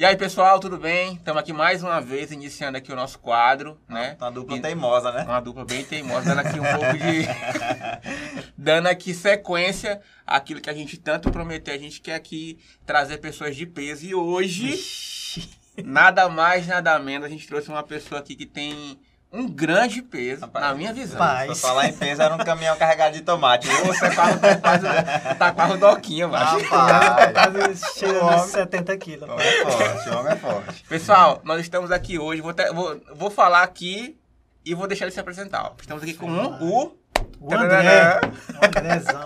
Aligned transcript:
E 0.00 0.04
aí, 0.06 0.16
pessoal, 0.16 0.58
tudo 0.58 0.78
bem? 0.78 1.16
Estamos 1.16 1.42
aqui 1.42 1.52
mais 1.52 1.82
uma 1.82 2.00
vez, 2.00 2.32
iniciando 2.32 2.78
aqui 2.78 2.90
o 2.90 2.96
nosso 2.96 3.18
quadro, 3.18 3.78
né? 3.86 4.16
Uma 4.18 4.30
dupla 4.30 4.58
teimosa, 4.58 5.12
né? 5.12 5.24
Uma 5.24 5.40
dupla 5.40 5.62
bem 5.66 5.84
teimosa, 5.84 6.34
dando 6.34 6.38
aqui 6.38 6.58
um 6.58 6.62
pouco 6.62 6.96
de... 6.96 7.26
dando 8.56 8.86
aqui 8.86 9.12
sequência 9.12 10.00
àquilo 10.26 10.58
que 10.58 10.70
a 10.70 10.72
gente 10.72 10.96
tanto 10.96 11.30
prometeu. 11.30 11.74
A 11.74 11.78
gente 11.78 12.00
quer 12.00 12.14
aqui 12.14 12.58
trazer 12.86 13.18
pessoas 13.18 13.54
de 13.54 13.66
peso. 13.66 14.06
E 14.06 14.14
hoje, 14.14 14.80
nada 15.84 16.30
mais, 16.30 16.66
nada 16.66 16.98
menos, 16.98 17.26
a 17.26 17.28
gente 17.28 17.46
trouxe 17.46 17.68
uma 17.68 17.82
pessoa 17.82 18.22
aqui 18.22 18.34
que 18.34 18.46
tem 18.46 18.98
um 19.32 19.48
grande 19.48 20.02
peso, 20.02 20.40
Rapaz, 20.42 20.64
na 20.66 20.74
minha 20.74 20.92
visão. 20.92 21.16
Pra 21.16 21.54
falar 21.54 21.86
em 21.88 21.92
peso, 21.92 22.20
era 22.22 22.34
um 22.34 22.38
caminhão 22.38 22.76
carregado 22.76 23.14
de 23.14 23.22
tomate. 23.22 23.68
Você 23.68 24.10
tá, 24.10 24.36
quase, 24.60 24.86
tá 25.38 25.52
quase 25.52 25.72
o 25.74 25.76
doquinho, 25.78 26.28
macho. 26.28 26.58
Rapaz, 26.66 27.82
homem- 28.04 28.48
70 28.48 28.96
quilos. 28.98 29.28
o 29.28 29.32
homem 29.32 29.46
é 29.46 29.64
forte, 29.64 30.08
o 30.08 30.18
homem 30.18 30.32
é 30.32 30.36
forte. 30.36 30.84
Pessoal, 30.88 31.40
nós 31.44 31.60
estamos 31.60 31.90
aqui 31.90 32.18
hoje, 32.18 32.40
vou, 32.42 32.52
te- 32.52 32.70
vou, 32.72 33.00
vou 33.14 33.30
falar 33.30 33.62
aqui 33.62 34.16
e 34.64 34.74
vou 34.74 34.86
deixar 34.88 35.04
ele 35.04 35.12
se 35.12 35.20
apresentar. 35.20 35.72
Estamos 35.80 36.02
aqui 36.02 36.14
com 36.14 36.26
um, 36.30 36.62
o... 36.68 36.96
O 37.42 37.54
André, 37.54 38.20
o 38.60 38.64
Andrezão. 38.66 39.22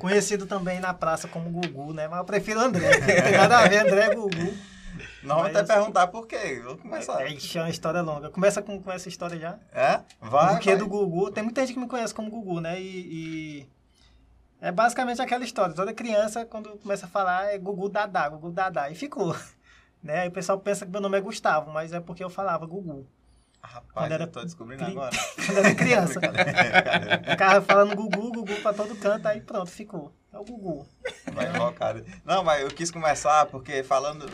Conhecido 0.00 0.46
também 0.46 0.80
na 0.80 0.92
praça 0.92 1.28
como 1.28 1.48
Gugu, 1.48 1.92
né? 1.92 2.08
Mas 2.08 2.18
eu 2.18 2.24
prefiro 2.24 2.58
André, 2.60 2.98
porque 2.98 3.14
não 3.14 3.22
tem 3.22 3.32
nada 3.38 3.58
a 3.58 3.68
ver, 3.68 3.78
André 3.86 4.00
é 4.06 4.14
Gugu. 4.14 4.54
Não 5.22 5.36
vou 5.36 5.44
até 5.46 5.62
perguntar 5.64 6.06
por 6.08 6.26
quê. 6.26 6.60
Vou 6.64 6.76
começar. 6.76 7.26
Ixi, 7.26 7.58
é 7.58 7.62
uma 7.62 7.70
história 7.70 8.00
longa. 8.02 8.30
Começa 8.30 8.62
com, 8.62 8.80
com 8.80 8.92
essa 8.92 9.08
história 9.08 9.38
já. 9.38 9.58
É? 9.72 10.00
Vai, 10.20 10.54
Porque 10.54 10.70
vai. 10.70 10.78
do 10.78 10.86
Gugu, 10.86 11.30
tem 11.30 11.42
muita 11.42 11.60
gente 11.62 11.74
que 11.74 11.80
me 11.80 11.88
conhece 11.88 12.14
como 12.14 12.30
Gugu, 12.30 12.60
né? 12.60 12.80
E, 12.80 12.84
e 13.62 13.68
é 14.60 14.70
basicamente 14.70 15.20
aquela 15.20 15.44
história. 15.44 15.74
Toda 15.74 15.92
criança, 15.92 16.44
quando 16.46 16.70
começa 16.78 17.06
a 17.06 17.08
falar, 17.08 17.52
é 17.52 17.58
Gugu 17.58 17.88
Dadá, 17.88 18.28
Gugu 18.28 18.50
Dadá. 18.52 18.90
E 18.90 18.94
ficou. 18.94 19.34
Né? 20.02 20.20
Aí 20.20 20.28
o 20.28 20.30
pessoal 20.30 20.56
pensa 20.60 20.86
que 20.86 20.92
meu 20.92 21.00
nome 21.00 21.18
é 21.18 21.20
Gustavo, 21.20 21.72
mas 21.72 21.92
é 21.92 21.98
porque 21.98 22.22
eu 22.22 22.30
falava 22.30 22.64
Gugu. 22.64 23.08
Rapaz, 23.60 23.86
Quando 23.92 24.12
era 24.12 24.22
eu 24.24 24.28
tô 24.30 24.44
descobrindo 24.44 24.84
cri- 24.84 24.92
agora. 24.92 25.10
Quando 25.44 25.58
era 25.58 25.74
criança. 25.74 26.20
Ficava 27.30 27.60
falando 27.62 27.96
Gugu, 27.96 28.30
Gugu 28.30 28.54
pra 28.62 28.72
todo 28.72 28.94
canto, 28.94 29.26
aí 29.26 29.40
pronto, 29.40 29.68
ficou. 29.68 30.12
É 30.32 30.38
o 30.38 30.44
Gugu. 30.44 30.86
Vai 31.32 31.48
invocado. 31.48 32.04
Não, 32.24 32.44
mas 32.44 32.62
eu 32.62 32.68
quis 32.68 32.90
começar 32.92 33.46
porque 33.46 33.82
falando, 33.82 34.30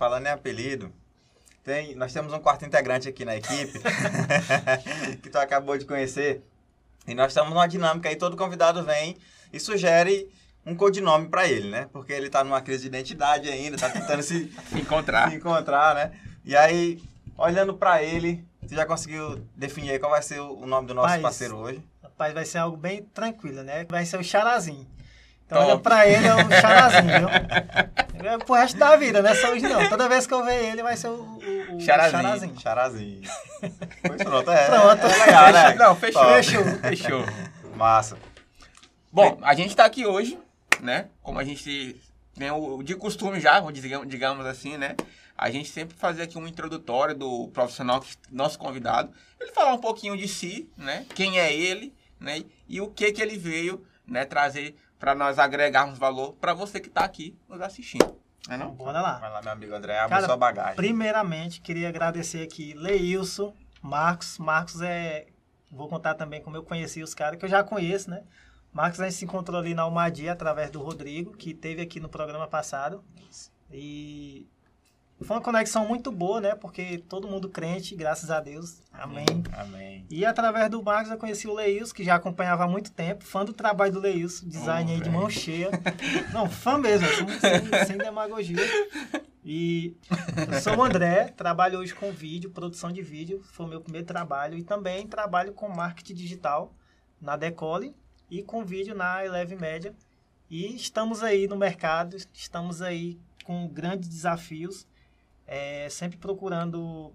falando 0.00 0.26
em 0.26 0.30
apelido, 0.30 0.90
tem, 1.62 1.94
nós 1.94 2.10
temos 2.10 2.32
um 2.32 2.38
quarto 2.38 2.64
integrante 2.64 3.06
aqui 3.06 3.22
na 3.22 3.36
equipe 3.36 3.78
que 5.22 5.28
tu 5.28 5.36
acabou 5.36 5.76
de 5.76 5.84
conhecer. 5.84 6.42
E 7.06 7.14
nós 7.14 7.32
estamos 7.32 7.50
numa 7.50 7.66
dinâmica 7.66 8.08
aí, 8.08 8.16
todo 8.16 8.34
convidado 8.34 8.82
vem 8.82 9.18
e 9.52 9.60
sugere 9.60 10.26
um 10.64 10.74
codinome 10.74 11.28
pra 11.28 11.46
ele, 11.46 11.68
né? 11.68 11.86
Porque 11.92 12.14
ele 12.14 12.30
tá 12.30 12.42
numa 12.42 12.62
crise 12.62 12.82
de 12.82 12.86
identidade 12.86 13.50
ainda, 13.50 13.76
tá 13.76 13.90
tentando 13.90 14.22
se, 14.22 14.50
encontrar. 14.74 15.28
se 15.28 15.36
encontrar, 15.36 15.94
né? 15.94 16.12
E 16.46 16.56
aí, 16.56 17.02
olhando 17.36 17.74
pra 17.74 18.02
ele, 18.02 18.42
você 18.62 18.74
já 18.74 18.86
conseguiu 18.86 19.46
definir 19.54 19.90
aí 19.90 19.98
qual 19.98 20.12
vai 20.12 20.22
ser 20.22 20.40
o 20.40 20.64
nome 20.66 20.88
do 20.88 20.94
nosso 20.94 21.20
parceiro 21.20 21.58
hoje? 21.58 21.84
Rapaz, 22.02 22.32
vai 22.32 22.46
ser 22.46 22.56
algo 22.56 22.76
bem 22.78 23.02
tranquilo, 23.02 23.62
né? 23.62 23.84
Vai 23.86 24.06
ser 24.06 24.18
o 24.18 24.24
Charazinho. 24.24 24.86
Então, 25.50 25.62
Top. 25.62 25.72
olha 25.72 25.80
pra 25.80 26.06
ele, 26.06 26.28
é 26.28 26.34
o 26.36 26.60
Charazinho, 26.60 27.18
viu? 27.18 27.28
É 28.22 28.36
pro 28.36 28.54
resto 28.54 28.78
da 28.78 28.96
vida, 28.96 29.22
não 29.22 29.30
é 29.30 29.34
só 29.34 29.50
hoje 29.50 29.66
não. 29.66 29.88
Toda 29.88 30.06
vez 30.06 30.26
que 30.26 30.34
eu 30.34 30.44
ver 30.44 30.62
ele, 30.66 30.82
vai 30.82 30.94
ser 30.94 31.08
o, 31.08 31.14
o, 31.22 31.76
o 31.76 31.80
Charazinho. 31.80 32.22
Charazinho. 32.22 32.60
Charazinho. 32.60 33.22
Pois 34.06 34.22
pronto, 34.22 34.50
é. 34.50 34.66
Pronto. 34.66 35.06
É 35.06 35.24
legal, 35.24 35.52
né? 35.52 35.74
Não, 35.74 35.96
fechou. 35.96 36.22
Top. 36.22 36.34
Fechou. 36.34 36.64
Fechou. 36.64 37.24
Massa. 37.74 38.18
Bom, 39.10 39.38
a 39.42 39.54
gente 39.54 39.74
tá 39.74 39.86
aqui 39.86 40.04
hoje, 40.04 40.38
né? 40.80 41.06
Como 41.22 41.38
a 41.38 41.44
gente 41.44 41.98
tem 42.38 42.50
o 42.50 42.82
de 42.82 42.94
costume 42.94 43.40
já, 43.40 43.58
digamos 44.06 44.44
assim, 44.46 44.76
né? 44.76 44.96
A 45.36 45.50
gente 45.50 45.70
sempre 45.70 45.96
fazer 45.96 46.22
aqui 46.22 46.36
um 46.36 46.46
introdutório 46.46 47.14
do 47.14 47.48
profissional, 47.48 48.04
nosso 48.30 48.58
convidado. 48.58 49.12
Ele 49.40 49.50
falar 49.52 49.72
um 49.72 49.78
pouquinho 49.78 50.16
de 50.16 50.28
si, 50.28 50.68
né? 50.76 51.06
Quem 51.14 51.38
é 51.38 51.52
ele, 51.52 51.94
né? 52.20 52.44
E 52.68 52.80
o 52.82 52.88
que 52.88 53.10
que 53.12 53.22
ele 53.22 53.38
veio, 53.38 53.82
né? 54.06 54.26
Trazer 54.26 54.76
para 55.00 55.14
nós 55.14 55.38
agregarmos 55.38 55.98
valor 55.98 56.34
para 56.34 56.52
você 56.52 56.78
que 56.78 56.90
tá 56.90 57.00
aqui 57.00 57.34
nos 57.48 57.60
assistindo. 57.62 58.14
É 58.48 58.56
não? 58.56 58.70
Bora 58.72 59.00
lá. 59.00 59.18
Vai 59.18 59.30
lá, 59.30 59.42
meu 59.42 59.52
amigo 59.52 59.74
André, 59.74 59.98
abre 59.98 60.10
Cara, 60.10 60.26
sua 60.26 60.36
bagagem. 60.36 60.76
Primeiramente, 60.76 61.60
queria 61.62 61.88
agradecer 61.88 62.42
aqui 62.42 62.74
Leilson, 62.74 63.54
Marcos. 63.82 64.38
Marcos 64.38 64.80
é. 64.82 65.26
Vou 65.72 65.88
contar 65.88 66.14
também 66.14 66.42
como 66.42 66.56
eu 66.56 66.62
conheci 66.62 67.02
os 67.02 67.14
caras, 67.14 67.38
que 67.38 67.44
eu 67.44 67.48
já 67.48 67.64
conheço, 67.64 68.10
né? 68.10 68.22
Marcos 68.72 69.00
a 69.00 69.04
gente 69.04 69.16
se 69.16 69.24
encontrou 69.24 69.58
ali 69.58 69.72
na 69.72 69.82
Almadia 69.82 70.32
através 70.32 70.70
do 70.70 70.80
Rodrigo, 70.80 71.32
que 71.32 71.54
teve 71.54 71.80
aqui 71.80 71.98
no 71.98 72.08
programa 72.08 72.46
passado. 72.46 73.02
E 73.72 74.46
foi 75.24 75.36
uma 75.36 75.42
conexão 75.42 75.86
muito 75.86 76.10
boa, 76.10 76.40
né? 76.40 76.54
Porque 76.54 76.98
todo 77.08 77.28
mundo 77.28 77.48
crente, 77.48 77.94
graças 77.94 78.30
a 78.30 78.40
Deus. 78.40 78.80
Amém. 78.92 79.26
Amém. 79.52 80.06
E 80.10 80.24
através 80.24 80.70
do 80.70 80.82
Marcos 80.82 81.10
eu 81.10 81.18
conheci 81.18 81.46
o 81.46 81.54
Leilson, 81.54 81.94
que 81.94 82.04
já 82.04 82.14
acompanhava 82.14 82.64
há 82.64 82.68
muito 82.68 82.90
tempo, 82.92 83.24
fã 83.24 83.44
do 83.44 83.52
trabalho 83.52 83.92
do 83.92 84.00
Leilson, 84.00 84.48
design 84.48 84.90
Oh, 84.90 84.94
aí 84.94 85.00
de 85.00 85.10
mão 85.10 85.28
cheia. 85.28 85.70
Não, 86.32 86.48
fã 86.48 86.78
mesmo, 86.78 87.06
sem, 87.08 87.66
sem, 87.66 87.86
sem 87.86 87.98
demagogia. 87.98 88.56
E 89.44 89.96
eu 90.50 90.60
sou 90.60 90.76
o 90.76 90.82
André, 90.82 91.28
trabalho 91.28 91.78
hoje 91.78 91.94
com 91.94 92.12
vídeo, 92.12 92.50
produção 92.50 92.92
de 92.92 93.02
vídeo, 93.02 93.42
foi 93.42 93.66
o 93.66 93.68
meu 93.68 93.80
primeiro 93.80 94.06
trabalho. 94.06 94.56
E 94.56 94.62
também 94.62 95.06
trabalho 95.06 95.52
com 95.52 95.68
marketing 95.68 96.14
digital 96.14 96.74
na 97.20 97.36
Decole 97.36 97.94
e 98.30 98.42
com 98.42 98.64
vídeo 98.64 98.94
na 98.94 99.24
Eleve 99.24 99.56
Média. 99.56 99.94
E 100.48 100.74
estamos 100.74 101.22
aí 101.22 101.46
no 101.46 101.56
mercado, 101.56 102.16
estamos 102.32 102.82
aí 102.82 103.18
com 103.44 103.68
grandes 103.68 104.08
desafios, 104.08 104.86
é, 105.50 105.88
sempre 105.90 106.16
procurando 106.16 107.12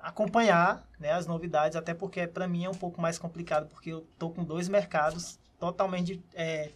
acompanhar 0.00 0.88
né, 0.98 1.12
as 1.12 1.26
novidades, 1.26 1.76
até 1.76 1.92
porque 1.92 2.26
para 2.26 2.48
mim 2.48 2.64
é 2.64 2.70
um 2.70 2.74
pouco 2.74 2.98
mais 2.98 3.18
complicado, 3.18 3.68
porque 3.68 3.90
eu 3.90 4.06
tô 4.18 4.30
com 4.30 4.42
dois 4.42 4.68
mercados 4.68 5.38
totalmente. 5.60 6.24
É, 6.32 6.72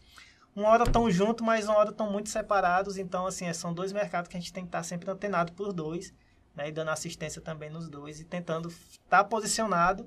uma 0.54 0.68
hora 0.68 0.84
estão 0.84 1.10
juntos, 1.10 1.44
mas 1.44 1.66
uma 1.66 1.78
hora 1.78 1.90
estão 1.90 2.12
muito 2.12 2.28
separados. 2.28 2.98
Então, 2.98 3.26
assim, 3.26 3.46
é, 3.46 3.54
são 3.54 3.72
dois 3.72 3.90
mercados 3.90 4.28
que 4.28 4.36
a 4.36 4.40
gente 4.40 4.52
tem 4.52 4.64
que 4.64 4.68
estar 4.68 4.82
sempre 4.82 5.10
antenado 5.10 5.52
por 5.52 5.72
dois, 5.72 6.12
né, 6.54 6.68
e 6.68 6.72
dando 6.72 6.90
assistência 6.90 7.40
também 7.40 7.70
nos 7.70 7.88
dois, 7.88 8.20
e 8.20 8.24
tentando 8.24 8.68
estar 8.68 9.24
posicionado 9.24 10.06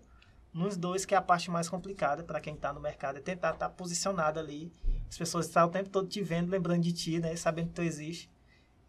nos 0.54 0.78
dois, 0.78 1.04
que 1.04 1.16
é 1.16 1.18
a 1.18 1.22
parte 1.22 1.50
mais 1.50 1.68
complicada 1.68 2.24
para 2.24 2.40
quem 2.40 2.54
está 2.54 2.72
no 2.72 2.80
mercado, 2.80 3.18
é 3.18 3.22
tentar 3.22 3.54
estar 3.54 3.70
posicionado 3.70 4.40
ali. 4.40 4.72
As 5.10 5.18
pessoas 5.18 5.48
estão 5.48 5.68
o 5.68 5.72
tempo 5.72 5.90
todo 5.90 6.08
te 6.08 6.22
vendo, 6.22 6.52
lembrando 6.52 6.84
de 6.84 6.94
ti, 6.94 7.20
né, 7.20 7.36
sabendo 7.36 7.70
que 7.70 7.74
tu 7.74 7.82
existe. 7.82 8.30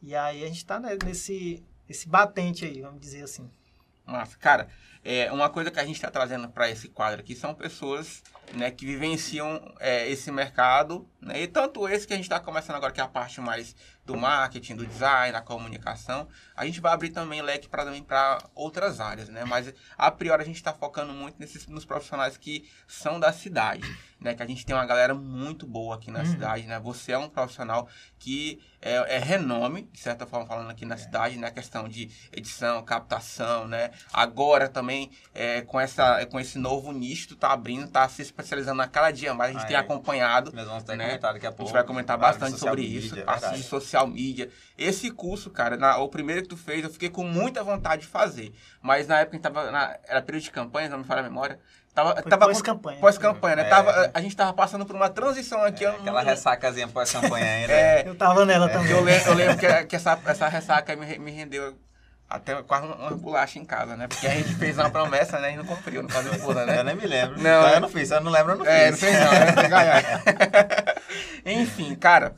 E 0.02 0.14
aí 0.14 0.42
a 0.42 0.46
gente 0.46 0.58
está 0.58 0.78
nesse, 0.78 1.64
esse 1.88 2.08
batente 2.08 2.64
aí, 2.64 2.80
vamos 2.80 3.00
dizer 3.00 3.22
assim. 3.24 3.50
Cara, 4.40 4.68
é, 5.04 5.30
uma 5.32 5.48
coisa 5.48 5.70
que 5.70 5.80
a 5.80 5.84
gente 5.84 5.96
está 5.96 6.10
trazendo 6.10 6.48
para 6.48 6.70
esse 6.70 6.88
quadro 6.88 7.20
aqui 7.20 7.34
são 7.34 7.54
pessoas 7.54 8.22
né, 8.54 8.70
que 8.70 8.84
vivenciam 8.84 9.74
é, 9.80 10.08
esse 10.10 10.30
mercado, 10.30 11.08
né, 11.20 11.42
e 11.42 11.48
tanto 11.48 11.88
esse 11.88 12.06
que 12.06 12.12
a 12.12 12.16
gente 12.16 12.26
está 12.26 12.38
começando 12.38 12.76
agora, 12.76 12.92
que 12.92 13.00
é 13.00 13.04
a 13.04 13.08
parte 13.08 13.40
mais 13.40 13.74
do 14.04 14.16
marketing, 14.16 14.74
do 14.76 14.84
design, 14.86 15.32
da 15.32 15.40
comunicação, 15.40 16.28
a 16.56 16.66
gente 16.66 16.80
vai 16.80 16.92
abrir 16.92 17.10
também 17.10 17.40
leque 17.40 17.68
para 17.68 17.84
também 17.84 18.02
para 18.02 18.38
outras 18.52 19.00
áreas, 19.00 19.28
né? 19.28 19.44
Mas 19.44 19.72
a 19.96 20.10
priori 20.10 20.42
a 20.42 20.44
gente 20.44 20.56
está 20.56 20.72
focando 20.74 21.12
muito 21.12 21.36
nesses, 21.38 21.68
nos 21.68 21.84
profissionais 21.84 22.36
que 22.36 22.68
são 22.88 23.20
da 23.20 23.32
cidade, 23.32 23.86
né? 24.20 24.34
Que 24.34 24.42
a 24.42 24.46
gente 24.46 24.66
tem 24.66 24.74
uma 24.74 24.84
galera 24.84 25.14
muito 25.14 25.64
boa 25.68 25.94
aqui 25.94 26.10
na 26.10 26.18
Uhum. 26.18 26.26
cidade, 26.26 26.66
né? 26.66 26.80
Você 26.80 27.12
é 27.12 27.18
um 27.18 27.28
profissional 27.28 27.88
que 28.18 28.60
é, 28.80 29.16
é 29.16 29.18
renome, 29.20 29.88
de 29.92 30.00
certa 30.00 30.26
forma 30.26 30.46
falando 30.46 30.70
aqui 30.70 30.84
na 30.84 30.96
cidade, 30.96 31.38
né? 31.38 31.48
Questão 31.52 31.88
de 31.88 32.10
edição, 32.32 32.82
captação, 32.84 33.68
né? 33.68 33.92
Agora 34.12 34.68
também 34.68 34.91
é, 35.34 35.60
com 35.62 35.78
essa 35.80 36.24
com 36.26 36.38
esse 36.40 36.58
novo 36.58 36.92
nicho, 36.92 37.28
tu 37.28 37.36
tá 37.36 37.52
abrindo, 37.52 37.88
tá 37.88 38.08
se 38.08 38.22
especializando 38.22 38.80
a 38.82 38.86
cada 38.86 39.10
dia 39.10 39.32
mais, 39.34 39.50
a 39.50 39.52
gente 39.54 39.64
Ah, 39.64 39.68
tem 39.68 39.76
é. 39.76 39.80
acompanhado. 39.80 40.52
Nós 40.54 40.66
vamos 40.66 40.82
ter 40.84 40.96
Né? 40.96 41.04
comentário 41.06 41.34
daqui 41.34 41.46
a 41.46 41.48
A 41.48 41.52
pouco. 41.52 41.64
gente 41.68 41.74
vai 41.74 41.84
comentar 41.84 42.18
bastante 42.18 42.58
sobre 42.58 42.82
media, 42.82 42.98
isso, 42.98 43.18
é 43.18 43.22
parte 43.22 43.54
de 43.54 43.62
social 43.62 44.06
media. 44.06 44.50
Esse 44.78 45.10
curso, 45.10 45.50
cara, 45.50 45.76
na- 45.76 45.98
o 45.98 46.08
primeiro 46.08 46.42
que 46.42 46.48
tu 46.48 46.56
fez, 46.56 46.84
eu 46.84 46.90
fiquei 46.90 47.08
com 47.10 47.24
muita 47.24 47.62
vontade 47.64 48.02
de 48.02 48.08
fazer. 48.08 48.52
Mas 48.80 49.06
na 49.06 49.20
época 49.20 49.36
a 49.36 49.38
gente 49.38 49.42
tava. 49.42 49.70
na- 49.70 49.96
era 50.08 50.22
período 50.22 50.44
de 50.44 50.50
campanha, 50.50 50.88
não 50.88 50.98
me 50.98 51.04
falha 51.04 51.20
a 51.20 51.24
memória. 51.24 51.58
Tava, 51.94 52.14
Foi 52.22 52.30
tava 52.30 52.46
pós-campanha. 52.46 52.98
Pós-campanha, 53.00 53.56
né? 53.56 53.62
É. 53.62 53.68
Tava, 53.68 54.10
a 54.14 54.20
gente 54.22 54.34
tava 54.34 54.52
passando 54.54 54.86
por 54.86 54.96
uma 54.96 55.10
transição 55.10 55.62
aqui. 55.62 55.84
É, 55.84 55.88
eu 55.88 55.96
aquela 55.96 56.22
ressacazinha 56.22 56.88
pós-campanha 56.88 57.44
ainda. 57.52 57.72
É, 57.72 58.08
Eu 58.08 58.14
tava 58.14 58.46
nela 58.46 58.66
também. 58.68 58.90
eu 58.92 59.02
lembro, 59.02 59.28
eu 59.28 59.34
lembro 59.34 59.58
que, 59.58 59.84
que 59.84 59.96
essa, 59.96 60.18
essa 60.24 60.48
ressaca 60.48 60.96
me, 60.96 61.18
me 61.18 61.30
rendeu 61.30 61.76
até 62.36 62.62
quase 62.62 62.86
uma, 62.86 63.10
bolacha 63.10 63.58
em 63.58 63.64
casa, 63.64 63.96
né? 63.96 64.08
Porque 64.08 64.26
a 64.26 64.30
gente 64.34 64.54
fez 64.56 64.76
uma 64.78 64.90
promessa, 64.90 65.38
né? 65.38 65.52
E 65.52 65.56
não 65.56 65.64
cumpriu, 65.64 66.02
não 66.02 66.08
fazia 66.08 66.32
esposa, 66.32 66.64
né? 66.66 66.78
Eu 66.80 66.84
nem 66.84 66.96
me 66.96 67.06
lembro. 67.06 67.36
Não, 67.40 67.62
Não, 67.62 67.68
é- 67.68 67.76
eu 67.76 67.80
não 67.80 67.88
fiz. 67.88 68.08
Se 68.08 68.14
eu 68.14 68.20
não 68.20 68.30
lembro, 68.32 68.52
eu 68.52 68.58
não 68.58 68.66
É, 68.66 68.90
não 68.90 68.96
fiz. 68.98 69.00
fez 69.08 69.20
não, 69.24 69.32
né? 69.32 69.52
Tem 69.60 69.68
gaiaca. 69.70 70.22
Enfim, 71.44 71.94
cara, 71.94 72.34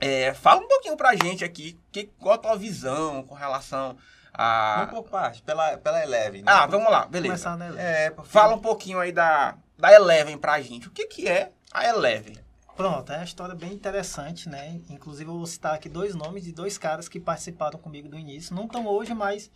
é, 0.00 0.34
fala 0.34 0.60
um 0.60 0.68
pouquinho 0.68 0.96
pra 0.96 1.14
gente 1.14 1.44
aqui, 1.44 1.78
que, 1.92 2.10
qual 2.18 2.34
a 2.34 2.38
tua 2.38 2.56
visão 2.56 3.22
com 3.22 3.34
relação 3.34 3.96
a... 4.34 4.86
Vamos 4.86 4.90
por 5.04 5.10
parte, 5.10 5.42
pela, 5.42 5.76
pela 5.78 6.02
Eleven. 6.02 6.42
né? 6.42 6.50
Ah, 6.52 6.66
vamos 6.66 6.90
lá, 6.90 7.04
beleza. 7.06 7.34
Começar 7.34 7.56
né, 7.56 7.66
nela. 7.66 7.80
É, 7.80 8.10
porque... 8.10 8.30
Fala 8.30 8.54
um 8.54 8.60
pouquinho 8.60 8.98
aí 8.98 9.12
da, 9.12 9.54
da 9.78 9.92
Eleven 9.92 10.38
pra 10.38 10.60
gente. 10.60 10.88
O 10.88 10.90
que 10.90 11.06
que 11.06 11.28
é 11.28 11.50
a 11.72 11.86
Eleven? 11.86 12.36
Pronto, 12.76 13.12
é 13.12 13.18
uma 13.18 13.24
história 13.24 13.54
bem 13.54 13.72
interessante, 13.72 14.48
né? 14.48 14.80
Inclusive 14.88 15.28
eu 15.30 15.36
vou 15.36 15.46
citar 15.46 15.74
aqui 15.74 15.88
dois 15.88 16.14
nomes 16.14 16.42
de 16.42 16.52
dois 16.52 16.78
caras 16.78 17.08
que 17.08 17.20
participaram 17.20 17.78
comigo 17.78 18.08
do 18.08 18.18
início. 18.18 18.54
Não 18.54 18.64
estão 18.64 18.86
hoje, 18.86 19.12
mas 19.12 19.50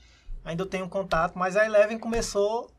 ainda 0.44 0.66
tenho 0.66 0.88
contato. 0.88 1.38
Mas 1.38 1.56
a 1.56 1.64
Eleven 1.64 1.98
começou, 1.98 2.70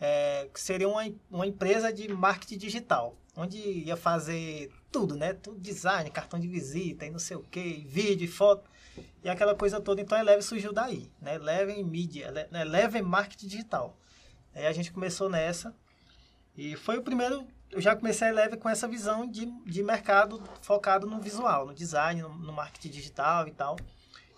é, 0.00 0.48
seria 0.54 0.88
uma, 0.88 1.02
uma 1.30 1.46
empresa 1.46 1.92
de 1.92 2.12
marketing 2.12 2.58
digital, 2.58 3.16
onde 3.36 3.58
ia 3.58 3.96
fazer 3.96 4.72
tudo, 4.90 5.14
né? 5.14 5.32
Tudo 5.32 5.60
design, 5.60 6.10
cartão 6.10 6.40
de 6.40 6.48
visita 6.48 7.06
e 7.06 7.10
não 7.10 7.20
sei 7.20 7.36
o 7.36 7.42
que, 7.42 7.84
vídeo 7.86 8.24
e 8.24 8.28
foto 8.28 8.68
e 9.22 9.28
aquela 9.28 9.54
coisa 9.54 9.80
toda. 9.80 10.00
Então 10.00 10.18
a 10.18 10.20
Eleven 10.20 10.42
surgiu 10.42 10.72
daí, 10.72 11.10
né? 11.20 11.36
Eleven 11.36 11.84
Mídia, 11.84 12.48
Eleven 12.52 13.02
Marketing 13.02 13.46
Digital. 13.46 13.96
Aí 14.54 14.66
a 14.66 14.72
gente 14.72 14.92
começou 14.92 15.28
nessa 15.28 15.74
e 16.56 16.74
foi 16.76 16.98
o 16.98 17.02
primeiro 17.02 17.46
eu 17.76 17.82
já 17.82 17.94
comecei 17.94 18.28
a 18.28 18.32
leve 18.32 18.56
com 18.56 18.70
essa 18.70 18.88
visão 18.88 19.26
de, 19.26 19.44
de 19.66 19.82
mercado 19.82 20.42
focado 20.62 21.06
no 21.06 21.20
visual, 21.20 21.66
no 21.66 21.74
design, 21.74 22.22
no, 22.22 22.30
no, 22.30 22.50
marketing 22.50 22.88
digital 22.88 23.46
e 23.46 23.50
tal. 23.50 23.76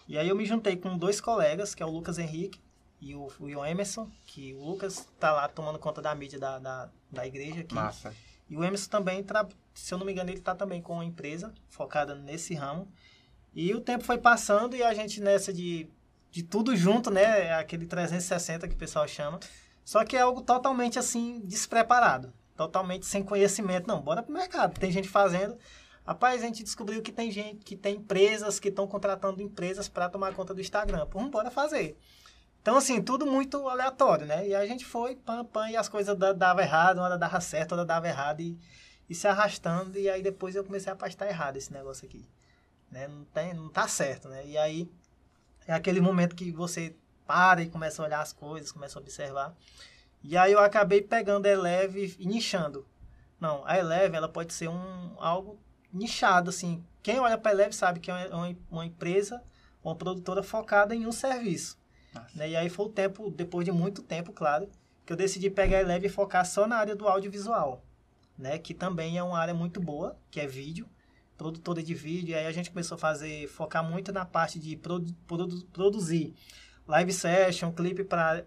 E 0.08 0.19
aí 0.19 0.29
eu 0.29 0.35
me 0.35 0.44
juntei 0.44 0.76
com 0.76 0.99
dois 0.99 1.20
colegas, 1.20 1.73
que 1.73 1.81
é 1.81 1.87
o 1.87 1.88
Lucas 1.88 2.19
Henrique 2.19 2.61
e 3.00 3.14
o, 3.14 3.29
o 3.38 3.64
Emerson, 3.64 4.11
que 4.26 4.52
o 4.55 4.64
Lucas 4.64 5.06
tá 5.20 5.32
lá 5.32 5.46
tomando 5.46 5.79
conta 5.79 6.02
da 6.02 6.12
mídia 6.17 6.37
da, 6.37 6.58
da, 6.58 6.88
da 7.08 7.26
igreja 7.29 7.61
aqui. 7.61 7.76
Massa. 7.76 8.12
E 8.50 8.56
o 8.56 8.64
Emerson 8.64 8.90
também, 8.90 9.25
se 9.73 9.94
eu 9.94 9.99
não 9.99 10.05
me 10.05 10.11
engano, 10.11 10.31
ele 10.31 10.40
tá 10.40 10.56
também 10.56 10.82
com 10.82 10.94
uma 10.94 11.05
empresa 11.05 11.55
focada 11.69 12.17
nesse 12.17 12.55
ramo. 12.55 12.90
E 13.55 13.73
o 13.73 13.81
tempo 13.81 14.02
foi 14.02 14.19
passando 14.19 14.75
e 14.75 14.82
a 14.82 14.93
gente 14.93 15.20
nessa 15.20 15.52
de, 15.52 15.88
de 16.32 16.43
tudo 16.43 16.75
junto, 16.75 17.08
né? 17.08 17.55
Aquele 17.55 17.87
360 17.87 18.67
que 18.67 18.75
o 18.75 18.79
pessoal 18.79 19.06
chama. 19.06 19.38
Só 19.85 20.05
que 20.05 20.17
é 20.17 20.23
algo 20.23 20.43
totalmente 20.43 20.99
assim, 20.99 21.40
despreparado 21.44 22.32
totalmente 22.58 23.06
sem 23.06 23.22
conhecimento. 23.22 23.87
Não, 23.87 24.02
bora 24.02 24.20
pro 24.20 24.34
mercado. 24.34 24.78
Tem 24.78 24.90
gente 24.90 25.08
fazendo. 25.08 25.56
Rapaz, 26.05 26.43
a 26.43 26.46
gente 26.46 26.64
descobriu 26.64 27.00
que 27.00 27.12
tem 27.12 27.31
gente, 27.31 27.64
que 27.64 27.76
tem 27.76 27.96
empresas 27.96 28.58
que 28.58 28.69
estão 28.69 28.87
contratando 28.87 29.40
empresas 29.40 29.88
para 29.88 30.08
tomar 30.08 30.34
conta 30.34 30.52
do 30.52 30.60
Instagram. 30.60 31.06
Pô, 31.06 31.22
bora 31.28 31.50
fazer. 31.50 31.96
Então, 32.60 32.76
assim, 32.76 33.00
tudo 33.00 33.25
muito 33.25 33.69
aleatório, 33.69 34.26
né? 34.26 34.49
E 34.49 34.55
a 34.55 34.66
gente 34.66 34.84
foi, 34.84 35.14
pam, 35.14 35.44
pam, 35.44 35.70
e 35.70 35.76
as 35.76 35.88
coisas 35.88 36.19
davam 36.37 36.62
errado, 36.62 36.99
uma 36.99 37.05
hora 37.05 37.16
dava 37.16 37.40
certo, 37.40 37.72
outra 37.72 37.87
dava 37.87 38.08
errado, 38.08 38.40
e, 38.40 38.58
e 39.08 39.14
se 39.14 39.28
arrastando. 39.28 39.96
E 39.96 40.11
aí 40.11 40.20
depois 40.20 40.56
eu 40.56 40.64
comecei 40.64 40.93
a 40.93 40.96
pastar 40.96 41.28
errado 41.28 41.56
esse 41.56 41.72
negócio 41.72 42.06
aqui. 42.06 42.26
Né? 42.90 43.06
Não, 43.06 43.25
tem, 43.26 43.54
não 43.54 43.69
tá 43.69 43.87
certo, 43.87 44.28
né? 44.28 44.44
E 44.46 44.58
aí 44.58 44.90
é 45.66 45.72
aquele 45.75 46.00
momento 46.00 46.34
que 46.34 46.50
você 46.50 46.96
para 47.26 47.62
e 47.62 47.69
começa 47.69 48.02
a 48.02 48.06
olhar 48.06 48.20
as 48.20 48.32
coisas, 48.32 48.72
começa 48.72 48.99
a 48.99 49.02
observar. 49.02 49.54
E 50.22 50.36
aí 50.36 50.52
eu 50.52 50.58
acabei 50.58 51.00
pegando 51.00 51.46
a 51.46 51.50
Eleve 51.50 52.16
e 52.18 52.26
nichando. 52.26 52.86
Não, 53.40 53.64
a 53.64 53.78
Eleve 53.78 54.16
ela 54.16 54.28
pode 54.28 54.52
ser 54.52 54.68
um 54.68 55.14
algo 55.18 55.58
nichado 55.92 56.50
assim. 56.50 56.84
Quem 57.02 57.20
olha 57.20 57.38
para 57.38 57.52
a 57.52 57.54
Eleve 57.54 57.74
sabe 57.74 58.00
que 58.00 58.10
é 58.10 58.14
uma, 58.14 58.56
uma, 58.70 58.86
empresa, 58.86 59.42
uma 59.82 59.94
produtora 59.94 60.42
focada 60.42 60.94
em 60.94 61.06
um 61.06 61.12
serviço. 61.12 61.78
Né? 62.34 62.50
E 62.50 62.56
aí 62.56 62.68
foi 62.68 62.86
o 62.86 62.90
tempo, 62.90 63.30
depois 63.30 63.64
de 63.64 63.72
muito 63.72 64.02
tempo, 64.02 64.32
claro, 64.32 64.68
que 65.06 65.12
eu 65.12 65.16
decidi 65.16 65.48
pegar 65.48 65.78
a 65.78 65.80
Eleve 65.80 66.06
e 66.06 66.10
focar 66.10 66.44
só 66.44 66.66
na 66.66 66.76
área 66.76 66.96
do 66.96 67.08
audiovisual, 67.08 67.82
né? 68.36 68.58
Que 68.58 68.74
também 68.74 69.16
é 69.16 69.22
uma 69.22 69.38
área 69.38 69.54
muito 69.54 69.80
boa, 69.80 70.18
que 70.30 70.40
é 70.40 70.46
vídeo, 70.46 70.86
produtora 71.36 71.82
de 71.82 71.94
vídeo. 71.94 72.32
E 72.32 72.34
aí 72.34 72.46
a 72.46 72.52
gente 72.52 72.70
começou 72.70 72.96
a 72.96 72.98
fazer, 72.98 73.48
focar 73.48 73.82
muito 73.82 74.12
na 74.12 74.26
parte 74.26 74.58
de 74.58 74.76
produ, 74.76 75.14
produ, 75.26 75.64
produzir 75.66 76.34
live 76.86 77.12
session, 77.12 77.72
clipe 77.72 78.04
para 78.04 78.44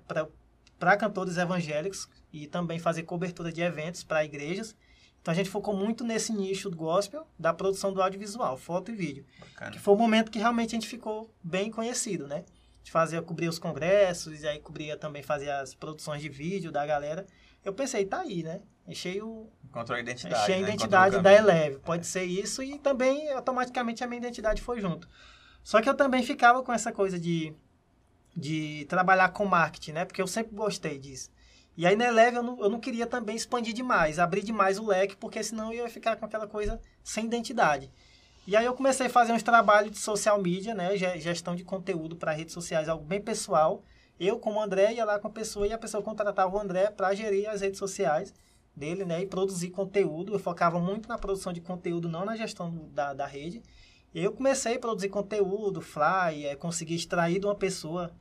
para 0.81 0.97
cantores 0.97 1.37
evangélicos 1.37 2.09
e 2.33 2.47
também 2.47 2.79
fazer 2.79 3.03
cobertura 3.03 3.51
de 3.51 3.61
eventos 3.61 4.03
para 4.03 4.25
igrejas. 4.25 4.75
Então 5.21 5.31
a 5.31 5.35
gente 5.35 5.47
focou 5.47 5.75
muito 5.77 6.03
nesse 6.03 6.33
nicho 6.33 6.71
do 6.71 6.75
gospel, 6.75 7.27
da 7.37 7.53
produção 7.53 7.93
do 7.93 8.01
audiovisual, 8.01 8.57
foto 8.57 8.89
e 8.89 8.95
vídeo. 8.95 9.23
Bacana. 9.39 9.69
Que 9.69 9.77
foi 9.77 9.93
o 9.93 9.97
momento 9.97 10.31
que 10.31 10.39
realmente 10.39 10.69
a 10.69 10.79
gente 10.79 10.87
ficou 10.87 11.31
bem 11.43 11.69
conhecido, 11.69 12.27
né? 12.27 12.37
A 12.37 12.77
gente 12.79 12.91
fazia, 12.91 13.21
cobrir 13.21 13.47
os 13.47 13.59
congressos, 13.59 14.41
e 14.41 14.47
aí 14.47 14.59
cobria 14.59 14.97
também, 14.97 15.21
fazia 15.21 15.59
as 15.59 15.75
produções 15.75 16.19
de 16.19 16.29
vídeo 16.29 16.71
da 16.71 16.83
galera. 16.83 17.27
Eu 17.63 17.73
pensei, 17.73 18.03
tá 18.03 18.21
aí, 18.21 18.41
né? 18.41 18.61
Enchei 18.87 19.21
o... 19.21 19.47
Encontrou 19.63 19.95
a 19.95 20.01
identidade, 20.01 20.41
Enchei 20.41 20.55
a 20.55 20.61
né? 20.61 20.63
identidade 20.63 21.21
da 21.21 21.31
Eleve. 21.31 21.77
Pode 21.77 22.01
é. 22.01 22.05
ser 22.05 22.23
isso 22.23 22.63
e 22.63 22.79
também, 22.79 23.31
automaticamente, 23.33 24.03
a 24.03 24.07
minha 24.07 24.17
identidade 24.17 24.63
foi 24.63 24.81
junto. 24.81 25.07
Só 25.63 25.79
que 25.79 25.87
eu 25.87 25.93
também 25.93 26.23
ficava 26.23 26.63
com 26.63 26.73
essa 26.73 26.91
coisa 26.91 27.19
de 27.19 27.53
de 28.35 28.85
trabalhar 28.85 29.29
com 29.29 29.45
marketing, 29.45 29.91
né? 29.91 30.05
Porque 30.05 30.21
eu 30.21 30.27
sempre 30.27 30.55
gostei 30.55 30.97
disso. 30.97 31.29
E 31.75 31.85
aí 31.85 31.95
na 31.95 32.05
Eleve 32.05 32.37
eu 32.37 32.43
não, 32.43 32.59
eu 32.59 32.69
não 32.69 32.79
queria 32.79 33.07
também 33.07 33.35
expandir 33.35 33.73
demais, 33.73 34.19
abrir 34.19 34.43
demais 34.43 34.77
o 34.77 34.85
leque, 34.85 35.15
porque 35.15 35.41
senão 35.43 35.73
eu 35.73 35.83
ia 35.83 35.89
ficar 35.89 36.15
com 36.15 36.25
aquela 36.25 36.47
coisa 36.47 36.79
sem 37.03 37.25
identidade. 37.25 37.91
E 38.45 38.55
aí 38.55 38.65
eu 38.65 38.73
comecei 38.73 39.07
a 39.07 39.09
fazer 39.09 39.31
uns 39.31 39.43
trabalhos 39.43 39.91
de 39.91 39.99
social 39.99 40.41
media, 40.41 40.73
né? 40.73 40.97
Gestão 40.97 41.55
de 41.55 41.63
conteúdo 41.63 42.15
para 42.15 42.31
redes 42.31 42.53
sociais, 42.53 42.89
algo 42.89 43.05
bem 43.05 43.21
pessoal. 43.21 43.83
Eu, 44.19 44.39
como 44.39 44.61
André, 44.61 44.93
ia 44.93 45.05
lá 45.05 45.19
com 45.19 45.27
a 45.27 45.31
pessoa 45.31 45.67
e 45.67 45.73
a 45.73 45.77
pessoa 45.77 46.03
contratava 46.03 46.55
o 46.55 46.59
André 46.59 46.89
para 46.91 47.13
gerir 47.13 47.49
as 47.49 47.61
redes 47.61 47.79
sociais 47.79 48.33
dele, 48.75 49.05
né? 49.05 49.21
E 49.21 49.27
produzir 49.27 49.69
conteúdo. 49.69 50.33
Eu 50.33 50.39
focava 50.39 50.79
muito 50.79 51.07
na 51.07 51.17
produção 51.17 51.53
de 51.53 51.61
conteúdo, 51.61 52.09
não 52.09 52.25
na 52.25 52.35
gestão 52.35 52.89
da, 52.93 53.13
da 53.13 53.25
rede. 53.25 53.61
Eu 54.13 54.33
comecei 54.33 54.75
a 54.75 54.79
produzir 54.79 55.09
conteúdo, 55.09 55.81
fly, 55.81 56.45
é, 56.45 56.55
conseguir 56.55 56.95
extrair 56.95 57.39
de 57.39 57.45
uma 57.45 57.55
pessoa 57.55 58.11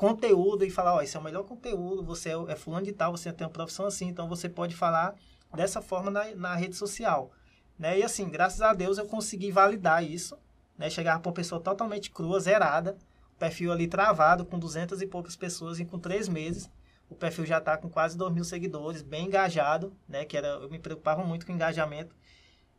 conteúdo 0.00 0.64
e 0.64 0.70
falar, 0.70 0.94
ó, 0.94 1.02
esse 1.02 1.14
é 1.14 1.20
o 1.20 1.22
melhor 1.22 1.44
conteúdo, 1.44 2.02
você 2.02 2.30
é, 2.30 2.52
é 2.52 2.56
fulano 2.56 2.86
de 2.86 2.92
tal, 2.92 3.14
você 3.14 3.30
tem 3.30 3.46
uma 3.46 3.52
profissão 3.52 3.84
assim, 3.84 4.08
então 4.08 4.26
você 4.26 4.48
pode 4.48 4.74
falar 4.74 5.14
dessa 5.54 5.82
forma 5.82 6.10
na, 6.10 6.34
na 6.34 6.54
rede 6.54 6.74
social. 6.74 7.30
Né? 7.78 7.98
E 7.98 8.02
assim, 8.02 8.30
graças 8.30 8.62
a 8.62 8.72
Deus 8.72 8.96
eu 8.96 9.04
consegui 9.04 9.50
validar 9.50 10.02
isso, 10.02 10.38
né? 10.78 10.88
Chegava 10.88 11.20
para 11.20 11.28
uma 11.28 11.34
pessoa 11.34 11.60
totalmente 11.60 12.10
crua, 12.10 12.40
zerada, 12.40 12.96
o 13.34 13.38
perfil 13.38 13.72
ali 13.72 13.86
travado, 13.86 14.46
com 14.46 14.58
duzentas 14.58 15.02
e 15.02 15.06
poucas 15.06 15.36
pessoas, 15.36 15.78
e 15.78 15.84
com 15.84 15.98
três 15.98 16.28
meses, 16.28 16.70
o 17.10 17.14
perfil 17.14 17.44
já 17.44 17.58
está 17.58 17.76
com 17.76 17.90
quase 17.90 18.16
dois 18.16 18.32
mil 18.32 18.44
seguidores, 18.44 19.02
bem 19.02 19.26
engajado, 19.26 19.92
né? 20.08 20.24
Que 20.24 20.34
era, 20.34 20.48
eu 20.48 20.70
me 20.70 20.78
preocupava 20.78 21.22
muito 21.22 21.44
com 21.44 21.52
engajamento. 21.52 22.16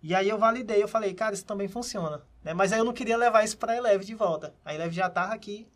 E 0.02 0.16
aí 0.16 0.28
eu 0.28 0.40
validei, 0.40 0.82
eu 0.82 0.88
falei, 0.88 1.14
cara, 1.14 1.36
isso 1.36 1.46
também 1.46 1.68
funciona. 1.68 2.24
Né? 2.44 2.52
Mas 2.56 2.74
aí 2.74 2.80
eu 2.80 2.86
não 2.86 2.94
queria 2.94 3.16
levar 3.16 3.44
isso 3.44 3.60
para 3.60 3.74
a 3.74 3.78
Eleve 3.78 4.06
de 4.06 4.16
volta. 4.16 4.56
A 4.66 4.74
Eleve 4.74 4.96
já 4.96 5.06
estava 5.06 5.36
aqui, 5.36 5.68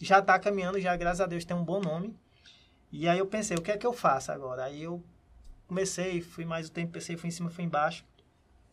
já 0.00 0.18
está 0.18 0.38
caminhando, 0.38 0.80
já 0.80 0.96
graças 0.96 1.20
a 1.20 1.26
Deus 1.26 1.44
tem 1.44 1.56
um 1.56 1.64
bom 1.64 1.80
nome. 1.80 2.16
E 2.90 3.06
aí 3.08 3.18
eu 3.18 3.26
pensei, 3.26 3.56
o 3.56 3.62
que 3.62 3.70
é 3.70 3.76
que 3.76 3.86
eu 3.86 3.92
faço 3.92 4.32
agora? 4.32 4.64
Aí 4.64 4.82
eu 4.82 5.02
comecei, 5.68 6.20
fui 6.20 6.44
mais 6.44 6.68
o 6.68 6.72
tempo, 6.72 6.92
pensei, 6.92 7.16
fui 7.16 7.28
em 7.28 7.32
cima, 7.32 7.50
fui 7.50 7.64
embaixo. 7.64 8.04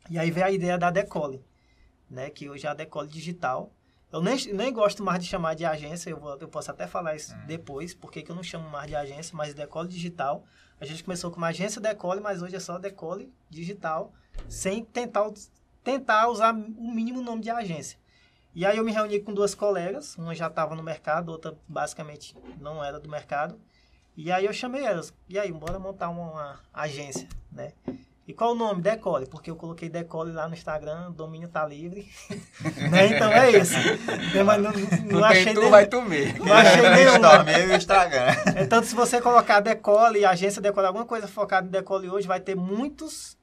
E 0.10 0.18
aí 0.18 0.32
veio 0.32 0.46
a 0.46 0.52
ideia 0.52 0.78
da 0.78 0.90
Decole, 0.90 1.44
né? 2.10 2.30
Que 2.30 2.50
hoje 2.50 2.66
é 2.66 2.70
a 2.70 2.74
Decole 2.74 3.08
Digital. 3.08 3.72
Eu 4.12 4.22
nem, 4.22 4.38
nem 4.54 4.72
gosto 4.72 5.04
mais 5.04 5.20
de 5.20 5.30
chamar 5.30 5.54
de 5.54 5.66
agência, 5.66 6.10
eu, 6.10 6.18
vou, 6.18 6.38
eu 6.38 6.48
posso 6.48 6.72
até 6.72 6.88
falar 6.88 7.16
isso 7.16 7.36
uhum. 7.36 7.46
depois, 7.46 7.94
porque 7.94 8.22
que 8.22 8.32
eu 8.32 8.36
não 8.36 8.42
chamo 8.42 8.70
mais 8.70 8.88
de 8.88 8.96
agência, 8.96 9.36
mas 9.36 9.54
Decole 9.54 9.90
Digital. 9.90 10.46
A 10.80 10.86
gente 10.86 11.04
começou 11.04 11.30
com 11.30 11.38
uma 11.38 11.48
agência 11.48 11.82
Decole, 11.82 12.22
mas 12.22 12.42
hoje 12.42 12.56
é 12.56 12.60
só 12.60 12.80
Decole 12.80 13.32
Digital, 13.50 14.14
sem 14.48 14.86
tentar, 14.86 15.30
tentar 15.84 16.30
usar 16.30 16.54
o 16.54 16.92
mínimo 16.92 17.22
nome 17.22 17.42
de 17.42 17.50
agência. 17.50 18.00
E 18.54 18.66
aí 18.66 18.78
eu 18.78 18.84
me 18.84 18.92
reuni 18.92 19.20
com 19.20 19.34
duas 19.34 19.54
colegas, 19.54 20.16
uma 20.18 20.34
já 20.34 20.48
estava 20.48 20.76
no 20.76 20.84
mercado, 20.84 21.30
outra 21.30 21.56
basicamente 21.68 22.36
não 22.60 22.84
era 22.84 23.00
do 23.00 23.10
mercado. 23.10 23.60
E 24.16 24.32
aí 24.32 24.46
eu 24.46 24.54
chamei 24.54 24.84
elas, 24.84 25.14
e 25.30 25.38
aí, 25.38 25.52
bora 25.52 25.78
montar 25.78 26.10
uma, 26.10 26.32
uma 26.32 26.60
agência, 26.74 27.28
né? 27.52 27.74
E 28.28 28.34
qual 28.34 28.52
o 28.52 28.56
nome? 28.56 28.82
Decole, 28.82 29.26
porque 29.26 29.50
eu 29.50 29.56
coloquei 29.56 29.88
Decole 29.88 30.34
lá 30.34 30.50
no 30.50 30.54
Instagram, 30.54 31.08
o 31.08 31.14
domínio 31.14 31.48
tá 31.48 31.66
livre. 31.66 32.10
né? 32.92 33.16
Então 33.16 33.32
é 33.32 33.52
isso. 33.52 33.74
Mas 34.46 34.62
não, 34.62 34.72
não, 34.74 35.20
não 35.20 35.24
achei 35.24 35.54
tu, 35.54 35.70
vai 35.70 35.88
tu 35.88 36.02
mesmo. 36.02 36.44
Não 36.44 36.54
achei 36.54 36.82
nenhum. 36.92 37.76
Instagram. 37.78 38.26
Então, 38.62 38.84
se 38.84 38.94
você 38.94 39.22
colocar 39.22 39.62
Decole, 39.62 40.26
agência 40.26 40.62
Decole, 40.62 40.88
alguma 40.88 41.06
coisa 41.06 41.26
focada 41.26 41.68
em 41.68 41.72
Decole 41.72 42.10
hoje, 42.10 42.28
vai 42.28 42.42
ter 42.42 42.54
muitos 42.54 43.38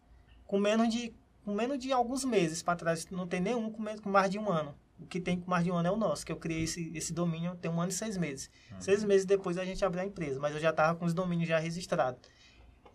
com 0.46 0.58
menos 0.58 0.90
de, 0.90 1.14
com 1.46 1.54
menos 1.54 1.78
de 1.78 1.90
alguns 1.90 2.22
meses 2.22 2.62
para 2.62 2.76
trás. 2.76 3.06
Não 3.10 3.26
tem 3.26 3.40
nenhum 3.40 3.70
com, 3.70 3.80
menos, 3.80 4.00
com 4.00 4.10
mais 4.10 4.28
de 4.28 4.38
um 4.38 4.50
ano. 4.50 4.74
O 4.98 5.06
que 5.06 5.20
tem 5.20 5.38
com 5.38 5.50
mais 5.50 5.64
de 5.64 5.70
um 5.70 5.74
ano 5.74 5.88
é 5.88 5.90
o 5.90 5.96
nosso, 5.96 6.24
que 6.24 6.30
eu 6.30 6.36
criei 6.36 6.62
esse, 6.62 6.90
esse 6.94 7.12
domínio 7.12 7.56
tem 7.56 7.70
um 7.70 7.80
ano 7.80 7.90
e 7.90 7.94
seis 7.94 8.16
meses. 8.16 8.50
Uhum. 8.70 8.80
Seis 8.80 9.04
meses 9.04 9.26
depois 9.26 9.58
a 9.58 9.64
gente 9.64 9.84
abriu 9.84 10.02
a 10.02 10.06
empresa, 10.06 10.38
mas 10.38 10.54
eu 10.54 10.60
já 10.60 10.70
estava 10.70 10.96
com 10.96 11.04
os 11.04 11.12
domínios 11.12 11.48
já 11.48 11.58
registrados. 11.58 12.20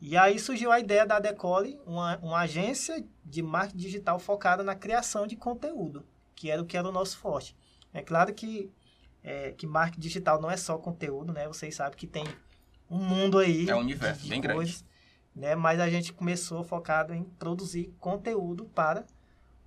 E 0.02 0.16
aí 0.16 0.40
surgiu 0.40 0.72
a 0.72 0.80
ideia 0.80 1.06
da 1.06 1.20
Decole, 1.20 1.80
uma, 1.86 2.18
uma 2.20 2.40
agência 2.40 3.06
de 3.26 3.42
marketing 3.42 3.78
digital 3.78 4.18
focada 4.18 4.64
na 4.64 4.74
criação 4.74 5.28
de 5.28 5.36
conteúdo, 5.36 6.06
que 6.36 6.50
era 6.50 6.62
o 6.62 6.66
que 6.66 6.78
era 6.78 6.88
o 6.88 6.92
nosso 6.92 7.18
forte. 7.18 7.56
É 7.94 8.02
claro 8.02 8.34
que, 8.34 8.72
é, 9.22 9.52
que 9.52 9.68
marketing 9.68 10.00
digital 10.00 10.42
não 10.42 10.50
é 10.50 10.56
só 10.56 10.78
conteúdo, 10.78 11.34
né? 11.34 11.48
Vocês 11.48 11.76
sabem 11.76 11.98
que 11.98 12.08
tem 12.08 12.24
um 12.90 12.98
mundo 12.98 13.38
aí. 13.40 13.70
É 13.70 13.76
um 13.76 13.80
universo 13.80 14.26
bem 14.28 14.42
coisas, 14.42 14.82
grande. 14.82 14.86
Né? 15.36 15.56
Mas 15.56 15.82
a 15.82 15.90
gente 15.90 16.14
começou 16.14 16.64
focado 16.64 17.14
em 17.14 17.24
produzir 17.24 17.94
conteúdo 18.00 18.66
para 18.66 19.06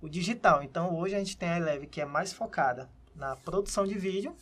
o 0.03 0.09
digital. 0.09 0.61
Então, 0.61 0.93
hoje 0.97 1.15
a 1.15 1.19
gente 1.19 1.37
tem 1.37 1.47
a 1.47 1.57
Eleve 1.57 1.87
que 1.87 2.01
é 2.01 2.05
mais 2.05 2.33
focada 2.33 2.89
na 3.15 3.37
produção 3.37 3.87
de 3.87 3.97
vídeo, 3.97 4.35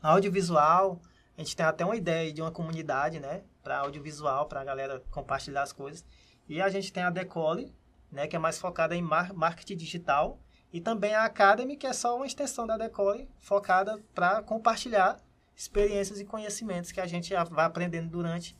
audiovisual. 0.00 1.00
A 1.36 1.40
gente 1.42 1.56
tem 1.56 1.66
até 1.66 1.84
uma 1.84 1.96
ideia 1.96 2.32
de 2.32 2.40
uma 2.40 2.52
comunidade, 2.52 3.18
né? 3.18 3.42
Para 3.64 3.78
audiovisual, 3.78 4.46
para 4.46 4.60
a 4.60 4.64
galera 4.64 5.02
compartilhar 5.10 5.62
as 5.62 5.72
coisas. 5.72 6.04
E 6.48 6.62
a 6.62 6.68
gente 6.68 6.92
tem 6.92 7.02
a 7.02 7.10
Decole, 7.10 7.74
né, 8.12 8.28
que 8.28 8.36
é 8.36 8.38
mais 8.38 8.60
focada 8.60 8.94
em 8.94 9.02
mar 9.02 9.32
marketing 9.32 9.76
digital, 9.76 10.38
e 10.72 10.80
também 10.80 11.16
a 11.16 11.24
Academy, 11.24 11.76
que 11.76 11.88
é 11.88 11.92
só 11.92 12.14
uma 12.14 12.26
extensão 12.26 12.64
da 12.64 12.76
Decole, 12.76 13.28
focada 13.40 14.00
para 14.14 14.40
compartilhar 14.40 15.18
experiências 15.56 16.20
e 16.20 16.24
conhecimentos 16.24 16.92
que 16.92 17.00
a 17.00 17.06
gente 17.06 17.34
vai 17.50 17.64
aprendendo 17.64 18.08
durante 18.08 18.56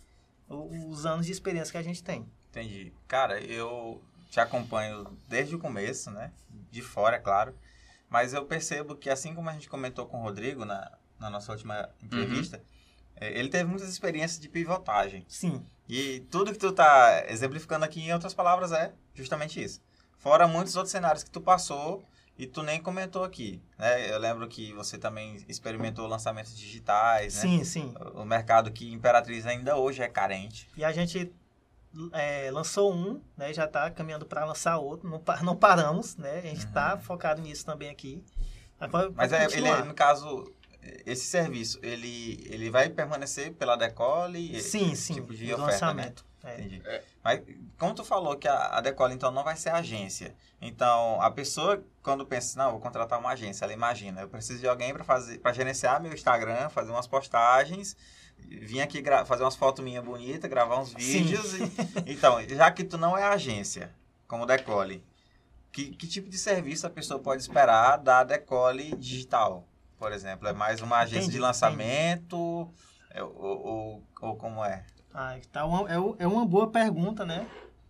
os 0.48 1.06
anos 1.06 1.26
de 1.26 1.30
experiência 1.30 1.70
que 1.70 1.78
a 1.78 1.82
gente 1.82 2.02
tem. 2.02 2.28
Entendi. 2.50 2.92
Cara, 3.06 3.40
eu 3.40 4.02
te 4.28 4.40
acompanho 4.40 5.16
desde 5.28 5.54
o 5.54 5.58
começo, 5.58 6.10
né? 6.10 6.32
De 6.70 6.82
fora, 6.82 7.16
é 7.16 7.20
claro. 7.20 7.54
Mas 8.08 8.32
eu 8.32 8.44
percebo 8.44 8.94
que, 8.94 9.10
assim 9.10 9.34
como 9.34 9.48
a 9.50 9.52
gente 9.52 9.68
comentou 9.68 10.06
com 10.06 10.18
o 10.18 10.22
Rodrigo 10.22 10.64
na, 10.64 10.90
na 11.18 11.30
nossa 11.30 11.52
última 11.52 11.88
entrevista, 12.02 12.58
uhum. 12.58 13.26
ele 13.26 13.48
teve 13.48 13.64
muitas 13.64 13.88
experiências 13.88 14.40
de 14.40 14.48
pivotagem. 14.48 15.24
Sim. 15.28 15.66
E 15.88 16.20
tudo 16.30 16.52
que 16.52 16.58
tu 16.58 16.72
tá 16.72 17.24
exemplificando 17.28 17.84
aqui, 17.84 18.00
em 18.00 18.12
outras 18.12 18.34
palavras, 18.34 18.72
é 18.72 18.92
justamente 19.14 19.62
isso. 19.62 19.80
Fora 20.18 20.48
muitos 20.48 20.76
outros 20.76 20.92
cenários 20.92 21.22
que 21.22 21.30
tu 21.30 21.40
passou 21.40 22.04
e 22.38 22.46
tu 22.46 22.62
nem 22.62 22.82
comentou 22.82 23.24
aqui, 23.24 23.62
né? 23.78 24.12
Eu 24.12 24.18
lembro 24.18 24.46
que 24.48 24.72
você 24.72 24.98
também 24.98 25.44
experimentou 25.48 26.06
lançamentos 26.06 26.56
digitais, 26.56 27.36
né? 27.36 27.40
Sim, 27.40 27.64
sim. 27.64 27.94
O 28.14 28.24
mercado 28.24 28.70
que 28.70 28.92
Imperatriz 28.92 29.46
ainda 29.46 29.76
hoje 29.76 30.02
é 30.02 30.08
carente. 30.08 30.68
E 30.76 30.84
a 30.84 30.92
gente 30.92 31.32
é, 32.12 32.50
lançou 32.50 32.92
um, 32.92 33.20
né? 33.36 33.52
Já 33.52 33.64
está 33.64 33.90
caminhando 33.90 34.26
para 34.26 34.44
lançar 34.44 34.78
outro. 34.78 35.08
Não, 35.08 35.22
não 35.42 35.56
paramos, 35.56 36.16
né? 36.16 36.38
A 36.38 36.42
gente 36.42 36.66
está 36.66 36.94
uhum. 36.94 37.00
focado 37.00 37.40
nisso 37.40 37.64
também 37.64 37.88
aqui. 37.88 38.22
Mas 39.14 39.32
é, 39.32 39.44
ele, 39.56 39.70
no 39.84 39.94
caso, 39.94 40.52
esse 41.04 41.24
serviço, 41.26 41.78
ele, 41.82 42.46
ele 42.50 42.70
vai 42.70 42.88
permanecer 42.88 43.52
pela 43.54 43.76
Decole? 43.76 44.60
Sim, 44.60 44.94
sim. 44.94 45.14
Tipo 45.14 45.34
de 45.34 45.44
oferta, 45.46 45.58
né? 45.58 45.72
lançamento. 45.72 46.24
Né? 46.24 46.26
É. 46.46 46.60
Entendi. 46.60 46.82
É. 46.84 47.02
Mas 47.24 47.42
como 47.78 47.94
tu 47.94 48.04
falou 48.04 48.36
que 48.36 48.46
a, 48.46 48.76
a 48.76 48.80
Decole, 48.80 49.14
então, 49.14 49.30
não 49.30 49.42
vai 49.42 49.56
ser 49.56 49.70
agência. 49.70 50.34
Então, 50.60 51.20
a 51.20 51.30
pessoa, 51.30 51.82
quando 52.02 52.24
pensa, 52.24 52.58
não, 52.58 52.72
vou 52.72 52.80
contratar 52.80 53.18
uma 53.18 53.30
agência, 53.30 53.64
ela 53.64 53.72
imagina, 53.72 54.20
eu 54.20 54.28
preciso 54.28 54.60
de 54.60 54.68
alguém 54.68 54.94
para 54.94 55.52
gerenciar 55.52 56.00
meu 56.00 56.12
Instagram, 56.12 56.68
fazer 56.68 56.90
umas 56.90 57.06
postagens, 57.06 57.96
vir 58.38 58.80
aqui 58.80 59.02
fazer 59.26 59.42
umas 59.42 59.56
fotos 59.56 59.84
minhas 59.84 60.04
bonitas, 60.04 60.48
gravar 60.50 60.80
uns 60.80 60.92
vídeos. 60.92 61.54
E, 61.54 61.72
então, 62.12 62.40
já 62.48 62.70
que 62.70 62.84
tu 62.84 62.98
não 62.98 63.16
é 63.16 63.24
agência, 63.24 63.94
como 64.26 64.46
Decole, 64.46 65.04
que, 65.72 65.90
que 65.94 66.06
tipo 66.06 66.28
de 66.28 66.38
serviço 66.38 66.86
a 66.86 66.90
pessoa 66.90 67.20
pode 67.20 67.42
esperar 67.42 67.98
da 67.98 68.24
Decole 68.24 68.94
Digital? 68.96 69.66
por 69.98 70.12
exemplo? 70.12 70.48
É 70.48 70.52
mais 70.52 70.80
uma 70.80 70.98
agência 70.98 71.24
entendi, 71.24 71.36
de 71.36 71.38
lançamento? 71.38 72.68
É, 73.10 73.22
ou, 73.22 73.32
ou, 73.36 74.02
ou, 74.20 74.36
como 74.36 74.64
é? 74.64 74.84
Ah, 75.12 75.36
tá 75.50 75.64
uma, 75.64 75.90
é, 75.90 75.94
é 76.18 76.26
uma 76.26 76.44
boa 76.44 76.70
pergunta, 76.70 77.24
né? 77.24 77.46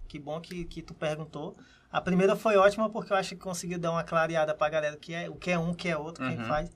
Que 0.08 0.18
bom 0.18 0.40
que, 0.40 0.64
que 0.64 0.82
tu 0.82 0.94
perguntou. 0.94 1.56
A 1.90 2.00
primeira 2.00 2.36
foi 2.36 2.56
ótima 2.56 2.88
porque 2.88 3.12
eu 3.12 3.16
acho 3.16 3.30
que 3.30 3.40
conseguiu 3.40 3.78
dar 3.78 3.90
uma 3.90 4.04
clareada 4.04 4.54
para 4.54 4.66
a 4.66 4.70
galera 4.70 4.96
que 4.96 5.12
é, 5.14 5.28
o 5.28 5.34
que 5.34 5.50
é 5.50 5.58
um, 5.58 5.70
o 5.70 5.74
que 5.74 5.88
é 5.88 5.96
outro, 5.96 6.24
uhum. 6.24 6.36
quem 6.36 6.44
faz. 6.44 6.70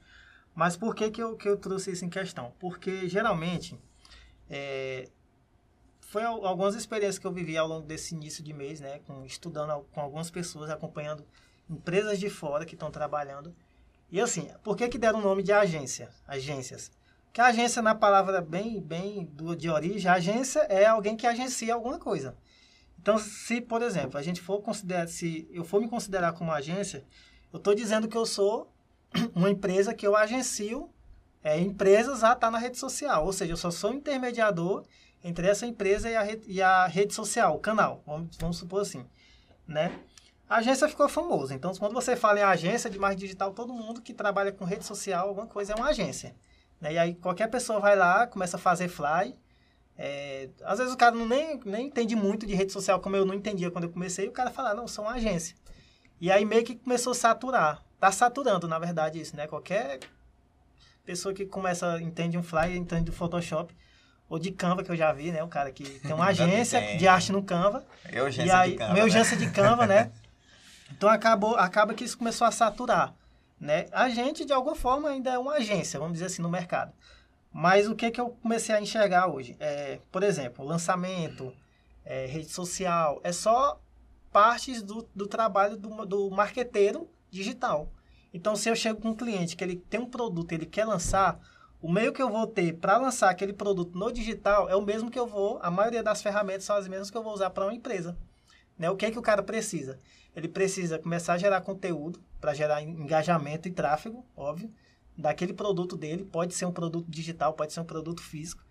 Mas 0.55 0.77
por 0.77 0.95
que, 0.95 1.11
que, 1.11 1.23
eu, 1.23 1.37
que 1.37 1.49
eu 1.49 1.57
trouxe 1.57 1.93
isso 1.93 2.05
em 2.05 2.09
questão? 2.09 2.53
Porque 2.59 3.09
geralmente 3.09 3.79
é, 4.49 5.09
foi 6.01 6.25
algumas 6.25 6.75
experiências 6.75 7.19
que 7.19 7.27
eu 7.27 7.33
vivi 7.33 7.57
ao 7.57 7.69
longo 7.69 7.87
desse 7.87 8.15
início 8.15 8.43
de 8.43 8.53
mês, 8.53 8.81
né? 8.81 8.99
Com, 9.07 9.25
estudando 9.25 9.85
com 9.93 10.01
algumas 10.01 10.31
pessoas, 10.31 10.69
acompanhando 10.69 11.25
empresas 11.69 12.19
de 12.19 12.29
fora 12.29 12.67
que 12.67 12.75
estão 12.75 12.91
trabalhando. 12.91 13.55
E 14.11 14.21
assim, 14.21 14.51
por 14.65 14.77
que, 14.77 14.89
que 14.89 14.99
deram 14.99 15.21
o 15.21 15.23
nome 15.23 15.43
de 15.43 15.53
agência? 15.53 16.11
Agências. 16.27 16.91
Que 17.33 17.41
agência, 17.41 17.81
na 17.81 17.95
palavra 17.95 18.41
bem, 18.41 18.81
bem 18.81 19.25
do, 19.25 19.55
de 19.55 19.71
origem, 19.71 20.11
agência 20.11 20.61
é 20.63 20.85
alguém 20.87 21.17
que 21.17 21.29
agencia 21.29 21.75
alguma 21.75 21.97
coisa. 21.97 22.37
Então, 23.01 23.17
se, 23.17 23.61
por 23.61 23.81
exemplo, 23.81 24.19
a 24.19 24.23
gente 24.23 24.41
for 24.41 24.61
considerar, 24.61 25.07
se 25.07 25.49
eu 25.53 25.65
for 25.65 25.81
me 25.81 25.89
considerar 25.89 26.33
como 26.33 26.51
agência, 26.51 27.05
eu 27.53 27.59
estou 27.59 27.73
dizendo 27.73 28.09
que 28.09 28.17
eu 28.17 28.27
sou 28.27 28.69
uma 29.35 29.51
empresa 29.51 29.95
que 29.95 30.07
eu 30.07 30.17
agencio 30.17 30.91
é, 31.43 31.59
empresas 31.59 32.23
a 32.23 32.29
estar 32.29 32.37
tá 32.37 32.51
na 32.51 32.59
rede 32.59 32.79
social. 32.79 33.25
Ou 33.25 33.33
seja, 33.33 33.53
eu 33.53 33.57
só 33.57 33.71
sou 33.71 33.93
intermediador 33.93 34.85
entre 35.23 35.47
essa 35.47 35.67
empresa 35.67 36.09
e 36.09 36.17
a, 36.17 36.23
rede, 36.23 36.45
e 36.47 36.63
a 36.63 36.87
rede 36.87 37.15
social, 37.15 37.57
o 37.57 37.59
canal, 37.59 38.03
vamos, 38.07 38.37
vamos 38.39 38.57
supor 38.57 38.83
assim, 38.83 39.05
né? 39.67 39.93
A 40.49 40.57
agência 40.57 40.89
ficou 40.89 41.09
famosa. 41.09 41.55
Então, 41.55 41.73
quando 41.75 41.93
você 41.93 42.17
fala 42.17 42.41
em 42.41 42.43
agência 42.43 42.91
de 42.91 42.99
marketing 42.99 43.21
digital, 43.23 43.53
todo 43.53 43.73
mundo 43.73 44.03
que 44.03 44.13
trabalha 44.13 44.51
com 44.51 44.65
rede 44.65 44.85
social, 44.85 45.29
alguma 45.29 45.47
coisa, 45.47 45.73
é 45.73 45.77
uma 45.77 45.91
agência. 45.91 46.35
Né? 46.81 46.95
E 46.95 46.99
aí, 46.99 47.15
qualquer 47.15 47.49
pessoa 47.49 47.79
vai 47.79 47.95
lá, 47.95 48.27
começa 48.27 48.57
a 48.57 48.61
fazer 48.61 48.89
fly. 48.89 49.37
É, 49.97 50.49
às 50.65 50.79
vezes 50.79 50.93
o 50.93 50.97
cara 50.97 51.15
não 51.15 51.29
nem, 51.29 51.61
nem 51.65 51.87
entende 51.87 52.17
muito 52.17 52.47
de 52.47 52.55
rede 52.55 52.73
social, 52.73 52.99
como 52.99 53.15
eu 53.15 53.25
não 53.25 53.35
entendia 53.35 53.71
quando 53.71 53.85
eu 53.85 53.91
comecei, 53.91 54.25
e 54.27 54.29
o 54.29 54.33
cara 54.33 54.51
fala, 54.51 54.75
não, 54.75 54.89
sou 54.89 55.05
uma 55.05 55.13
agência. 55.13 55.55
E 56.21 56.33
aí 56.33 56.45
meio 56.45 56.65
que 56.65 56.75
começou 56.75 57.13
a 57.13 57.15
saturar. 57.15 57.85
Tá 58.01 58.11
saturando, 58.11 58.67
na 58.67 58.79
verdade, 58.79 59.21
isso, 59.21 59.37
né? 59.37 59.47
Qualquer 59.47 60.01
pessoa 61.05 61.35
que 61.35 61.45
começa, 61.45 62.01
entende 62.01 62.39
um 62.39 62.43
fly, 62.43 62.77
entende 62.77 63.05
do 63.05 63.13
Photoshop, 63.13 63.77
ou 64.27 64.39
de 64.39 64.51
Canva, 64.51 64.83
que 64.83 64.91
eu 64.91 64.97
já 64.97 65.13
vi, 65.13 65.31
né? 65.31 65.43
O 65.43 65.49
cara 65.49 65.71
que 65.71 65.85
tem 66.01 66.15
uma 66.15 66.25
agência 66.29 66.97
de 66.97 67.07
arte 67.07 67.31
no 67.31 67.43
Canva. 67.43 67.85
Eu, 68.11 68.27
agência 68.27 68.49
e 68.49 68.51
aí, 68.51 68.71
de 68.73 68.77
Canva. 68.79 68.95
Meu 68.95 69.05
né? 69.05 69.11
agência 69.11 69.37
de 69.37 69.51
Canva, 69.51 69.87
né? 69.87 70.11
Então 70.93 71.09
acabou, 71.09 71.55
acaba 71.55 71.95
que 71.95 72.03
isso 72.03 72.19
começou 72.19 72.45
a 72.45 72.51
saturar. 72.51 73.15
Né? 73.61 73.87
A 73.93 74.09
gente, 74.09 74.45
de 74.45 74.53
alguma 74.53 74.75
forma, 74.75 75.09
ainda 75.09 75.31
é 75.31 75.39
uma 75.39 75.53
agência, 75.53 76.01
vamos 76.01 76.15
dizer 76.15 76.27
assim, 76.27 76.43
no 76.43 76.49
mercado. 76.49 76.93
Mas 77.53 77.87
o 77.87 77.95
que, 77.95 78.11
que 78.11 78.21
eu 78.21 78.31
comecei 78.43 78.75
a 78.75 78.81
enxergar 78.81 79.29
hoje? 79.29 79.57
É, 79.61 80.01
por 80.11 80.25
exemplo, 80.25 80.65
lançamento, 80.65 81.55
é, 82.05 82.27
rede 82.27 82.51
social, 82.51 83.21
é 83.23 83.31
só 83.31 83.81
partes 84.33 84.83
do, 84.83 85.09
do 85.15 85.29
trabalho 85.29 85.77
do, 85.77 86.05
do 86.05 86.29
marqueteiro 86.29 87.09
digital. 87.31 87.89
Então, 88.33 88.55
se 88.55 88.69
eu 88.69 88.77
chego 88.77 89.01
com 89.01 89.11
um 89.11 89.15
cliente 89.15 89.57
que 89.57 89.65
ele 89.65 89.77
tem 89.77 90.01
um 90.01 90.07
produto, 90.07 90.53
ele 90.53 90.67
quer 90.67 90.85
lançar, 90.85 91.39
o 91.81 91.91
meio 91.91 92.13
que 92.13 92.23
eu 92.23 92.31
vou 92.31 92.47
ter 92.47 92.75
para 92.75 92.97
lançar 92.97 93.31
aquele 93.31 93.53
produto 93.53 93.97
no 93.99 94.13
digital 94.13 94.69
é 94.69 94.77
o 94.77 94.83
mesmo 94.83 95.11
que 95.11 95.19
eu 95.19 95.27
vou, 95.27 95.59
a 95.63 95.71
maioria 95.71 96.03
das 96.03 96.23
ferramentas 96.23 96.65
são 96.65 96.77
as 96.77 96.87
mesmas 96.87 97.11
que 97.11 97.17
eu 97.17 97.23
vou 97.23 97.33
usar 97.33 97.51
para 97.51 97.65
uma 97.65 97.75
empresa. 97.75 98.17
Né? 98.79 98.91
O 98.91 98.97
que 98.97 99.07
é 99.07 99.11
que 99.11 99.19
o 99.19 99.23
cara 99.23 99.43
precisa? 99.43 99.99
ele 100.35 100.49
precisa 100.49 100.99
começar 100.99 101.35
a 101.35 101.39
gerar 101.39 101.61
conteúdo 101.61 102.21
para 102.41 102.55
gerar 102.55 102.83
engajamento 102.83 103.69
e 103.69 103.73
tráfego, 103.73 104.25
óbvio, 104.37 104.71
daquele 105.17 105.53
produto 105.53 105.97
dele. 105.97 106.25
Pode 106.25 106.55
ser 106.55 106.67
um 106.67 106.73
produto 106.73 107.11
digital, 107.11 107.53
pode 107.53 107.73
ser 107.73 107.81
um 107.81 107.85
produto 107.85 108.23
físico. 108.23 108.63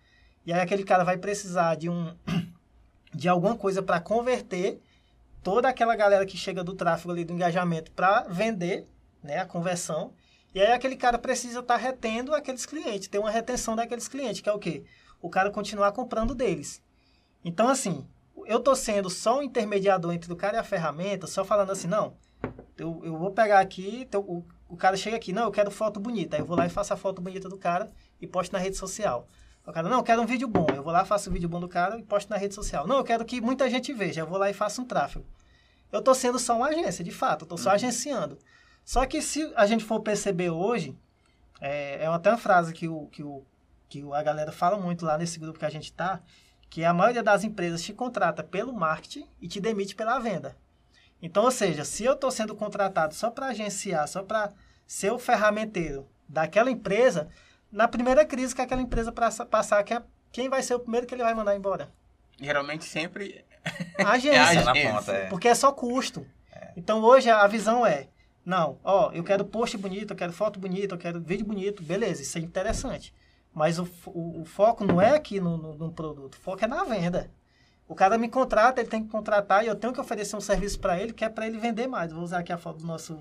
E 0.44 0.52
aí 0.52 0.60
aquele 0.60 0.84
cara 0.84 1.04
vai 1.04 1.18
precisar 1.18 1.76
de 1.76 1.88
um 1.88 2.14
de 3.14 3.28
alguma 3.28 3.56
coisa 3.56 3.82
para 3.82 4.00
converter 4.00 4.80
toda 5.42 5.68
aquela 5.68 5.96
galera 5.96 6.26
que 6.26 6.36
chega 6.36 6.62
do 6.62 6.74
tráfego 6.74 7.12
ali 7.12 7.24
do 7.24 7.32
engajamento 7.32 7.90
para 7.92 8.22
vender, 8.28 8.86
né, 9.22 9.38
a 9.38 9.46
conversão. 9.46 10.12
E 10.54 10.60
aí 10.60 10.72
aquele 10.72 10.96
cara 10.96 11.18
precisa 11.18 11.60
estar 11.60 11.74
tá 11.74 11.80
retendo 11.80 12.34
aqueles 12.34 12.66
clientes, 12.66 13.08
ter 13.08 13.18
uma 13.18 13.30
retenção 13.30 13.76
daqueles 13.76 14.08
clientes, 14.08 14.40
que 14.40 14.48
é 14.48 14.52
o 14.52 14.58
quê? 14.58 14.84
O 15.20 15.30
cara 15.30 15.50
continuar 15.50 15.92
comprando 15.92 16.34
deles. 16.34 16.82
Então 17.44 17.68
assim, 17.68 18.06
eu 18.46 18.60
tô 18.60 18.74
sendo 18.74 19.08
só 19.08 19.38
um 19.38 19.42
intermediador 19.42 20.12
entre 20.12 20.32
o 20.32 20.36
cara 20.36 20.56
e 20.56 20.60
a 20.60 20.64
ferramenta, 20.64 21.26
só 21.26 21.44
falando 21.44 21.70
assim, 21.70 21.86
não, 21.86 22.16
eu, 22.76 23.00
eu 23.04 23.16
vou 23.16 23.30
pegar 23.30 23.60
aqui, 23.60 24.00
então, 24.02 24.22
o, 24.22 24.44
o 24.68 24.76
cara 24.76 24.96
chega 24.96 25.16
aqui, 25.16 25.32
não, 25.32 25.44
eu 25.44 25.50
quero 25.50 25.70
foto 25.70 26.00
bonita. 26.00 26.36
Aí 26.36 26.42
eu 26.42 26.46
vou 26.46 26.56
lá 26.56 26.66
e 26.66 26.70
faço 26.70 26.92
a 26.94 26.96
foto 26.96 27.20
bonita 27.20 27.48
do 27.48 27.58
cara 27.58 27.90
e 28.20 28.26
posto 28.26 28.52
na 28.52 28.58
rede 28.58 28.76
social. 28.76 29.28
O 29.66 29.72
cara, 29.72 29.88
não, 29.88 29.98
eu 29.98 30.02
quero 30.02 30.22
um 30.22 30.26
vídeo 30.26 30.48
bom. 30.48 30.66
Eu 30.74 30.82
vou 30.82 30.92
lá, 30.92 31.04
faço 31.04 31.30
o 31.30 31.32
vídeo 31.32 31.48
bom 31.48 31.60
do 31.60 31.68
cara 31.68 31.98
e 31.98 32.02
posto 32.02 32.30
na 32.30 32.36
rede 32.36 32.54
social. 32.54 32.86
Não, 32.86 32.96
eu 32.96 33.04
quero 33.04 33.24
que 33.24 33.40
muita 33.40 33.68
gente 33.68 33.92
veja. 33.92 34.22
Eu 34.22 34.26
vou 34.26 34.38
lá 34.38 34.50
e 34.50 34.54
faço 34.54 34.82
um 34.82 34.84
tráfego. 34.84 35.24
Eu 35.92 36.02
tô 36.02 36.14
sendo 36.14 36.38
só 36.38 36.56
uma 36.56 36.68
agência, 36.68 37.04
de 37.04 37.10
fato. 37.10 37.44
Eu 37.44 37.48
tô 37.48 37.56
só 37.56 37.70
uhum. 37.70 37.74
agenciando. 37.74 38.38
Só 38.84 39.06
que 39.06 39.20
se 39.20 39.52
a 39.54 39.66
gente 39.66 39.84
for 39.84 40.00
perceber 40.00 40.50
hoje, 40.50 40.96
é, 41.60 42.04
é 42.04 42.06
até 42.06 42.30
uma 42.30 42.38
frase 42.38 42.72
que, 42.72 42.88
o, 42.88 43.06
que, 43.06 43.22
o, 43.22 43.44
que 43.88 44.02
a 44.12 44.22
galera 44.22 44.50
fala 44.50 44.76
muito 44.76 45.04
lá 45.04 45.18
nesse 45.18 45.38
grupo 45.38 45.58
que 45.58 45.64
a 45.64 45.70
gente 45.70 45.92
tá, 45.92 46.20
que 46.68 46.84
a 46.84 46.94
maioria 46.94 47.22
das 47.22 47.44
empresas 47.44 47.82
te 47.82 47.92
contrata 47.92 48.42
pelo 48.42 48.72
marketing 48.72 49.28
e 49.40 49.48
te 49.48 49.60
demite 49.60 49.94
pela 49.94 50.18
venda. 50.18 50.56
Então, 51.20 51.44
ou 51.44 51.50
seja, 51.50 51.84
se 51.84 52.04
eu 52.04 52.14
estou 52.14 52.30
sendo 52.30 52.54
contratado 52.54 53.14
só 53.14 53.30
para 53.30 53.46
agenciar, 53.46 54.08
só 54.08 54.22
para 54.22 54.52
ser 54.86 55.12
o 55.12 55.18
ferramenteiro 55.18 56.08
daquela 56.28 56.70
empresa, 56.70 57.28
na 57.70 57.88
primeira 57.88 58.24
crise 58.24 58.54
que 58.54 58.60
aquela 58.60 58.82
empresa 58.82 59.12
passar, 59.12 59.84
quem 60.32 60.48
vai 60.48 60.62
ser 60.62 60.74
o 60.74 60.80
primeiro 60.80 61.06
que 61.06 61.14
ele 61.14 61.22
vai 61.22 61.34
mandar 61.34 61.56
embora? 61.56 61.90
Geralmente 62.40 62.84
sempre 62.84 63.44
a 63.98 64.12
agência. 64.12 64.32
É 64.34 64.38
a 64.38 64.70
agência. 64.70 64.92
Ponta, 64.92 65.12
é. 65.12 65.26
Porque 65.28 65.48
é 65.48 65.54
só 65.54 65.70
custo. 65.72 66.26
É. 66.52 66.72
Então 66.76 67.02
hoje 67.02 67.28
a 67.28 67.46
visão 67.46 67.84
é, 67.84 68.08
não, 68.44 68.78
ó, 68.82 69.12
eu 69.12 69.22
quero 69.22 69.44
post 69.44 69.76
bonito, 69.76 70.12
eu 70.12 70.16
quero 70.16 70.32
foto 70.32 70.58
bonita, 70.58 70.94
eu 70.94 70.98
quero 70.98 71.20
vídeo 71.20 71.44
bonito, 71.44 71.82
beleza, 71.82 72.22
isso 72.22 72.38
é 72.38 72.40
interessante. 72.40 73.14
Mas 73.52 73.78
o, 73.78 73.88
o, 74.06 74.42
o 74.42 74.44
foco 74.44 74.84
não 74.84 75.00
é 75.00 75.14
aqui 75.14 75.40
no, 75.40 75.56
no, 75.56 75.74
no, 75.74 75.92
produto, 75.92 76.34
o 76.34 76.40
foco 76.40 76.64
é 76.64 76.68
na 76.68 76.84
venda. 76.84 77.30
O 77.90 77.94
cara 77.96 78.16
me 78.16 78.28
contrata, 78.28 78.80
ele 78.80 78.88
tem 78.88 79.02
que 79.02 79.10
contratar 79.10 79.64
e 79.64 79.66
eu 79.66 79.74
tenho 79.74 79.92
que 79.92 80.00
oferecer 80.00 80.36
um 80.36 80.40
serviço 80.40 80.78
para 80.78 80.96
ele 80.96 81.12
que 81.12 81.24
é 81.24 81.28
para 81.28 81.44
ele 81.44 81.58
vender 81.58 81.88
mais. 81.88 82.12
Vou 82.12 82.22
usar 82.22 82.38
aqui 82.38 82.52
a 82.52 82.56
foto 82.56 82.78
do 82.78 82.86
nosso 82.86 83.20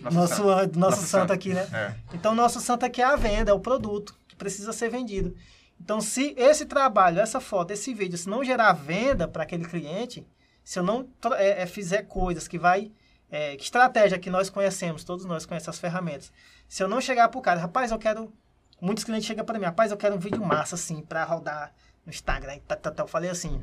nosso, 0.00 0.16
nosso, 0.16 0.34
santo, 0.34 0.78
nosso 0.78 0.96
santo, 0.96 1.06
santo 1.06 1.32
aqui, 1.32 1.54
né? 1.54 1.68
É. 1.72 1.94
Então, 2.12 2.34
nosso 2.34 2.60
santo 2.60 2.84
aqui 2.84 3.00
é 3.00 3.04
a 3.04 3.14
venda, 3.14 3.52
é 3.52 3.54
o 3.54 3.60
produto 3.60 4.16
que 4.26 4.34
precisa 4.34 4.72
ser 4.72 4.88
vendido. 4.88 5.36
Então, 5.80 6.00
se 6.00 6.34
esse 6.36 6.66
trabalho, 6.66 7.20
essa 7.20 7.38
foto, 7.38 7.70
esse 7.70 7.94
vídeo, 7.94 8.18
se 8.18 8.28
não 8.28 8.42
gerar 8.42 8.72
venda 8.72 9.28
para 9.28 9.44
aquele 9.44 9.64
cliente, 9.64 10.26
se 10.64 10.80
eu 10.80 10.82
não 10.82 11.08
é, 11.36 11.62
é, 11.62 11.66
fizer 11.66 12.02
coisas 12.02 12.48
que 12.48 12.58
vai. 12.58 12.90
É, 13.30 13.56
que 13.56 13.62
estratégia 13.62 14.18
que 14.18 14.30
nós 14.30 14.50
conhecemos, 14.50 15.04
todos 15.04 15.24
nós 15.24 15.46
conhecemos 15.46 15.76
as 15.76 15.80
ferramentas. 15.80 16.32
Se 16.68 16.82
eu 16.82 16.88
não 16.88 17.00
chegar 17.00 17.28
pro 17.28 17.40
cara, 17.40 17.60
rapaz, 17.60 17.92
eu 17.92 17.98
quero. 18.00 18.32
Muitos 18.80 19.04
clientes 19.04 19.28
chegam 19.28 19.44
para 19.44 19.60
mim, 19.60 19.64
rapaz, 19.64 19.92
eu 19.92 19.96
quero 19.96 20.16
um 20.16 20.18
vídeo 20.18 20.44
massa, 20.44 20.74
assim, 20.74 21.02
para 21.02 21.22
rodar 21.22 21.72
no 22.04 22.10
Instagram. 22.10 22.58
Tá, 22.66 22.74
tá, 22.74 22.90
tá. 22.90 23.04
Eu 23.04 23.06
falei 23.06 23.30
assim, 23.30 23.62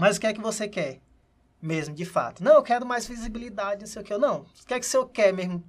mas 0.00 0.16
o 0.16 0.20
que 0.20 0.26
é 0.26 0.32
que 0.32 0.40
você 0.40 0.66
quer? 0.66 0.98
Mesmo, 1.60 1.94
de 1.94 2.06
fato. 2.06 2.42
Não, 2.42 2.54
eu 2.54 2.62
quero 2.62 2.86
mais 2.86 3.06
visibilidade, 3.06 3.80
não 3.80 3.86
sei 3.86 4.00
o 4.00 4.04
que. 4.04 4.16
Não, 4.16 4.40
o 4.40 4.66
que 4.66 4.72
é 4.72 4.80
que 4.80 4.86
o 4.86 4.88
senhor 4.88 5.06
quer 5.10 5.30
mesmo? 5.30 5.62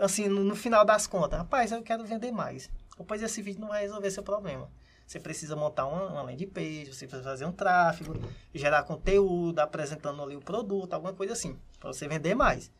Assim, 0.00 0.28
no, 0.28 0.44
no 0.44 0.54
final 0.54 0.84
das 0.84 1.08
contas, 1.08 1.40
rapaz, 1.40 1.72
eu 1.72 1.82
quero 1.82 2.04
vender 2.04 2.30
mais. 2.30 2.70
Depois 2.96 3.20
esse 3.20 3.42
vídeo 3.42 3.60
não 3.60 3.68
vai 3.68 3.82
resolver 3.82 4.10
seu 4.12 4.22
problema. 4.22 4.70
Você 5.04 5.18
precisa 5.18 5.56
montar 5.56 5.86
uma, 5.86 6.06
uma 6.06 6.22
landing 6.22 6.46
page, 6.46 6.94
você 6.94 7.06
precisa 7.06 7.28
fazer 7.28 7.44
um 7.44 7.52
tráfego, 7.52 8.14
gerar 8.54 8.84
conteúdo, 8.84 9.58
apresentando 9.58 10.22
ali 10.22 10.36
o 10.36 10.40
produto, 10.40 10.94
alguma 10.94 11.12
coisa 11.12 11.32
assim, 11.32 11.58
para 11.80 11.92
você 11.92 12.06
vender 12.06 12.36
mais, 12.36 12.70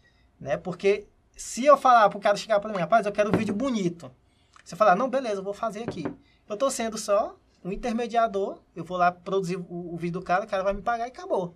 né? 0.40 0.56
Porque 0.56 1.08
se 1.36 1.64
eu 1.64 1.76
falar 1.76 2.08
para 2.08 2.18
o 2.18 2.20
cara 2.20 2.36
chegar 2.36 2.60
para 2.60 2.72
mim, 2.72 2.78
rapaz, 2.78 3.04
eu 3.04 3.12
quero 3.12 3.30
um 3.30 3.36
vídeo 3.36 3.54
bonito. 3.54 4.10
Você 4.64 4.76
falar, 4.76 4.94
não, 4.94 5.10
beleza, 5.10 5.40
eu 5.40 5.42
vou 5.42 5.52
fazer 5.52 5.82
aqui. 5.82 6.04
Eu 6.48 6.54
estou 6.54 6.70
sendo 6.70 6.96
só 6.96 7.36
um 7.64 7.72
intermediador, 7.72 8.60
eu 8.74 8.84
vou 8.84 8.96
lá 8.96 9.12
produzir 9.12 9.56
o, 9.56 9.94
o 9.94 9.96
vídeo 9.96 10.20
do 10.20 10.24
cara, 10.24 10.44
o 10.44 10.48
cara 10.48 10.62
vai 10.62 10.72
me 10.72 10.82
pagar 10.82 11.06
e 11.06 11.08
acabou. 11.08 11.54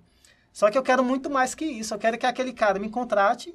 Só 0.53 0.71
que 0.71 0.79
eu 0.79 0.83
quero 0.83 1.05
muito 1.05 1.29
mais 1.29 1.55
que 1.55 1.65
isso. 1.65 1.93
Eu 1.93 1.99
quero 1.99 2.17
que 2.17 2.25
aquele 2.25 2.53
cara 2.53 2.79
me 2.79 2.89
contrate 2.89 3.55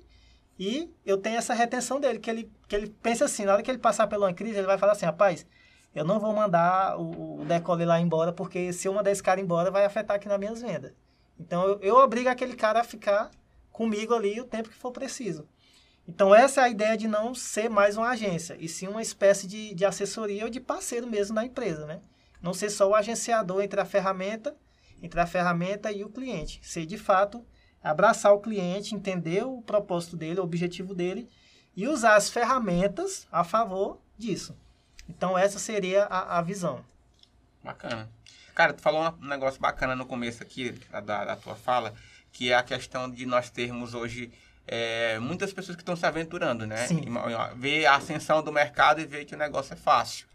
e 0.60 0.93
eu 1.05 1.17
tenha 1.17 1.39
essa 1.39 1.53
retenção 1.53 2.00
dele, 2.00 2.20
que 2.20 2.29
ele, 2.29 2.51
que 2.67 2.75
ele 2.75 2.89
pense 3.01 3.24
assim, 3.24 3.46
na 3.46 3.53
hora 3.53 3.63
que 3.63 3.72
ele 3.72 3.79
passar 3.79 4.05
por 4.05 4.17
uma 4.20 4.34
crise, 4.34 4.58
ele 4.58 4.67
vai 4.67 4.77
falar 4.77 4.91
assim, 4.91 5.05
rapaz, 5.05 5.46
eu 5.96 6.05
não 6.05 6.20
vou 6.20 6.34
mandar 6.34 7.00
o, 7.00 7.41
o 7.41 7.46
decolle 7.46 7.86
lá 7.86 8.00
embora, 8.00 8.31
porque 8.31 8.72
se 8.72 8.88
eu 8.88 8.93
mandar 8.93 9.12
esse 9.12 9.24
cara 9.24 9.41
embora, 9.41 9.72
vai 9.72 9.84
afetar 9.84 10.17
aqui 10.17 10.27
nas 10.27 10.38
minhas 10.38 10.62
vendas. 10.62 10.93
Então, 11.39 11.63
eu, 11.63 11.79
eu 11.79 11.96
obrigo 11.96 12.29
aquele 12.29 12.55
cara 12.55 12.81
a 12.81 12.84
ficar 12.84 13.31
comigo 13.72 14.13
ali 14.13 14.39
o 14.39 14.46
tempo 14.46 14.70
que 14.70 14.75
for 14.75 14.91
preciso. 14.91 15.48
Então, 16.08 16.36
essa 16.36 16.62
é 16.62 16.63
a 16.65 16.70
ideia 16.70 16.96
de 16.96 17.08
não 17.08 17.34
ser 17.34 17.70
mais 17.70 17.98
uma 17.98 18.10
agência, 18.10 18.55
e 18.60 18.67
sim 18.67 18.88
uma 18.88 19.01
espécie 19.01 19.48
de, 19.48 19.74
de 19.74 19.86
assessoria 19.86 20.43
ou 20.43 20.50
de 20.50 20.60
parceiro 20.60 21.08
mesmo 21.08 21.36
da 21.36 21.43
empresa, 21.43 21.86
né? 21.86 22.00
Não 22.41 22.53
ser 22.53 22.69
só 22.69 22.89
o 22.89 22.95
agenciador 22.95 23.62
entre 23.62 23.79
a 23.79 23.86
ferramenta, 23.86 24.55
entre 25.01 25.19
a 25.19 25.27
ferramenta 25.27 25.91
e 25.91 26.03
o 26.03 26.10
cliente. 26.10 26.60
Ser, 26.63 26.86
de 26.86 26.98
fato, 26.98 27.45
abraçar 27.83 28.33
o 28.33 28.39
cliente, 28.39 28.95
entender 28.95 29.43
o 29.45 29.62
propósito 29.62 30.15
dele, 30.15 30.39
o 30.39 30.43
objetivo 30.43 30.93
dele, 30.93 31.29
e 31.75 31.88
usar 31.88 32.15
as 32.15 32.29
ferramentas 32.29 33.27
a 33.31 33.43
favor 33.43 34.00
disso. 34.17 34.55
Então, 35.07 35.38
essa 35.38 35.60
seria 35.60 36.05
a, 36.05 36.39
a 36.39 36.41
visão. 36.41 36.83
Bacana. 37.63 38.10
Cara, 38.53 38.74
tu 38.74 38.81
falou 38.81 39.15
um 39.21 39.27
negócio 39.27 39.60
bacana 39.60 39.95
no 39.95 40.05
começo 40.05 40.43
aqui 40.43 40.71
da, 40.91 41.25
da 41.25 41.36
tua 41.36 41.55
fala, 41.55 41.93
que 42.31 42.51
é 42.51 42.55
a 42.55 42.63
questão 42.63 43.10
de 43.10 43.25
nós 43.25 43.50
termos 43.50 43.93
hoje 43.93 44.31
é, 44.67 45.19
muitas 45.19 45.51
pessoas 45.51 45.75
que 45.75 45.81
estão 45.81 45.95
se 45.95 46.05
aventurando, 46.05 46.65
né? 46.65 46.88
Sim. 46.88 47.01
Ver 47.55 47.86
a 47.86 47.95
ascensão 47.95 48.43
do 48.43 48.51
mercado 48.51 49.01
e 49.01 49.05
ver 49.05 49.25
que 49.25 49.36
o 49.36 49.38
negócio 49.38 49.74
é 49.74 49.77
fácil, 49.77 50.27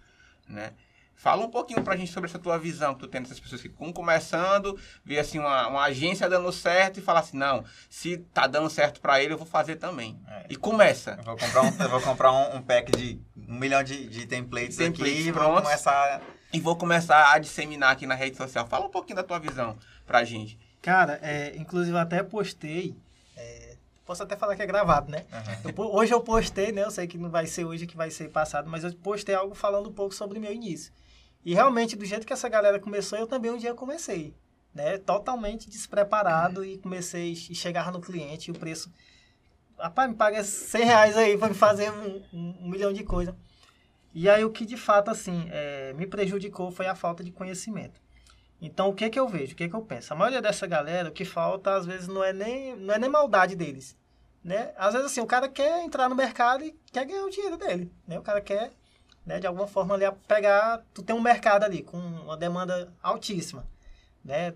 né? 0.49 0.73
Fala 1.17 1.47
um 1.47 1.51
pouquinho 1.51 1.83
pra 1.83 1.97
gente 1.97 2.13
sobre 2.13 2.29
essa 2.29 2.39
tua 2.39 2.59
visão 2.59 2.95
que 2.95 3.01
tu 3.01 3.09
tem 3.09 3.23
dessas 3.23 3.41
pessoas 3.41 3.63
que 3.63 3.69
estão 3.69 3.91
começando, 3.91 4.79
ver 5.03 5.19
assim 5.19 5.39
uma, 5.39 5.67
uma, 5.67 5.83
agência 5.83 6.29
dando 6.29 6.53
certo 6.53 6.99
e 6.99 7.03
falar 7.03 7.21
assim, 7.21 7.39
não, 7.39 7.65
se 7.89 8.19
tá 8.35 8.47
dando 8.47 8.69
certo 8.69 9.01
para 9.01 9.23
ele, 9.23 9.33
eu 9.33 9.39
vou 9.39 9.47
fazer 9.47 9.77
também. 9.77 10.21
É. 10.29 10.47
E 10.51 10.57
começa. 10.57 11.17
Eu 11.19 11.25
vou 11.25 11.37
comprar 11.39 11.63
um, 11.63 11.83
eu 11.83 11.89
vou 11.89 12.01
comprar 12.03 12.33
um, 12.33 12.57
um 12.57 12.63
pack 12.63 12.93
de 12.93 13.19
um 13.49 13.55
milhão 13.55 13.83
de, 13.83 14.07
de 14.09 14.27
templates, 14.27 14.77
templates 14.77 15.21
aqui 15.21 15.29
e 15.29 15.33
vou 15.33 15.63
começar... 15.63 16.23
E 16.53 16.61
vou 16.61 16.77
começar 16.77 17.33
a 17.33 17.39
disseminar 17.39 17.93
aqui 17.93 18.07
na 18.07 18.15
rede 18.15 18.37
social. 18.37 18.67
Fala 18.67 18.87
um 18.87 18.91
pouquinho 18.91 19.17
da 19.17 19.23
tua 19.23 19.39
visão 19.39 19.77
pra 20.07 20.23
gente. 20.23 20.59
Cara, 20.81 21.19
é, 21.23 21.57
inclusive 21.57 21.97
eu 21.97 22.01
até 22.01 22.23
postei... 22.23 22.95
É, 23.37 23.77
posso 24.05 24.23
até 24.23 24.37
falar 24.37 24.55
que 24.55 24.63
é 24.63 24.67
gravado, 24.67 25.11
né? 25.11 25.25
Uhum. 25.33 25.73
Eu, 25.77 25.95
hoje 25.95 26.13
eu 26.13 26.21
postei, 26.21 26.73
né? 26.73 26.85
Eu 26.85 26.91
sei 26.91 27.07
que 27.07 27.19
não 27.19 27.31
vai 27.31 27.47
ser 27.47 27.65
hoje 27.65 27.87
que 27.87 27.97
vai 27.97 28.11
ser 28.11 28.29
passado, 28.29 28.71
mas 28.71 28.85
eu 28.85 28.93
postei 28.95 29.35
algo 29.35 29.55
falando 29.55 29.89
um 29.89 29.93
pouco 29.93 30.15
sobre 30.15 30.39
o 30.39 30.41
meu 30.41 30.53
início. 30.53 30.93
E 31.47 31.55
realmente, 31.55 31.95
do 31.95 32.05
jeito 32.05 32.27
que 32.27 32.33
essa 32.33 32.49
galera 32.49 32.81
começou, 32.81 33.17
eu 33.17 33.27
também 33.29 33.53
um 33.53 33.57
dia 33.57 33.73
comecei. 33.73 34.35
Né? 34.75 34.99
Totalmente 34.99 35.71
despreparado 35.71 36.65
e 36.65 36.77
comecei 36.77 37.31
e 37.35 37.55
chegar 37.55 37.93
no 37.93 38.01
cliente 38.01 38.49
e 38.49 38.51
o 38.51 38.59
preço. 38.59 38.93
Rapaz, 39.79 40.11
me 40.11 40.17
paga 40.17 40.43
100 40.43 40.85
reais 40.85 41.17
aí 41.17 41.39
para 41.39 41.49
me 41.49 41.55
fazer 41.55 41.93
um, 41.93 42.21
um, 42.33 42.57
um, 42.63 42.69
milhão 42.69 42.93
de 42.93 43.05
coisas. 43.05 43.33
E 44.13 44.29
aí 44.29 44.45
o 44.45 44.51
que 44.51 44.67
de 44.67 44.77
fato 44.77 45.09
assim 45.09 45.47
é, 45.53 45.93
me 45.93 46.05
prejudicou 46.05 46.73
foi 46.73 46.89
a 46.89 46.97
falta 46.97 47.23
de 47.23 47.31
conhecimento. 47.31 48.01
Então 48.61 48.89
o 48.89 48.95
que 48.95 49.09
que 49.09 49.21
eu 49.21 49.29
vejo, 49.29 49.53
o 49.53 49.57
que 49.57 49.69
que 49.69 49.77
eu 49.77 49.83
penso? 49.83 50.13
A 50.13 50.17
maioria 50.17 50.43
dessa 50.43 50.67
galera, 50.67 51.11
o 51.11 51.13
que 51.13 51.25
falta 51.25 51.77
às 51.77 51.87
vezes 51.87 52.09
não 52.09 52.25
é 52.25 52.33
nem, 52.33 52.75
não 52.75 52.93
é 52.93 52.99
nem 52.99 53.09
maldade 53.09 53.55
deles. 53.55 53.97
Né? 54.43 54.73
Às 54.77 54.95
vezes 54.95 55.13
assim, 55.13 55.21
o 55.21 55.27
cara 55.27 55.49
quer 55.49 55.85
entrar 55.85 56.09
no 56.09 56.17
mercado 56.17 56.65
e 56.65 56.75
quer 56.91 57.05
ganhar 57.05 57.25
o 57.25 57.31
dinheiro 57.31 57.57
dele. 57.57 57.93
Né? 58.05 58.19
O 58.19 58.23
cara 58.23 58.41
quer 58.41 58.73
né, 59.27 59.41
de 59.41 59.47
alguma 59.47 59.67
forma 59.67 59.95
ali 59.95 60.05
a 60.05 60.13
pegar, 60.13 60.83
tu 60.95 61.03
tem 61.03 61.15
um 61.15 61.21
mercado 61.21 61.65
ali 61.65 61.83
com 61.83 61.99
uma 61.99 62.37
demanda 62.37 62.93
altíssima, 63.03 63.67
né? 64.25 64.55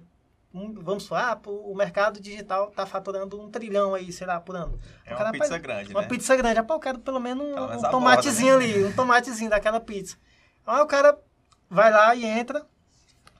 Um, 0.54 0.72
vamos 0.74 1.06
falar, 1.06 1.32
ah, 1.32 1.48
o 1.48 1.74
mercado 1.76 2.20
digital 2.20 2.68
está 2.68 2.84
faturando 2.84 3.40
um 3.40 3.48
trilhão 3.48 3.94
aí, 3.94 4.12
sei 4.12 4.26
lá, 4.26 4.40
por 4.40 4.56
ano. 4.56 4.80
É 5.04 5.14
uma 5.14 5.30
pizza 5.30 5.58
grande, 5.58 5.90
Uma 5.92 6.02
né? 6.02 6.08
pizza 6.08 6.34
grande. 6.34 6.58
Ah, 6.58 6.64
pô, 6.64 6.74
eu 6.74 6.80
quero 6.80 6.98
pelo 6.98 7.20
menos 7.20 7.44
um, 7.44 7.78
um 7.78 7.90
tomatezinho 7.90 8.54
borda, 8.54 8.66
né? 8.66 8.74
ali, 8.74 8.84
um 8.84 8.92
tomatezinho 8.92 9.50
daquela 9.50 9.78
pizza. 9.78 10.16
Aí 10.66 10.80
o 10.80 10.86
cara 10.86 11.16
vai 11.68 11.92
lá 11.92 12.16
e 12.16 12.24
entra, 12.24 12.66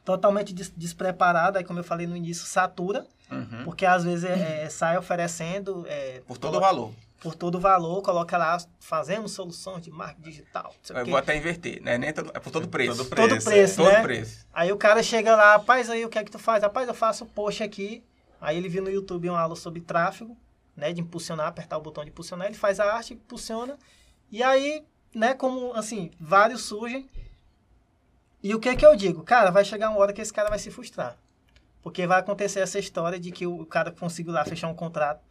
totalmente 0.05 0.55
des 0.55 0.69
despreparado, 0.71 1.59
aí 1.59 1.64
como 1.64 1.81
eu 1.81 1.85
falei 1.85 2.07
no 2.07 2.16
início, 2.16 2.47
satura, 2.47 3.05
uhum. 3.29 3.64
porque 3.64 3.85
às 3.85 4.05
vezes 4.05 4.25
é, 4.25 4.64
é, 4.64 4.69
sai 4.69 4.97
oferecendo... 4.97 5.85
É, 5.88 6.23
por 6.29 6.38
todo 6.38 6.59
o 6.59 6.61
valor 6.61 6.93
por 7.21 7.35
todo 7.35 7.57
o 7.57 7.61
valor, 7.61 8.03
coloca 8.03 8.37
lá, 8.39 8.57
fazemos 8.81 9.33
soluções 9.33 9.83
de 9.83 9.91
marketing 9.91 10.23
digital. 10.23 10.75
Eu 10.89 11.05
vou 11.05 11.17
até 11.17 11.37
inverter, 11.37 11.83
né? 11.83 11.99
Nem 11.99 12.13
todo, 12.13 12.31
é 12.35 12.41
por 12.41 12.51
todo 12.51 12.67
preço. 12.67 12.97
Todo 12.97 13.11
preço, 13.11 13.29
todo 13.29 13.45
preço, 13.45 13.81
é. 13.83 13.85
né? 13.85 13.91
Todo 13.91 14.03
preço. 14.03 14.47
Aí 14.53 14.73
o 14.73 14.77
cara 14.77 15.03
chega 15.03 15.37
lá, 15.37 15.53
rapaz, 15.53 15.91
aí 15.91 16.05
o 16.05 16.09
que 16.09 16.19
é 16.19 16.25
que 16.25 16.31
tu 16.31 16.39
faz? 16.39 16.63
Rapaz, 16.63 16.89
eu 16.89 16.95
faço 16.95 17.27
post 17.27 17.63
aqui. 17.63 18.03
Aí 18.41 18.57
ele 18.57 18.71
viu 18.71 18.83
no 18.83 18.91
YouTube 18.91 19.29
uma 19.29 19.39
aula 19.39 19.55
sobre 19.55 19.83
tráfego, 19.83 20.35
né? 20.75 20.95
De 20.95 21.03
impulsionar, 21.03 21.47
apertar 21.47 21.77
o 21.77 21.83
botão 21.83 22.03
de 22.03 22.11
impulsionar. 22.11 22.47
Ele 22.47 22.57
faz 22.57 22.81
a 22.81 22.91
arte, 22.91 23.13
impulsiona. 23.13 23.79
E 24.31 24.43
aí, 24.43 24.83
né, 25.15 25.35
como, 25.35 25.75
assim, 25.75 26.11
vários 26.19 26.63
surgem. 26.63 27.07
E 28.43 28.55
o 28.55 28.59
que 28.59 28.71
é 28.71 28.77
que 28.77 28.87
eu 28.87 28.97
digo? 28.97 29.23
Cara, 29.23 29.51
vai 29.51 29.65
chegar 29.65 29.91
uma 29.91 29.99
hora 29.99 30.15
que 30.15 30.23
esse 30.23 30.33
cara 30.33 30.49
vai 30.49 30.59
se 30.59 30.71
frustrar. 30.71 31.19
Porque 31.83 32.07
vai 32.07 32.21
acontecer 32.21 32.61
essa 32.61 32.79
história 32.79 33.21
de 33.21 33.31
que 33.31 33.47
o 33.47 33.67
cara 33.67 33.91
conseguiu 33.91 34.33
lá 34.33 34.43
fechar 34.43 34.69
um 34.69 34.75
contrato 34.75 35.30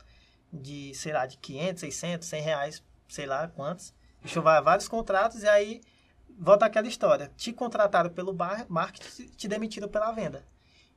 de, 0.51 0.93
sei 0.93 1.13
lá, 1.13 1.25
de 1.25 1.37
500, 1.37 1.79
600, 1.81 2.27
100 2.27 2.41
reais, 2.41 2.83
sei 3.07 3.25
lá 3.25 3.47
quantos. 3.47 3.93
Enxovar 4.23 4.63
vários 4.63 4.87
contratos 4.87 5.43
e 5.43 5.47
aí 5.47 5.81
volta 6.37 6.65
aquela 6.65 6.87
história. 6.87 7.31
Te 7.37 7.53
contrataram 7.53 8.09
pelo 8.09 8.33
bar, 8.33 8.65
marketing, 8.67 9.27
te 9.29 9.47
demitiram 9.47 9.87
pela 9.87 10.11
venda. 10.11 10.43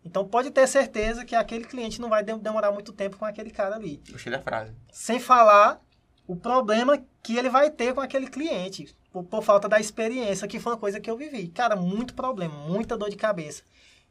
Então 0.04 0.26
pode 0.26 0.50
ter 0.50 0.66
certeza 0.66 1.24
que 1.24 1.34
aquele 1.34 1.64
cliente 1.64 2.00
não 2.00 2.08
vai 2.08 2.24
demorar 2.24 2.72
muito 2.72 2.92
tempo 2.92 3.16
com 3.16 3.24
aquele 3.24 3.50
cara 3.50 3.76
ali. 3.76 4.02
Gostei 4.10 4.32
da 4.32 4.40
frase. 4.40 4.74
Sem 4.90 5.20
falar 5.20 5.80
o 6.26 6.36
problema 6.36 7.02
que 7.22 7.36
ele 7.36 7.48
vai 7.48 7.70
ter 7.70 7.94
com 7.94 8.00
aquele 8.00 8.26
cliente, 8.26 8.94
por, 9.12 9.24
por, 9.24 9.42
falta 9.42 9.68
da 9.68 9.78
experiência, 9.78 10.48
que 10.48 10.58
foi 10.58 10.72
uma 10.72 10.78
coisa 10.78 11.00
que 11.00 11.10
eu 11.10 11.16
vivi. 11.16 11.48
Cara, 11.48 11.76
muito 11.76 12.14
problema, 12.14 12.54
muita 12.66 12.96
dor 12.96 13.10
de 13.10 13.16
cabeça. 13.16 13.62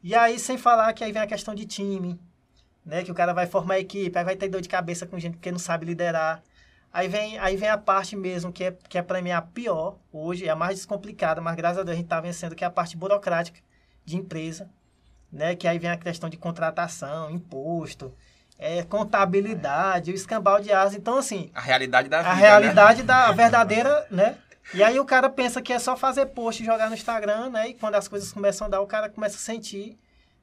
E 0.02 0.14
aí, 0.14 0.38
sem 0.38 0.56
falar 0.56 0.92
que 0.92 1.04
aí 1.04 1.12
vem 1.12 1.22
a 1.22 1.26
questão 1.26 1.54
de 1.54 1.66
time, 1.66 2.18
né? 2.84 3.02
Que 3.02 3.10
o 3.10 3.14
cara 3.14 3.32
vai 3.32 3.46
formar 3.46 3.78
equipe, 3.78 4.16
aí 4.16 4.24
vai 4.24 4.36
ter 4.36 4.48
dor 4.48 4.60
de 4.60 4.68
cabeça 4.68 5.06
com 5.06 5.18
gente 5.18 5.34
porque 5.34 5.50
não 5.50 5.58
sabe 5.58 5.86
liderar. 5.86 6.42
Aí 6.92 7.08
vem, 7.08 7.38
aí 7.38 7.56
vem 7.56 7.70
a 7.70 7.78
parte 7.78 8.14
mesmo 8.14 8.52
que 8.52 8.64
é, 8.64 8.76
que 8.88 8.98
é 8.98 9.02
para 9.02 9.22
mim 9.22 9.30
a 9.30 9.40
pior 9.40 9.96
hoje, 10.12 10.46
é 10.46 10.50
a 10.50 10.56
mais 10.56 10.76
descomplicada, 10.76 11.40
mas 11.40 11.56
graças 11.56 11.78
a 11.78 11.82
Deus 11.82 11.94
a 11.94 11.96
gente 11.96 12.04
está 12.04 12.20
vencendo, 12.20 12.54
que 12.54 12.64
é 12.64 12.66
a 12.66 12.70
parte 12.70 12.96
burocrática 12.96 13.60
de 14.04 14.16
empresa, 14.16 14.68
né? 15.32 15.54
Que 15.54 15.66
aí 15.66 15.78
vem 15.78 15.90
a 15.90 15.96
questão 15.96 16.28
de 16.28 16.36
contratação, 16.36 17.30
imposto, 17.30 18.14
é, 18.58 18.82
contabilidade, 18.82 20.12
o 20.12 20.14
escambau 20.14 20.60
de 20.60 20.70
asa. 20.70 20.96
Então, 20.96 21.16
assim... 21.16 21.50
A 21.54 21.60
realidade 21.60 22.10
da 22.10 22.18
vida, 22.18 22.30
A 22.30 22.34
realidade 22.34 23.00
né? 23.00 23.06
da 23.06 23.32
verdadeira, 23.32 24.06
né? 24.10 24.36
E 24.74 24.82
aí 24.82 25.00
o 25.00 25.04
cara 25.04 25.28
pensa 25.28 25.60
que 25.60 25.72
é 25.72 25.78
só 25.78 25.96
fazer 25.96 26.26
post 26.26 26.62
e 26.62 26.66
jogar 26.66 26.88
no 26.88 26.94
Instagram, 26.94 27.50
né? 27.50 27.70
E 27.70 27.74
quando 27.74 27.94
as 27.94 28.06
coisas 28.06 28.32
começam 28.32 28.66
a 28.66 28.70
dar, 28.70 28.80
o 28.80 28.86
cara 28.86 29.08
começa 29.08 29.36
a 29.36 29.40
sentir 29.40 29.98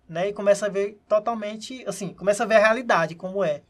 né? 0.09 0.29
E 0.29 0.33
começa 0.33 0.65
a 0.65 0.69
ver 0.69 0.99
totalmente, 1.07 1.85
assim, 1.87 2.13
começa 2.13 2.43
a 2.43 2.47
ver 2.47 2.55
a 2.55 2.59
realidade 2.59 3.15
como 3.15 3.43
é. 3.43 3.61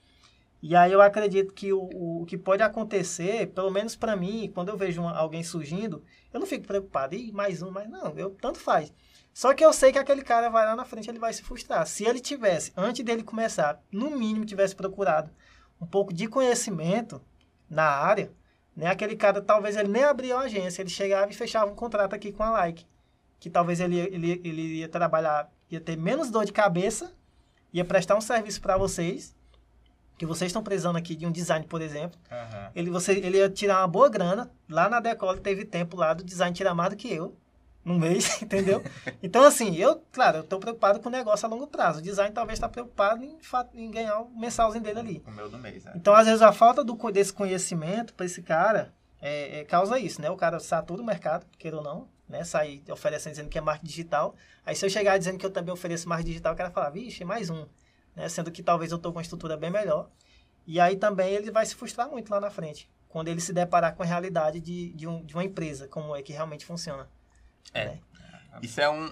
E 0.62 0.76
aí 0.76 0.92
eu 0.92 1.02
acredito 1.02 1.54
que 1.54 1.72
o, 1.72 2.22
o 2.22 2.26
que 2.26 2.38
pode 2.38 2.64
acontecer, 2.64 3.48
pelo 3.48 3.70
menos 3.70 3.96
para 3.96 4.16
mim, 4.16 4.52
quando 4.54 4.70
eu 4.70 4.78
vejo 4.78 5.02
uma, 5.02 5.16
alguém 5.16 5.44
surgindo, 5.44 6.04
eu 6.34 6.40
não 6.40 6.48
fico 6.48 6.66
preocupado, 6.66 7.16
e 7.16 7.32
mais 7.32 7.62
um, 7.62 7.72
mas 7.72 7.90
não, 7.90 8.18
eu 8.18 8.32
tanto 8.32 8.60
faz. 8.60 8.92
Só 9.34 9.54
que 9.54 9.64
eu 9.64 9.72
sei 9.72 9.92
que 9.92 10.00
aquele 10.00 10.22
cara 10.22 10.50
vai 10.50 10.66
lá 10.66 10.76
na 10.76 10.84
frente, 10.84 11.10
ele 11.10 11.20
vai 11.20 11.32
se 11.32 11.44
frustrar. 11.44 11.86
Se 11.88 12.06
ele 12.06 12.20
tivesse, 12.20 12.74
antes 12.76 13.06
dele 13.06 13.24
começar, 13.24 13.82
no 13.92 14.10
mínimo 14.10 14.46
tivesse 14.46 14.76
procurado 14.76 15.32
um 15.80 15.86
pouco 15.86 16.14
de 16.14 16.28
conhecimento 16.28 17.22
na 17.70 17.86
área, 17.86 18.32
né? 18.76 18.88
Aquele 18.88 19.16
cara 19.16 19.42
talvez 19.42 19.78
ele 19.78 19.88
nem 19.88 20.04
abria 20.04 20.36
a 20.36 20.42
agência, 20.42 20.82
ele 20.82 20.90
chegava 20.90 21.32
e 21.32 21.36
fechava 21.36 21.72
um 21.72 21.76
contrato 21.76 22.14
aqui 22.14 22.32
com 22.34 22.44
a 22.44 22.52
Like, 22.52 22.86
que 23.40 23.50
talvez 23.50 23.80
ele, 23.80 23.98
ele, 23.98 24.42
ele 24.44 24.62
ia 24.80 24.90
trabalhar 24.90 25.50
ia 25.70 25.80
ter 25.80 25.98
menos 25.98 26.30
dor 26.30 26.46
de 26.46 26.52
cabeça 26.52 27.12
ia 27.74 27.86
prestar 27.86 28.16
um 28.16 28.22
serviço 28.22 28.62
para 28.62 28.78
vocês, 28.78 29.36
que 30.18 30.26
vocês 30.26 30.50
estão 30.50 30.64
precisando 30.64 30.98
aqui 30.98 31.16
de 31.16 31.26
um 31.26 31.32
design, 31.32 31.66
por 31.66 31.82
exemplo. 31.82 32.20
Aham. 32.30 32.72
Ele, 32.76 32.90
você, 32.90 33.14
ele 33.14 33.38
ia 33.38 33.50
tirar 33.50 33.80
uma 33.80 33.88
boa 33.88 34.10
grana. 34.10 34.52
Lá 34.68 34.90
na 34.90 35.00
Decola 35.00 35.38
teve 35.38 35.64
tempo 35.64 35.96
lá 35.96 36.14
do 36.14 36.24
design 36.24 36.54
tirar 36.54 36.74
mais 36.74 36.90
do 36.90 36.98
que 36.98 37.12
eu. 37.12 37.36
No 37.86 37.98
mês, 37.98 38.42
entendeu? 38.42 38.84
Então, 39.24 39.42
assim, 39.42 39.76
eu, 39.78 40.04
claro, 40.12 40.40
eu 40.40 40.44
tô 40.44 40.60
preocupado 40.60 41.00
com 41.00 41.08
o 41.08 41.12
negócio 41.12 41.46
a 41.46 41.50
longo 41.50 41.66
prazo. 41.66 42.00
O 42.00 42.02
design 42.02 42.34
talvez 42.34 42.58
está 42.58 42.68
preocupado 42.68 43.24
em, 43.24 43.38
em 43.74 43.90
ganhar 43.90 44.20
o 44.20 44.30
mensalzinho 44.30 44.84
dele 44.84 45.00
ali. 45.00 45.24
O 45.26 45.32
meu 45.32 45.50
do 45.50 45.58
mês, 45.58 45.86
né? 45.86 45.94
Então, 45.96 46.14
às 46.14 46.28
vezes, 46.28 46.42
a 46.42 46.52
falta 46.52 46.84
do, 46.84 46.96
desse 47.10 47.32
conhecimento 47.32 48.14
para 48.14 48.26
esse 48.26 48.42
cara 48.42 48.94
é, 49.22 49.62
é, 49.62 49.64
causa 49.64 49.98
isso, 49.98 50.22
né? 50.22 50.30
O 50.30 50.36
cara 50.36 50.60
satura 50.60 51.02
o 51.02 51.06
mercado, 51.06 51.46
queira 51.58 51.78
ou 51.78 51.84
não, 51.84 52.08
né? 52.30 52.44
Sai 52.44 52.82
oferecendo 52.90 53.32
dizendo 53.32 53.50
que 53.50 53.58
é 53.58 53.62
marketing 53.62 53.88
digital. 53.88 54.36
Aí, 54.66 54.76
se 54.76 54.86
eu 54.86 54.90
chegar 54.90 55.18
dizendo 55.18 55.40
que 55.40 55.46
eu 55.46 55.50
também 55.50 55.74
ofereço 55.74 56.08
marketing 56.08 56.30
digital, 56.30 56.54
o 56.54 56.56
cara 56.56 56.70
fala, 56.70 56.90
vixe, 56.90 57.26
mais 57.26 57.50
um. 57.50 57.66
Né? 58.16 58.30
Sendo 58.30 58.52
que 58.52 58.62
talvez 58.62 58.92
eu 58.92 59.00
tô 59.00 59.12
com 59.12 59.18
uma 59.18 59.24
estrutura 59.24 59.58
bem 59.58 59.72
melhor. 59.72 60.10
E 60.68 60.80
aí 60.80 60.96
também 60.96 61.34
ele 61.34 61.50
vai 61.50 61.66
se 61.66 61.74
frustrar 61.74 62.08
muito 62.08 62.30
lá 62.30 62.40
na 62.40 62.52
frente. 62.52 62.88
Quando 63.10 63.28
ele 63.28 63.42
se 63.42 63.52
deparar 63.52 63.96
com 63.96 64.04
a 64.04 64.06
realidade 64.06 64.60
de, 64.60 64.94
de, 64.94 65.08
um, 65.08 65.26
de 65.26 65.34
uma 65.34 65.44
empresa, 65.44 65.88
como 65.88 66.16
é 66.16 66.22
que 66.22 66.32
realmente 66.32 66.64
funciona. 66.64 67.10
É. 67.74 67.86
né? 67.86 68.00
Isso 68.62 68.80
é, 68.80 68.88
um, 68.88 69.12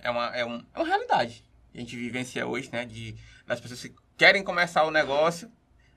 é, 0.00 0.10
uma, 0.10 0.26
é, 0.36 0.44
um, 0.44 0.62
é 0.74 0.78
uma 0.78 0.86
realidade 0.86 1.42
que 1.72 1.78
a 1.78 1.80
gente 1.80 1.96
vivencia 1.96 2.46
hoje, 2.46 2.68
né? 2.70 2.84
De, 2.84 3.16
das 3.46 3.58
pessoas 3.60 3.82
que 3.82 3.94
querem 4.18 4.44
começar 4.44 4.84
o 4.84 4.90
negócio, 4.90 5.50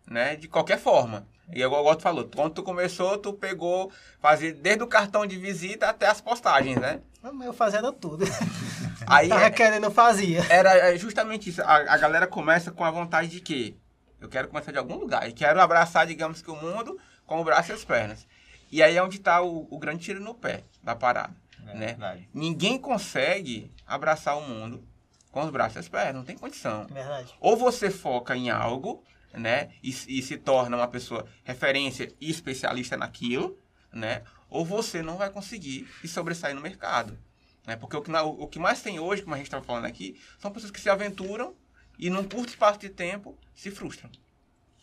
né? 0.08 0.38
De 0.38 0.48
qualquer 0.48 0.80
forma. 0.80 1.28
E 1.54 1.62
igual 1.62 1.86
o 1.86 1.96
tu 1.96 2.02
falou, 2.02 2.30
quando 2.34 2.54
tu 2.54 2.64
começou, 2.64 3.18
tu 3.18 3.34
pegou, 3.34 3.92
fazia 4.20 4.54
desde 4.54 4.84
o 4.84 4.88
cartão 4.88 5.26
de 5.26 5.38
visita 5.38 5.90
até 5.90 6.08
as 6.08 6.22
postagens, 6.22 6.78
né? 6.78 7.02
Eu 7.24 7.54
fazendo 7.54 7.92
tudo. 7.92 8.26
Aí 9.06 9.30
Tava 9.30 9.46
é- 9.46 9.52
querendo, 9.52 9.92
fazia. 9.92 10.46
era 10.50 10.76
é 10.92 10.98
justamente 10.98 11.50
isso. 11.50 11.62
A, 11.62 11.94
a 11.94 11.98
galera 11.98 12.26
começa 12.26 12.72
com 12.72 12.84
a 12.84 12.92
vontade 12.92 13.28
de 13.28 13.40
quê? 13.40 13.76
Eu 14.20 14.30
quero 14.30 14.48
começar 14.48 14.72
de 14.72 14.78
algum 14.78 14.96
lugar. 14.96 15.28
E 15.28 15.34
quero 15.34 15.60
abraçar, 15.60 16.08
digamos 16.08 16.42
que 16.42 16.50
o 16.52 16.56
mundo 16.56 16.98
com 17.26 17.42
o 17.42 17.44
braço 17.44 17.72
e 17.72 17.74
as 17.74 17.84
pernas. 17.84 18.28
E 18.72 18.82
aí 18.82 18.96
é 18.96 19.04
onde 19.04 19.18
está 19.18 19.42
o, 19.42 19.68
o 19.70 19.78
grande 19.78 20.04
tiro 20.04 20.20
no 20.20 20.34
pé 20.34 20.64
da 20.82 20.96
parada. 20.96 21.36
É 21.68 21.76
né? 21.76 21.88
verdade. 21.88 22.30
Ninguém 22.34 22.78
consegue 22.78 23.72
abraçar 23.86 24.38
o 24.38 24.42
mundo 24.42 24.84
com 25.32 25.42
os 25.42 25.50
braços 25.50 25.76
e 25.76 25.80
as 25.80 25.90
pernas. 25.90 26.16
Não 26.16 26.24
tem 26.24 26.38
condição. 26.38 26.86
Verdade. 26.88 27.34
Ou 27.40 27.58
você 27.58 27.90
foca 27.90 28.36
em 28.36 28.50
algo, 28.50 29.04
né? 29.34 29.70
E, 29.84 29.90
e 29.90 30.22
se 30.22 30.38
torna 30.38 30.78
uma 30.78 30.88
pessoa 30.88 31.26
referência 31.44 32.14
e 32.20 32.30
especialista 32.30 32.98
naquilo, 32.98 33.58
né? 33.92 34.24
Ou 34.50 34.66
você 34.66 35.02
não 35.02 35.18
vai 35.18 35.30
conseguir 35.30 35.88
se 36.02 36.08
sobressair 36.08 36.56
no 36.56 36.62
mercado. 36.62 37.18
Né? 37.66 37.76
Porque 37.76 37.96
o 37.96 38.02
que, 38.02 38.12
o 38.12 38.48
que 38.48 38.60
mais 38.60 38.82
tem 38.82 39.00
hoje, 39.00 39.22
como 39.22 39.36
a 39.36 39.38
gente 39.38 39.48
estava 39.48 39.64
falando 39.64 39.86
aqui, 39.86 40.20
são 40.40 40.52
pessoas 40.52 40.72
que 40.72 40.82
se 40.82 40.90
aventuram 40.90 41.56
e 41.98 42.10
num 42.10 42.24
curto 42.24 42.50
espaço 42.50 42.80
de 42.80 42.90
tempo 42.90 43.38
se 43.56 43.70
frustram. 43.72 44.10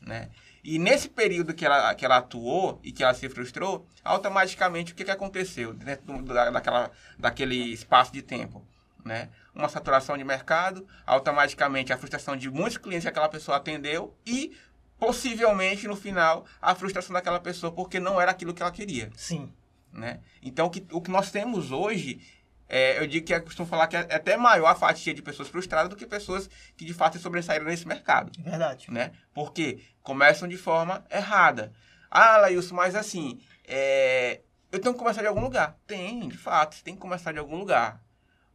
Né? 0.00 0.30
E 0.62 0.78
nesse 0.78 1.08
período 1.08 1.54
que 1.54 1.64
ela, 1.64 1.94
que 1.94 2.04
ela 2.04 2.18
atuou 2.18 2.80
e 2.82 2.92
que 2.92 3.02
ela 3.02 3.14
se 3.14 3.28
frustrou, 3.28 3.86
automaticamente 4.04 4.92
o 4.92 4.94
que, 4.94 5.04
que 5.04 5.10
aconteceu 5.10 5.72
dentro 5.74 6.22
do- 6.22 6.32
da, 6.32 6.50
daquela, 6.50 6.90
daquele 7.18 7.56
espaço 7.56 8.12
de 8.12 8.22
tempo? 8.22 8.64
Né? 9.04 9.28
Uma 9.58 9.68
saturação 9.68 10.16
de 10.16 10.22
mercado, 10.22 10.86
automaticamente 11.04 11.92
a 11.92 11.98
frustração 11.98 12.36
de 12.36 12.48
muitos 12.48 12.78
clientes 12.78 13.02
que 13.02 13.08
aquela 13.08 13.28
pessoa 13.28 13.56
atendeu 13.56 14.16
e 14.24 14.56
possivelmente 14.98 15.88
no 15.88 15.96
final 15.96 16.46
a 16.62 16.74
frustração 16.76 17.12
daquela 17.12 17.40
pessoa 17.40 17.72
porque 17.72 17.98
não 17.98 18.20
era 18.20 18.30
aquilo 18.30 18.54
que 18.54 18.62
ela 18.62 18.70
queria. 18.70 19.10
Sim. 19.16 19.52
Né? 19.92 20.20
Então, 20.40 20.66
o 20.66 20.70
que, 20.70 20.86
o 20.92 21.00
que 21.00 21.10
nós 21.10 21.32
temos 21.32 21.72
hoje, 21.72 22.20
é, 22.68 23.02
eu 23.02 23.06
digo 23.08 23.26
que 23.26 23.34
eu 23.34 23.42
costumo 23.42 23.68
falar 23.68 23.88
que 23.88 23.96
é 23.96 24.00
até 24.00 24.36
maior 24.36 24.68
a 24.68 24.76
fatia 24.76 25.12
de 25.12 25.22
pessoas 25.22 25.48
frustradas 25.48 25.88
do 25.88 25.96
que 25.96 26.06
pessoas 26.06 26.48
que 26.76 26.84
de 26.84 26.94
fato 26.94 27.16
se 27.16 27.22
sobressaíram 27.22 27.64
nesse 27.64 27.86
mercado. 27.86 28.30
Verdade. 28.40 28.90
Né? 28.90 29.10
Porque 29.34 29.80
começam 30.02 30.46
de 30.46 30.56
forma 30.56 31.04
errada. 31.10 31.72
Ah, 32.08 32.36
Lailson, 32.38 32.74
mas 32.74 32.94
assim, 32.94 33.40
é, 33.66 34.40
eu 34.70 34.78
tenho 34.78 34.94
que 34.94 34.98
começar 34.98 35.20
de 35.22 35.26
algum 35.26 35.40
lugar. 35.40 35.76
Tem, 35.86 36.28
de 36.28 36.36
fato, 36.36 36.76
você 36.76 36.82
tem 36.82 36.94
que 36.94 37.00
começar 37.00 37.32
de 37.32 37.38
algum 37.38 37.56
lugar. 37.56 38.02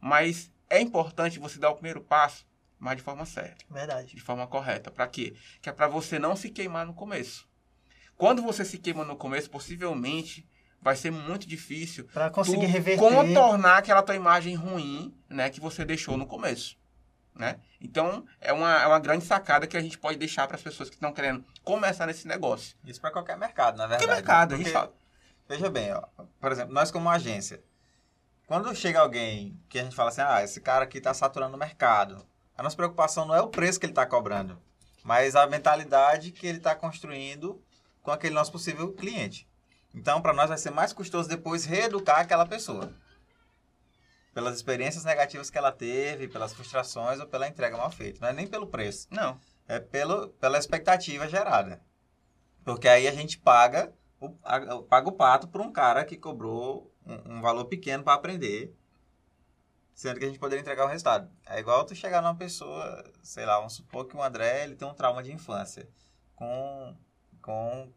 Mas 0.00 0.52
é 0.76 0.80
importante 0.80 1.38
você 1.38 1.58
dar 1.58 1.70
o 1.70 1.74
primeiro 1.74 2.00
passo, 2.00 2.46
mas 2.78 2.96
de 2.96 3.02
forma 3.02 3.24
certa 3.24 3.64
Verdade. 3.70 4.14
de 4.14 4.20
forma 4.20 4.46
correta. 4.46 4.90
Para 4.90 5.06
quê? 5.06 5.34
Que 5.62 5.68
é 5.68 5.72
para 5.72 5.88
você 5.88 6.18
não 6.18 6.34
se 6.36 6.50
queimar 6.50 6.84
no 6.86 6.94
começo. 6.94 7.48
Quando 8.16 8.42
você 8.42 8.64
se 8.64 8.78
queima 8.78 9.04
no 9.04 9.16
começo, 9.16 9.50
possivelmente 9.50 10.48
vai 10.80 10.94
ser 10.96 11.10
muito 11.10 11.46
difícil 11.48 12.04
Pra 12.12 12.28
conseguir 12.30 12.66
reverter. 12.66 13.00
contornar 13.00 13.78
aquela 13.78 14.02
tua 14.02 14.14
imagem 14.14 14.54
ruim, 14.54 15.16
né, 15.28 15.48
que 15.50 15.58
você 15.60 15.84
deixou 15.84 16.16
no 16.16 16.26
começo, 16.26 16.76
né? 17.34 17.58
Então, 17.80 18.24
é 18.40 18.52
uma, 18.52 18.82
é 18.82 18.86
uma 18.86 18.98
grande 19.00 19.24
sacada 19.24 19.66
que 19.66 19.76
a 19.76 19.80
gente 19.80 19.98
pode 19.98 20.18
deixar 20.18 20.46
para 20.46 20.56
as 20.56 20.62
pessoas 20.62 20.88
que 20.90 20.94
estão 20.96 21.12
querendo 21.12 21.44
começar 21.62 22.06
nesse 22.06 22.28
negócio. 22.28 22.76
Isso 22.84 23.00
para 23.00 23.10
qualquer 23.10 23.36
mercado, 23.38 23.78
na 23.78 23.86
verdade. 23.86 24.06
Que 24.08 24.14
mercado? 24.14 24.54
A 24.54 24.56
gente 24.58 24.66
Porque- 24.66 24.78
fala. 24.78 24.94
Veja 25.48 25.70
bem, 25.70 25.92
ó, 25.92 26.02
por 26.40 26.52
exemplo, 26.52 26.72
nós 26.72 26.90
como 26.90 27.08
agência, 27.10 27.62
quando 28.46 28.74
chega 28.74 29.00
alguém 29.00 29.58
que 29.68 29.78
a 29.78 29.84
gente 29.84 29.96
fala 29.96 30.10
assim, 30.10 30.20
ah, 30.20 30.42
esse 30.42 30.60
cara 30.60 30.84
aqui 30.84 30.98
está 30.98 31.12
saturando 31.14 31.56
o 31.56 31.58
mercado, 31.58 32.24
a 32.56 32.62
nossa 32.62 32.76
preocupação 32.76 33.24
não 33.26 33.34
é 33.34 33.40
o 33.40 33.48
preço 33.48 33.78
que 33.80 33.86
ele 33.86 33.92
está 33.92 34.06
cobrando, 34.06 34.60
mas 35.02 35.34
a 35.34 35.46
mentalidade 35.46 36.30
que 36.32 36.46
ele 36.46 36.58
está 36.58 36.74
construindo 36.74 37.62
com 38.02 38.10
aquele 38.10 38.34
nosso 38.34 38.52
possível 38.52 38.92
cliente. 38.92 39.48
Então, 39.94 40.20
para 40.20 40.32
nós 40.32 40.48
vai 40.48 40.58
ser 40.58 40.70
mais 40.70 40.92
custoso 40.92 41.28
depois 41.28 41.64
reeducar 41.64 42.18
aquela 42.20 42.44
pessoa. 42.46 42.92
Pelas 44.34 44.56
experiências 44.56 45.04
negativas 45.04 45.48
que 45.48 45.56
ela 45.56 45.70
teve, 45.70 46.26
pelas 46.26 46.52
frustrações 46.52 47.20
ou 47.20 47.26
pela 47.26 47.46
entrega 47.46 47.76
mal 47.76 47.90
feita. 47.90 48.18
Não 48.20 48.28
é 48.28 48.32
nem 48.32 48.46
pelo 48.48 48.66
preço 48.66 49.06
Não. 49.10 49.38
é 49.68 49.78
pelo, 49.78 50.28
pela 50.30 50.58
expectativa 50.58 51.28
gerada. 51.28 51.80
Porque 52.64 52.88
aí 52.88 53.06
a 53.06 53.12
gente 53.12 53.38
paga 53.38 53.92
o, 54.20 54.36
a- 54.42 54.82
paga 54.82 55.08
o 55.08 55.12
pato 55.12 55.46
por 55.46 55.60
um 55.60 55.70
cara 55.72 56.04
que 56.04 56.16
cobrou 56.16 56.92
um, 57.06 57.36
um 57.36 57.40
valor 57.40 57.64
pequeno 57.66 58.02
para 58.04 58.14
aprender, 58.14 58.74
sendo 59.94 60.18
que 60.18 60.24
a 60.24 60.28
gente 60.28 60.38
poderia 60.38 60.60
entregar 60.60 60.84
o 60.84 60.88
resultado. 60.88 61.28
É 61.46 61.58
igual 61.60 61.84
tu 61.84 61.94
chegar 61.94 62.20
numa 62.22 62.34
pessoa, 62.34 63.04
sei 63.22 63.44
lá, 63.46 63.56
vamos 63.56 63.74
supor 63.74 64.06
que 64.06 64.16
o 64.16 64.22
André 64.22 64.64
ele 64.64 64.74
tem 64.76 64.86
um 64.88 64.94
trauma 64.94 65.22
de 65.22 65.32
infância 65.32 65.88
com, 66.34 66.94
com, 67.40 67.88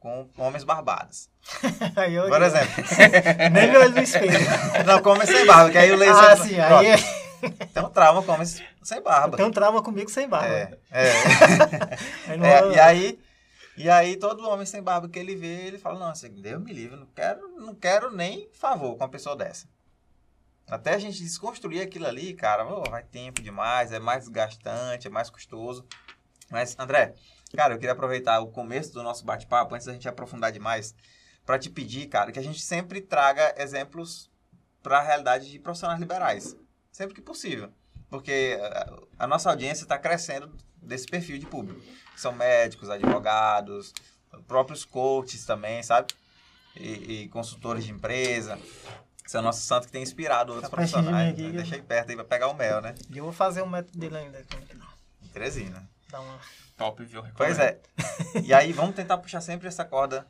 com 0.00 0.28
homens 0.38 0.64
barbados. 0.64 1.28
Aí 1.96 2.14
eu- 2.14 2.28
Por 2.28 2.42
exemplo. 2.42 2.84
Nem 3.52 3.70
me 3.70 3.76
olho 3.76 3.92
no 3.94 4.00
espelho. 4.00 4.38
Não, 4.86 5.00
com 5.02 5.10
homens 5.10 5.28
sem 5.30 5.46
barba, 5.46 5.70
que 5.70 5.78
aí 5.78 5.92
o 5.92 5.96
Leison... 5.96 6.18
ah, 6.18 6.36
sim. 6.36 6.58
Aí 6.58 6.86
é- 6.88 6.96
Tem 7.72 7.82
um 7.82 7.90
trauma 7.90 8.22
com 8.22 8.32
homens 8.32 8.62
sem 8.82 9.02
barba. 9.02 9.36
tem 9.36 9.46
um 9.46 9.50
trauma 9.50 9.82
comigo 9.82 10.10
sem 10.10 10.26
barba. 10.28 10.48
É, 10.48 10.78
é. 10.90 11.08
É, 12.28 12.74
e 12.74 12.80
aí, 12.80 13.18
e 13.76 13.90
aí 13.90 14.16
todo 14.16 14.48
homem 14.48 14.66
sem 14.66 14.82
barba 14.82 15.08
que 15.08 15.18
ele 15.18 15.34
vê, 15.34 15.66
ele 15.66 15.78
fala, 15.78 15.98
nossa, 15.98 16.28
Deus 16.28 16.62
me 16.62 16.72
livre, 16.72 16.96
não 16.96 17.06
quero, 17.06 17.48
não 17.60 17.74
quero 17.74 18.10
nem 18.10 18.48
favor 18.52 18.96
com 18.96 19.04
uma 19.04 19.08
pessoa 19.08 19.34
dessa. 19.36 19.66
Até 20.66 20.94
a 20.94 20.98
gente 20.98 21.22
desconstruir 21.22 21.82
aquilo 21.82 22.06
ali, 22.06 22.32
cara, 22.34 22.64
ô, 22.66 22.82
vai 22.88 23.02
tempo 23.02 23.42
demais, 23.42 23.92
é 23.92 23.98
mais 23.98 24.24
desgastante, 24.24 25.06
é 25.06 25.10
mais 25.10 25.28
custoso. 25.28 25.84
Mas, 26.50 26.76
André, 26.78 27.14
cara, 27.54 27.74
eu 27.74 27.78
queria 27.78 27.92
aproveitar 27.92 28.40
o 28.40 28.48
começo 28.48 28.92
do 28.92 29.02
nosso 29.02 29.24
bate-papo, 29.24 29.74
antes 29.74 29.86
da 29.86 29.92
gente 29.92 30.08
aprofundar 30.08 30.52
demais, 30.52 30.94
para 31.44 31.58
te 31.58 31.68
pedir, 31.68 32.06
cara, 32.06 32.32
que 32.32 32.38
a 32.38 32.42
gente 32.42 32.62
sempre 32.62 33.00
traga 33.00 33.54
exemplos 33.58 34.30
para 34.82 34.98
a 34.98 35.02
realidade 35.02 35.50
de 35.50 35.58
profissionais 35.58 36.00
liberais. 36.00 36.56
Sempre 36.90 37.14
que 37.14 37.20
possível. 37.20 37.70
Porque 38.08 38.58
a, 39.18 39.24
a 39.24 39.26
nossa 39.26 39.50
audiência 39.50 39.82
está 39.84 39.98
crescendo 39.98 40.54
desse 40.76 41.06
perfil 41.06 41.38
de 41.38 41.46
público. 41.46 41.80
São 42.16 42.32
médicos, 42.32 42.88
advogados, 42.90 43.92
próprios 44.46 44.84
coaches 44.84 45.44
também, 45.44 45.82
sabe? 45.82 46.12
E, 46.76 47.22
e 47.24 47.28
consultores 47.28 47.84
de 47.84 47.92
empresa. 47.92 48.58
Esse 49.24 49.36
é 49.36 49.40
o 49.40 49.42
nosso 49.42 49.60
santo 49.62 49.86
que 49.86 49.92
tem 49.92 50.02
inspirado 50.02 50.52
outros 50.52 50.70
Tá 50.70 50.76
profissionais. 50.76 51.30
aqui, 51.32 51.42
né? 51.42 51.50
que- 51.50 51.56
Deixa 51.56 51.74
aí 51.76 51.82
perto 51.82 52.10
aí 52.10 52.16
pra 52.16 52.24
pegar 52.24 52.48
o 52.48 52.54
mel, 52.54 52.80
né? 52.80 52.94
E 53.10 53.18
eu 53.18 53.24
vou 53.24 53.32
fazer 53.32 53.62
o 53.62 53.66
método 53.66 53.98
dele 53.98 54.16
ainda. 54.16 54.40
Em 55.22 55.28
Teresina. 55.28 55.88
Dá 56.10 56.20
uma... 56.20 56.38
Top, 56.76 57.02
viu? 57.04 57.24
Pois 57.36 57.58
é. 57.58 57.80
E 58.44 58.52
aí 58.52 58.72
vamos 58.72 58.96
tentar 58.96 59.18
puxar 59.18 59.40
sempre 59.40 59.68
essa 59.68 59.84
corda 59.84 60.26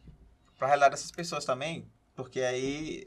pra 0.59 0.69
realidade 0.69 0.93
dessas 0.95 1.11
pessoas 1.11 1.45
também, 1.45 1.89
porque 2.15 2.41
aí 2.41 3.05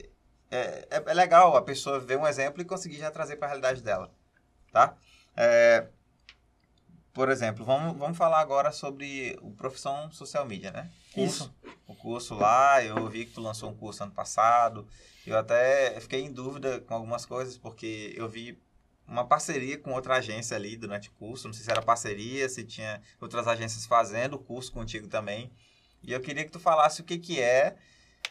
é, 0.50 0.86
é, 0.90 1.02
é 1.06 1.14
legal 1.14 1.56
a 1.56 1.62
pessoa 1.62 2.00
ver 2.00 2.18
um 2.18 2.26
exemplo 2.26 2.60
e 2.60 2.64
conseguir 2.64 2.96
já 2.98 3.10
trazer 3.10 3.36
pra 3.36 3.46
realidade 3.48 3.80
dela, 3.82 4.10
tá? 4.72 4.94
É, 5.36 5.86
por 7.18 7.30
exemplo, 7.30 7.64
vamos, 7.64 7.98
vamos 7.98 8.16
falar 8.16 8.38
agora 8.38 8.70
sobre 8.70 9.36
o 9.42 9.50
Profissão 9.50 10.08
Social 10.12 10.46
Media, 10.46 10.70
né? 10.70 10.88
Isso. 11.16 11.52
O 11.84 11.92
curso 11.92 12.36
lá, 12.36 12.80
eu 12.84 13.08
vi 13.08 13.26
que 13.26 13.32
tu 13.32 13.40
lançou 13.40 13.68
um 13.68 13.74
curso 13.74 14.04
ano 14.04 14.12
passado, 14.12 14.86
eu 15.26 15.36
até 15.36 15.98
fiquei 16.00 16.20
em 16.20 16.30
dúvida 16.30 16.78
com 16.78 16.94
algumas 16.94 17.26
coisas, 17.26 17.58
porque 17.58 18.14
eu 18.16 18.28
vi 18.28 18.56
uma 19.04 19.26
parceria 19.26 19.76
com 19.76 19.94
outra 19.94 20.18
agência 20.18 20.56
ali 20.56 20.76
durante 20.76 21.08
o 21.08 21.12
curso. 21.14 21.48
Não 21.48 21.54
sei 21.54 21.64
se 21.64 21.70
era 21.72 21.82
parceria, 21.82 22.48
se 22.48 22.62
tinha 22.62 23.02
outras 23.20 23.48
agências 23.48 23.84
fazendo 23.84 24.34
o 24.34 24.38
curso 24.38 24.70
contigo 24.70 25.08
também. 25.08 25.50
E 26.04 26.12
eu 26.12 26.20
queria 26.20 26.44
que 26.44 26.52
tu 26.52 26.60
falasse 26.60 27.00
o 27.00 27.04
que, 27.04 27.18
que 27.18 27.40
é 27.40 27.74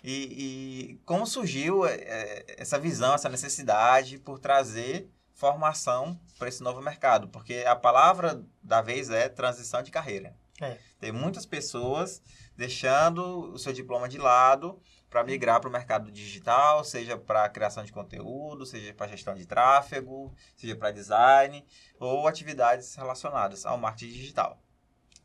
e, 0.01 0.93
e 0.93 1.01
como 1.03 1.27
surgiu 1.27 1.85
é, 1.85 2.45
essa 2.57 2.79
visão, 2.79 3.13
essa 3.13 3.27
necessidade 3.27 4.17
por 4.17 4.39
trazer 4.39 5.09
formação 5.37 6.19
para 6.37 6.49
esse 6.49 6.63
novo 6.63 6.81
mercado, 6.81 7.27
porque 7.29 7.63
a 7.67 7.75
palavra 7.75 8.43
da 8.61 8.81
vez 8.81 9.09
é 9.11 9.29
transição 9.29 9.83
de 9.83 9.91
carreira. 9.91 10.35
É. 10.59 10.77
Tem 10.99 11.11
muitas 11.11 11.45
pessoas 11.45 12.21
deixando 12.55 13.53
o 13.53 13.59
seu 13.59 13.71
diploma 13.71 14.09
de 14.09 14.17
lado 14.17 14.81
para 15.11 15.23
migrar 15.23 15.61
para 15.61 15.69
o 15.69 15.71
mercado 15.71 16.11
digital, 16.11 16.83
seja 16.83 17.15
para 17.15 17.47
criação 17.49 17.83
de 17.83 17.91
conteúdo, 17.91 18.65
seja 18.65 18.91
para 18.95 19.07
gestão 19.07 19.35
de 19.35 19.45
tráfego, 19.45 20.33
seja 20.55 20.75
para 20.75 20.89
design 20.89 21.63
ou 21.99 22.27
atividades 22.27 22.95
relacionadas 22.95 23.63
ao 23.63 23.77
marketing 23.77 24.13
digital. 24.13 24.59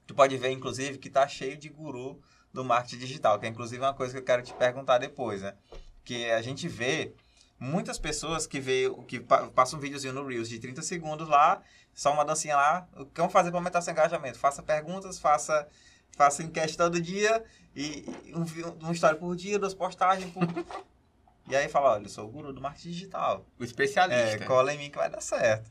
Tu 0.07 0.15
pode 0.15 0.37
ver, 0.37 0.51
inclusive, 0.51 0.99
que 0.99 1.09
está 1.09 1.27
cheio 1.27 1.57
de 1.57 1.71
guru 1.71 2.21
do 2.53 2.63
marketing 2.63 2.99
digital, 2.99 3.41
que 3.41 3.47
é 3.47 3.49
inclusive 3.49 3.83
uma 3.83 3.95
coisa 3.95 4.13
que 4.13 4.19
eu 4.19 4.25
quero 4.25 4.43
te 4.43 4.53
perguntar 4.53 4.99
depois, 4.99 5.41
né? 5.41 5.55
Que 6.05 6.31
a 6.31 6.43
gente 6.43 6.69
vê 6.69 7.15
muitas 7.63 7.97
pessoas 7.97 8.45
que 8.45 8.59
vê, 8.59 8.91
que 9.07 9.21
passam 9.55 9.79
um 9.79 9.83
videozinho 9.83 10.13
no 10.13 10.27
Reels 10.27 10.49
de 10.49 10.59
30 10.59 10.83
segundos 10.83 11.29
lá, 11.29 11.63
só 11.95 12.13
uma 12.13 12.25
dancinha 12.25 12.57
lá, 12.57 12.89
o 12.97 13.07
que 13.07 13.21
vão 13.21 13.31
fazer 13.31 13.51
para 13.51 13.61
aumentar 13.61 13.81
seu 13.83 13.93
engajamento? 13.93 14.37
Faça 14.37 14.65
perguntas, 14.65 15.21
faça, 15.21 15.69
faça 16.17 16.43
enquete 16.43 16.77
todo 16.77 17.01
dia, 17.01 17.45
e 17.77 18.05
um, 18.35 18.89
um 18.89 18.91
história 18.91 19.17
por 19.17 19.37
dia, 19.37 19.61
duas 19.61 19.75
postagens 19.75 20.31
por... 20.33 20.43
E 21.49 21.57
aí 21.57 21.69
fala, 21.69 21.95
olha, 21.95 22.05
eu 22.05 22.09
sou 22.09 22.25
o 22.25 22.29
guru 22.29 22.53
do 22.53 22.61
marketing 22.61 22.91
digital. 22.91 23.45
O 23.59 23.65
especialista. 23.65 24.45
É, 24.45 24.47
cola 24.47 24.73
em 24.73 24.79
mim 24.79 24.89
que 24.89 24.97
vai 24.97 25.11
dar 25.11 25.21
certo. 25.21 25.69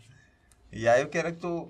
E 0.69 0.85
aí 0.85 1.01
eu 1.01 1.07
quero 1.07 1.31
que 1.31 1.39
tu 1.39 1.65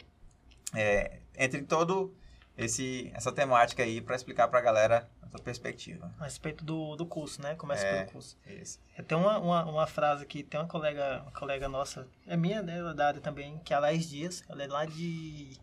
é, 0.74 1.20
entre 1.38 1.60
em 1.60 1.64
todo 1.64 2.12
esse, 2.58 3.12
essa 3.14 3.32
temática 3.32 3.84
aí 3.84 4.02
para 4.02 4.16
explicar 4.16 4.48
para 4.48 4.58
a 4.58 4.62
galera 4.62 5.08
a 5.32 5.38
tua 5.38 5.44
perspectiva. 5.44 6.14
A 6.20 6.26
respeito 6.26 6.64
do, 6.64 6.96
do 6.96 7.06
curso, 7.06 7.42
né? 7.42 7.56
Começa 7.56 7.86
é, 7.86 8.00
pelo 8.00 8.12
curso. 8.12 8.38
Isso. 8.46 8.80
Tem 9.08 9.18
uma, 9.18 9.40
uma, 9.40 9.66
uma, 9.66 9.88
frase 9.88 10.26
que 10.26 10.44
tem 10.44 10.60
uma 10.60 10.68
colega, 10.68 11.22
uma 11.24 11.32
colega 11.32 11.70
nossa, 11.70 12.08
é 12.28 12.36
minha, 12.36 12.62
né, 12.62 12.94
da 12.94 13.08
área 13.08 13.22
também, 13.22 13.58
que 13.60 13.74
é 13.74 13.78
a 13.78 13.80
Laís 13.80 14.10
Dias, 14.10 14.44
ela 14.50 14.62
é 14.64 14.68
lá 14.68 14.86
de, 14.86 15.58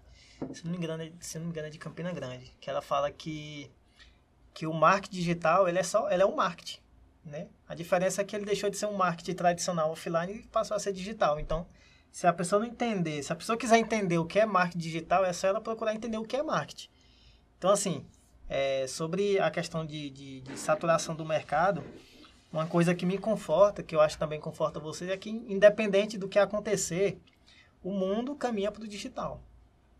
se 0.53 0.65
não 0.65 0.73
me 0.73 0.79
engano, 0.79 1.03
é, 1.03 1.13
se 1.21 1.39
não 1.39 1.47
me 1.47 1.51
engano 1.51 1.69
é 1.69 1.71
de 1.71 1.79
Campina 1.79 2.13
Grande, 2.13 2.51
que 2.61 2.71
ela 2.71 2.81
fala 2.81 3.11
que, 3.11 3.71
que 4.55 4.67
o 4.67 4.73
marketing 4.73 5.17
digital, 5.17 5.69
ele 5.69 5.79
é 5.79 5.83
só, 5.83 6.11
ele 6.11 6.23
é 6.23 6.27
um 6.27 6.35
marketing, 6.35 6.81
né? 7.25 7.49
A 7.69 7.75
diferença 7.75 8.23
é 8.23 8.25
que 8.25 8.35
ele 8.35 8.47
deixou 8.47 8.71
de 8.71 8.79
ser 8.79 8.87
um 8.87 8.97
marketing 8.97 9.35
tradicional 9.35 9.91
offline 9.91 10.33
e 10.33 10.47
passou 10.49 10.77
a 10.77 10.81
ser 10.81 10.93
digital. 10.95 11.39
Então, 11.39 11.67
se 12.11 12.27
a 12.27 12.33
pessoa 12.33 12.61
não 12.61 12.67
entender, 12.67 13.23
se 13.23 13.33
a 13.33 13.37
pessoa 13.37 13.59
quiser 13.59 13.79
entender 13.79 14.17
o 14.17 14.25
que 14.25 14.39
é 14.39 14.47
marketing 14.47 14.79
digital, 14.79 15.25
é 15.25 15.33
só 15.33 15.49
ela 15.49 15.61
procurar 15.61 15.95
entender 15.95 16.17
o 16.17 16.25
que 16.25 16.37
é 16.37 16.43
marketing. 16.43 16.89
Então, 17.59 17.71
assim, 17.71 18.07
é, 18.49 18.87
sobre 18.87 19.39
a 19.39 19.51
questão 19.51 19.85
de, 19.85 20.11
de, 20.11 20.41
de, 20.41 20.59
saturação 20.59 21.15
do 21.15 21.25
mercado, 21.25 21.83
uma 22.53 22.67
coisa 22.67 22.95
que 22.95 23.05
me 23.05 23.19
conforta, 23.19 23.83
que 23.83 23.95
eu 23.95 24.01
acho 24.01 24.17
que 24.17 24.21
também 24.21 24.41
conforta 24.41 24.81
vocês, 24.81 25.11
é 25.11 25.17
que 25.17 25.31
independente 25.31 26.17
do 26.17 26.29
que 26.29 26.39
acontecer, 26.39 27.19
o 27.83 27.93
mundo 27.93 28.35
caminha 28.35 28.73
para 28.73 28.83
o 28.83 28.89
digital. 28.89 29.41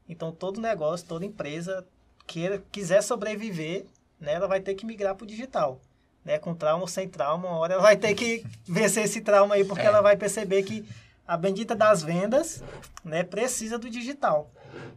Então, 0.09 0.33
todo 0.33 0.61
negócio, 0.61 1.07
toda 1.07 1.27
empresa 1.27 1.87
queira, 2.27 2.63
quiser 2.73 3.03
sobreviver, 3.03 3.85
né, 4.19 4.35
ela 4.35 4.49
vai 4.49 4.61
ter 4.61 4.75
que 4.75 4.87
migrar 4.87 5.15
para 5.15 5.25
o 5.25 5.27
digital. 5.27 5.81
Né, 6.25 6.39
com 6.39 6.55
trauma 6.55 6.83
ou 6.83 6.89
sem 6.89 7.09
trauma, 7.09 7.49
uma 7.49 7.57
hora 7.57 7.75
ela 7.75 7.83
vai 7.83 7.97
ter 7.97 8.15
que 8.15 8.45
vencer 8.67 9.05
esse 9.05 9.21
trauma 9.21 9.55
aí, 9.55 9.65
porque 9.65 9.83
é. 9.83 9.87
ela 9.87 10.03
vai 10.03 10.17
perceber 10.17 10.63
que 10.63 10.85
a 11.27 11.37
bendita 11.37 11.75
das 11.77 12.03
vendas, 12.03 12.63
né, 13.05 13.23
precisa 13.23 13.79
do 13.79 13.89
digital. 13.89 14.51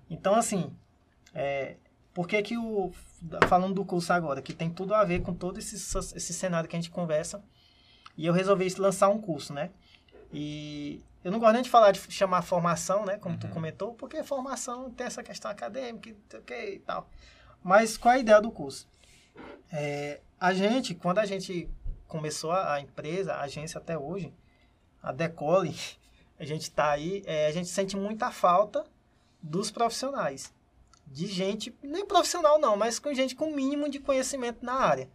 Então, 0.10 0.36
assim, 0.36 0.74
é, 1.34 1.76
por 2.14 2.28
que 2.28 2.42
que 2.42 2.58
o... 2.58 2.92
Falando 3.48 3.76
do 3.76 3.86
curso 3.86 4.12
agora, 4.14 4.42
que 4.42 4.54
tem 4.54 4.70
tudo 4.70 4.96
a 4.96 5.04
ver 5.04 5.22
com 5.22 5.34
todo 5.34 5.60
esse, 5.60 5.76
esse 5.76 6.34
cenário 6.34 6.68
que 6.68 6.76
a 6.76 6.80
gente 6.80 6.90
conversa, 6.90 7.44
e 8.18 8.26
eu 8.26 8.34
resolvi 8.34 8.68
lançar 8.78 9.10
um 9.10 9.22
curso, 9.22 9.54
né? 9.54 9.70
E 10.34 11.02
eu 11.24 11.32
não 11.32 11.40
gosto 11.40 11.54
nem 11.54 11.62
de 11.62 11.70
falar 11.70 11.92
de 11.92 12.00
chamar 12.12 12.42
formação, 12.42 13.06
né? 13.06 13.18
Como 13.18 13.36
uhum. 13.36 13.40
tu 13.40 13.48
comentou, 13.50 13.94
porque 13.94 14.24
formação 14.24 14.90
tem 14.92 15.06
essa 15.06 15.22
questão 15.22 15.52
acadêmica 15.52 16.10
e 16.10 16.80
tal. 16.80 17.08
Mas 17.64 17.98
qual 17.98 18.14
é 18.14 18.18
a 18.18 18.20
ideia 18.20 18.42
do 18.42 18.52
curso? 18.52 18.88
É, 19.72 20.20
a 20.40 20.54
gente, 20.54 20.96
quando 20.96 21.20
a 21.20 21.26
gente 21.26 21.70
começou 22.08 22.52
a, 22.52 22.74
a 22.74 22.82
empresa, 22.82 23.34
a 23.34 23.42
agência 23.42 23.78
até 23.78 23.98
hoje, 23.98 24.34
a 25.02 25.12
Decole, 25.12 25.76
a 26.40 26.46
gente 26.46 26.64
está 26.64 26.92
aí, 26.92 27.24
é, 27.26 27.48
a 27.48 27.52
gente 27.52 27.70
sente 27.70 27.96
muita 27.96 28.32
falta 28.32 28.84
dos 29.42 29.70
profissionais. 29.70 30.54
De 31.12 31.28
gente, 31.28 31.76
nem 31.84 32.06
profissional 32.06 32.58
não, 32.58 32.78
mas 32.78 32.98
com 32.98 33.14
gente 33.14 33.36
com 33.36 33.52
mínimo 33.52 33.90
de 33.90 34.00
conhecimento 34.00 34.66
na 34.66 34.76
área. 34.76 35.10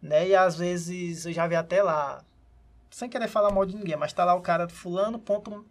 Né? 0.00 0.28
E 0.28 0.36
às 0.36 0.56
vezes 0.56 1.24
eu 1.24 1.32
já 1.32 1.46
vi 1.46 1.56
até 1.56 1.82
lá, 1.82 2.22
sem 2.90 3.08
querer 3.08 3.28
falar 3.28 3.50
mal 3.50 3.64
de 3.64 3.74
ninguém, 3.74 3.96
mas 3.96 4.10
está 4.10 4.26
lá 4.26 4.34
o 4.34 4.42
cara 4.42 4.68
fulano.mkt. 4.68 5.62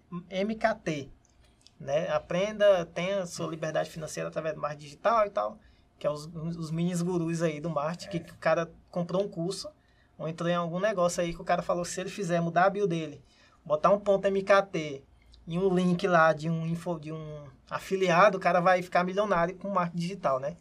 Né? 1.80 2.10
Aprenda, 2.10 2.88
tenha 2.88 3.28
sua 3.28 3.48
liberdade 3.48 3.92
financeira 3.92 4.30
através 4.30 4.56
do 4.56 4.62
marketing 4.62 4.84
digital 4.84 5.28
e 5.28 5.30
tal, 5.30 5.60
que 6.00 6.08
é 6.08 6.10
os, 6.10 6.26
os 6.26 6.72
minis 6.72 7.04
gurus 7.04 7.44
aí 7.44 7.62
do 7.62 7.70
marketing, 7.70 8.08
é. 8.08 8.10
que, 8.10 8.20
que 8.22 8.34
o 8.34 8.38
cara 8.38 8.72
comprou 8.90 9.24
um 9.24 9.30
curso, 9.30 9.70
ou 10.18 10.28
entrou 10.28 10.50
em 10.50 10.56
algum 10.56 10.80
negócio 10.80 11.22
aí 11.22 11.36
que 11.36 11.42
o 11.42 11.46
cara 11.46 11.62
falou 11.62 11.84
que 11.84 11.92
se 11.92 12.02
ele 12.02 12.10
fizer 12.10 12.42
mudar 12.42 12.66
a 12.66 12.70
bio 12.72 12.88
dele, 12.88 13.22
botar 13.64 13.92
um 13.92 14.00
ponto 14.00 14.28
MKT 14.28 15.04
e 15.48 15.58
um 15.58 15.74
link 15.74 16.06
lá 16.06 16.34
de 16.34 16.50
um, 16.50 16.68
info, 16.68 17.00
de 17.00 17.12
um 17.12 17.46
afiliado, 17.70 18.38
o 18.38 18.42
cara 18.42 18.60
vai 18.60 18.82
ficar 18.82 19.04
milionário 19.04 19.56
com 19.56 19.70
marketing 19.70 19.98
digital, 19.98 20.40
né? 20.40 20.58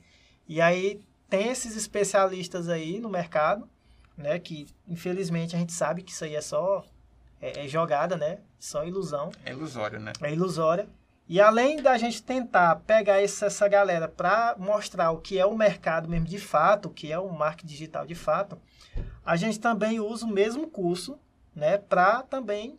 E 0.49 0.61
aí 0.61 1.01
tem 1.29 1.49
esses 1.49 1.77
especialistas 1.77 2.69
aí 2.69 3.01
no 3.01 3.09
mercado, 3.09 3.69
né? 4.17 4.39
Que 4.39 4.69
infelizmente 4.87 5.57
a 5.57 5.59
gente 5.59 5.73
sabe 5.73 6.03
que 6.03 6.13
isso 6.13 6.25
aí 6.25 6.37
é 6.37 6.41
só 6.41 6.85
é, 7.41 7.65
é 7.65 7.69
jogada, 7.69 8.17
né? 8.17 8.39
Só 8.61 8.85
ilusão. 8.85 9.33
É 9.45 9.51
ilusório, 9.51 9.99
né? 9.99 10.13
É 10.23 10.33
ilusória. 10.33 10.89
E 11.29 11.41
além 11.41 11.83
da 11.83 11.99
gente 11.99 12.23
tentar 12.23 12.77
pegar 12.87 13.21
essa, 13.21 13.47
essa 13.47 13.67
galera 13.67 14.07
para 14.07 14.55
mostrar 14.57 15.11
o 15.11 15.19
que 15.19 15.37
é 15.37 15.45
o 15.45 15.57
mercado 15.57 16.09
mesmo 16.09 16.27
de 16.27 16.39
fato, 16.39 16.87
o 16.87 16.93
que 16.93 17.11
é 17.11 17.19
o 17.19 17.29
marketing 17.29 17.67
digital 17.67 18.07
de 18.07 18.15
fato, 18.15 18.57
a 19.25 19.35
gente 19.35 19.59
também 19.59 19.99
usa 19.99 20.25
o 20.25 20.31
mesmo 20.31 20.69
curso, 20.69 21.19
né, 21.53 21.79
para 21.79 22.23
também 22.23 22.79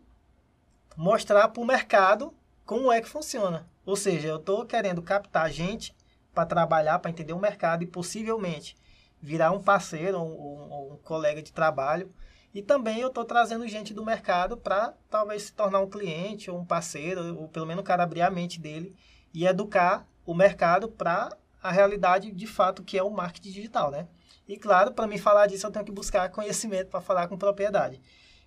mostrar 0.97 1.47
para 1.49 1.61
o 1.61 1.65
mercado 1.65 2.33
como 2.65 2.91
é 2.91 2.99
que 2.99 3.07
funciona. 3.07 3.69
Ou 3.85 3.95
seja, 3.95 4.27
eu 4.27 4.37
estou 4.37 4.65
querendo 4.65 5.01
captar 5.01 5.49
gente 5.51 5.95
para 6.33 6.45
trabalhar, 6.45 6.99
para 6.99 7.11
entender 7.11 7.33
o 7.33 7.39
mercado 7.39 7.83
e 7.83 7.87
possivelmente 7.87 8.75
virar 9.21 9.51
um 9.51 9.61
parceiro 9.61 10.19
ou, 10.19 10.69
ou 10.69 10.93
um 10.93 10.97
colega 10.97 11.41
de 11.41 11.53
trabalho. 11.53 12.11
E 12.53 12.61
também 12.61 12.99
eu 12.99 13.09
estou 13.09 13.23
trazendo 13.23 13.67
gente 13.67 13.93
do 13.93 14.03
mercado 14.03 14.57
para 14.57 14.93
talvez 15.09 15.43
se 15.43 15.53
tornar 15.53 15.79
um 15.79 15.89
cliente 15.89 16.49
ou 16.49 16.59
um 16.59 16.65
parceiro, 16.65 17.39
ou 17.39 17.47
pelo 17.47 17.67
menos 17.67 17.81
o 17.81 17.85
cara 17.85 18.03
abrir 18.03 18.21
a 18.21 18.31
mente 18.31 18.59
dele 18.59 18.95
e 19.33 19.45
educar 19.45 20.07
o 20.25 20.33
mercado 20.33 20.89
para 20.89 21.29
a 21.61 21.71
realidade 21.71 22.31
de 22.31 22.47
fato 22.47 22.83
que 22.83 22.97
é 22.97 23.03
o 23.03 23.11
marketing 23.11 23.51
digital, 23.51 23.91
né? 23.91 24.07
E 24.47 24.57
claro, 24.57 24.91
para 24.93 25.05
me 25.05 25.17
falar 25.19 25.45
disso 25.45 25.67
eu 25.67 25.71
tenho 25.71 25.85
que 25.85 25.91
buscar 25.91 26.29
conhecimento 26.29 26.89
para 26.89 27.01
falar 27.01 27.27
com 27.27 27.37
propriedade. 27.37 28.01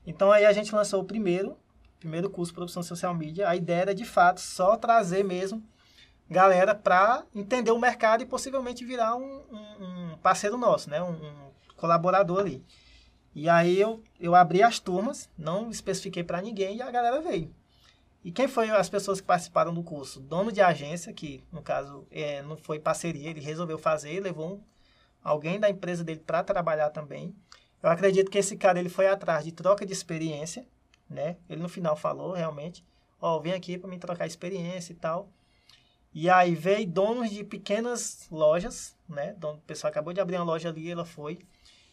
Então 0.05 0.33
aí 0.33 0.45
a 0.45 0.53
gente 0.53 0.75
lançou 0.75 1.01
o 1.01 1.05
primeiro, 1.05 1.57
primeiro 2.01 2.29
curso 2.29 2.51
de 2.51 2.57
produção 2.57 2.83
social 2.83 3.15
media, 3.15 3.49
a 3.49 3.55
ideia 3.55 3.83
era 3.83 3.95
de 3.95 4.05
fato 4.05 4.41
só 4.41 4.77
trazer 4.77 5.23
mesmo 5.23 5.63
galera 6.31 6.75
para 6.77 7.25
entender 7.35 7.73
o 7.73 7.79
mercado 7.79 8.23
e 8.23 8.27
possivelmente 8.27 8.85
virar 8.85 9.17
um, 9.17 9.43
um, 9.51 10.13
um 10.13 10.19
parceiro 10.19 10.57
nosso, 10.57 10.89
né? 10.89 11.03
Um, 11.03 11.11
um, 11.11 11.51
colaborador 11.77 12.41
ali. 12.41 12.65
E 13.35 13.49
aí 13.49 13.81
eu, 13.81 14.03
eu 14.21 14.35
abri 14.35 14.63
as 14.63 14.79
turmas, 14.79 15.31
não 15.37 15.71
especifiquei 15.71 16.23
para 16.23 16.43
ninguém 16.43 16.77
e 16.77 16.83
a 16.83 16.91
galera 16.91 17.21
veio. 17.21 17.53
E 18.23 18.31
quem 18.31 18.47
foi 18.47 18.69
as 18.69 18.89
pessoas 18.89 19.19
que 19.19 19.27
participaram 19.27 19.73
do 19.73 19.83
curso? 19.83 20.21
Dono 20.21 20.53
de 20.53 20.61
agência, 20.61 21.11
que 21.13 21.43
no 21.51 21.63
caso 21.63 22.07
é, 22.11 22.43
não 22.43 22.57
foi 22.57 22.79
parceria, 22.79 23.31
ele 23.31 23.41
resolveu 23.41 23.79
fazer, 23.79 24.21
levou 24.21 24.63
alguém 25.25 25.59
da 25.59 25.71
empresa 25.71 26.05
dele 26.05 26.21
para 26.21 26.45
trabalhar 26.45 26.91
também. 26.91 27.35
Eu 27.83 27.89
acredito 27.89 28.31
que 28.31 28.37
esse 28.37 28.57
cara 28.57 28.79
ele 28.79 28.91
foi 28.91 29.09
atrás 29.09 29.43
de 29.43 29.53
troca 29.53 29.87
de 29.87 29.93
experiência, 29.93 30.67
né? 31.11 31.37
Ele 31.49 31.61
no 31.61 31.69
final 31.69 31.97
falou 31.97 32.33
realmente, 32.33 32.85
ó, 33.21 33.37
oh, 33.37 33.41
vem 33.41 33.53
aqui 33.53 33.77
para 33.77 33.91
me 33.91 33.99
trocar 33.99 34.27
experiência 34.27 34.93
e 34.93 34.97
tal. 34.97 35.29
E 36.15 36.31
aí 36.31 36.55
veio 36.55 36.87
donos 36.89 37.31
de 37.31 37.45
pequenas 37.45 38.29
lojas, 38.31 38.97
né? 39.09 39.37
O 39.43 39.59
pessoal 39.59 39.91
acabou 39.91 40.13
de 40.13 40.21
abrir 40.21 40.37
uma 40.37 40.45
loja 40.45 40.69
ali, 40.69 40.91
ela 40.91 41.05
foi. 41.05 41.39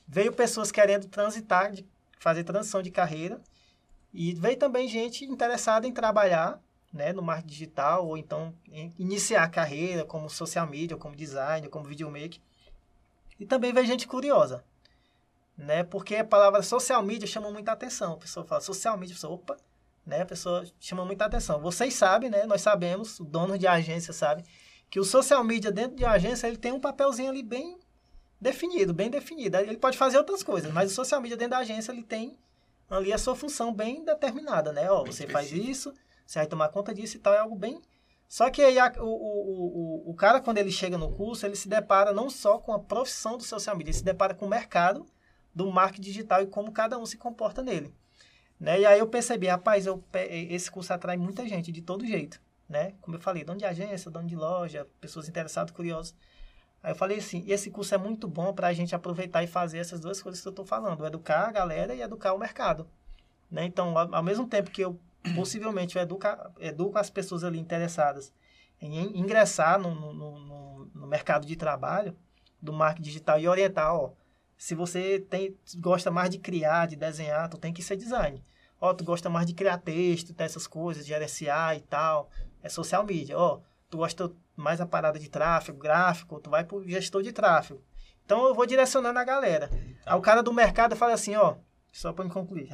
Veio 0.08 0.32
pessoas 0.32 0.71
querendo 0.71 1.08
transitar, 1.08 1.71
de 1.71 1.86
fazer 2.19 2.43
transição 2.43 2.82
de 2.82 2.91
carreira. 2.91 3.41
E 4.13 4.34
veio 4.34 4.58
também 4.58 4.88
gente 4.88 5.25
interessada 5.25 5.86
em 5.88 5.91
trabalhar, 5.91 6.60
né, 6.91 7.13
no 7.13 7.21
marketing 7.21 7.47
digital 7.47 8.08
ou 8.08 8.17
então 8.17 8.53
iniciar 8.97 9.43
a 9.43 9.49
carreira 9.49 10.06
como 10.06 10.30
social 10.30 10.65
media, 10.65 10.97
como 10.97 11.15
designer, 11.15 11.69
como 11.69 11.86
videomaker. 11.86 12.39
E 13.39 13.45
também 13.45 13.71
veio 13.71 13.86
gente 13.86 14.08
curiosa, 14.08 14.63
né? 15.58 15.84
Porque 15.84 16.15
a 16.15 16.24
palavra 16.24 16.62
social 16.62 17.02
media 17.02 17.28
chama 17.28 17.50
muita 17.50 17.72
atenção. 17.72 18.13
A 18.13 18.17
pessoa 18.17 18.46
fala 18.46 18.62
social 18.62 18.96
media, 18.98 19.13
a 19.13 19.17
pessoa, 19.17 19.34
opa, 19.34 19.58
né? 20.06 20.22
A 20.22 20.26
pessoa 20.26 20.63
chama 20.80 21.04
muita 21.04 21.26
atenção. 21.26 21.60
Vocês 21.60 21.96
sabem, 21.96 22.30
né? 22.30 22.46
Nós 22.46 22.62
sabemos, 22.62 23.20
o 23.20 23.26
dono 23.26 23.58
de 23.58 23.65
agência 23.65 24.13
sabe, 24.13 24.43
que 24.89 25.00
o 25.00 25.04
social 25.04 25.43
media 25.43 25.72
dentro 25.72 25.98
de 25.98 26.06
agência, 26.06 26.48
ele 26.48 26.58
tem 26.58 26.72
um 26.72 26.80
papelzinho 26.80 27.32
ali 27.32 27.41
bem 27.41 27.80
definido, 28.39 28.93
bem 28.93 29.10
definido. 29.10 29.58
Ele 29.58 29.78
pode 29.78 29.98
fazer 29.98 30.17
outras 30.17 30.43
coisas, 30.43 30.72
mas 30.72 30.91
o 30.91 30.96
social 30.96 31.20
media 31.20 31.36
dentro 31.36 31.52
da 31.52 31.58
agência, 31.58 31.91
ele 31.91 32.04
tem 32.04 32.38
ali 32.89 33.12
a 33.12 33.17
sua 33.17 33.36
função 33.36 33.74
bem 33.74 34.06
determinada, 34.06 34.72
né? 34.72 34.89
Ó, 34.91 35.04
você 35.04 35.28
faz 35.28 35.52
isso, 35.52 35.93
você 36.26 36.39
vai 36.39 36.48
tomar 36.48 36.70
conta 36.70 36.93
disso 36.93 37.17
e 37.17 37.20
tal, 37.20 37.34
é 37.34 37.39
algo 37.39 37.56
bem... 37.56 37.82
Só 38.30 38.50
que 38.50 38.62
aí 38.62 38.78
a, 38.78 38.91
o, 38.98 39.06
o, 39.06 40.08
o, 40.08 40.12
o 40.12 40.13
cara, 40.13 40.41
quando 40.41 40.58
ele 40.58 40.70
chega 40.70 40.98
no 40.98 41.13
curso, 41.13 41.46
ele 41.46 41.56
se 41.56 41.70
depara 41.70 42.12
não 42.12 42.30
só 42.30 42.58
com 42.58 42.74
a 42.74 42.80
profissão 42.80 43.38
do 43.38 43.43
social 43.43 43.74
media, 43.74 43.91
ele 43.91 43.98
se 43.98 44.04
depara 44.04 44.34
com 44.34 44.46
o 44.46 44.50
mercado 44.50 45.06
do 45.58 45.72
marketing 45.72 46.04
digital 46.04 46.43
e 46.43 46.46
como 46.46 46.72
cada 46.72 47.00
um 47.00 47.06
se 47.06 47.17
comporta 47.17 47.63
nele. 47.63 47.91
Né? 48.60 48.82
E 48.82 48.86
aí 48.86 49.00
eu 49.00 49.08
percebi, 49.08 49.48
rapaz, 49.48 49.88
eu, 49.88 50.04
esse 50.13 50.70
curso 50.70 50.93
atrai 50.93 51.17
muita 51.17 51.48
gente 51.48 51.72
de 51.72 51.82
todo 51.82 52.06
jeito. 52.06 52.39
Né? 52.70 52.93
Como 53.02 53.17
eu 53.17 53.22
falei, 53.22 53.43
dono 53.43 53.58
de 53.58 53.65
agência, 53.65 54.12
dono 54.12 54.28
de 54.28 54.36
loja, 54.36 54.88
pessoas 55.02 55.28
interessadas, 55.28 55.72
curiosas. 55.72 56.15
Aí 56.84 56.91
eu 56.91 56.96
falei 56.96 57.17
assim, 57.17 57.43
esse 57.48 57.72
curso 57.72 57.96
é 57.96 57.98
muito 57.98 58.28
bom 58.28 58.54
para 58.54 58.67
a 58.67 58.74
gente 58.74 58.93
aproveitar 58.93 59.43
e 59.43 59.48
fazer 59.48 59.80
essas 59.80 60.00
duas 60.00 60.22
coisas 60.22 60.39
que 60.39 60.48
eu 60.48 60.52
estou 60.52 60.65
falando, 60.65 61.04
educar 61.08 61.48
a 61.48 61.52
galera 61.52 61.96
e 61.96 62.02
educar 62.02 62.34
o 62.34 62.38
mercado. 62.38 62.88
Né? 63.50 63.65
Então, 63.65 63.98
ao, 63.98 64.24
mesmo 64.24 64.48
tempo 64.48 64.70
que 64.70 64.82
eu 64.82 65.00
possivelmente 65.34 65.96
eu 65.96 66.04
educa, 66.04 66.52
educo 66.60 67.00
as 67.00 67.10
pessoas 67.10 67.43
ali 67.43 67.58
interessadas 67.58 68.32
em 68.80 69.17
ingressar 69.17 69.80
no, 69.80 69.96
no, 69.96 70.13
no, 70.13 70.86
no 70.86 71.08
mercado 71.08 71.48
de 71.48 71.56
trabalho 71.56 72.15
do 72.62 72.72
marketing 72.72 73.02
digital 73.02 73.39
e 73.39 73.48
orientar, 73.48 73.96
ó, 73.96 74.12
se 74.58 74.74
você 74.74 75.20
tem, 75.20 75.56
gosta 75.78 76.10
mais 76.10 76.30
de 76.30 76.39
criar, 76.39 76.88
de 76.88 76.96
desenhar, 76.96 77.50
tu 77.50 77.58
tem 77.58 77.72
que 77.72 77.84
ser 77.84 77.96
design. 77.96 78.43
Ó, 78.80 78.93
tu 78.93 79.04
gosta 79.04 79.30
mais 79.30 79.46
de 79.46 79.54
criar 79.54 79.78
texto, 79.78 80.34
dessas 80.34 80.67
coisas, 80.67 81.06
de 81.06 81.13
RSA 81.13 81.76
e 81.76 81.82
tal, 81.82 82.30
é 82.62 82.70
social 82.70 83.06
media. 83.06 83.38
Ó, 83.38 83.62
tu 83.89 83.98
gosta 83.98 84.32
mais 84.56 84.82
a 84.82 84.86
parada 84.86 85.20
de 85.20 85.30
tráfego, 85.30 85.78
gráfico, 85.78 86.39
tu 86.39 86.50
vai 86.50 86.63
pro 86.63 86.88
gestor 86.88 87.22
de 87.22 87.32
tráfego. 87.32 87.84
Então 88.26 88.46
eu 88.46 88.54
vou 88.54 88.65
direcionando 88.65 89.20
a 89.20 89.24
galera. 89.24 89.70
Tá. 89.70 90.13
Aí 90.13 90.17
o 90.17 90.22
cara 90.22 90.41
do 90.41 90.52
mercado 90.52 90.96
fala 90.96 91.13
assim, 91.13 91.36
ó, 91.36 91.56
só 91.91 92.12
para 92.12 92.26
me 92.26 92.32
concluir, 92.32 92.70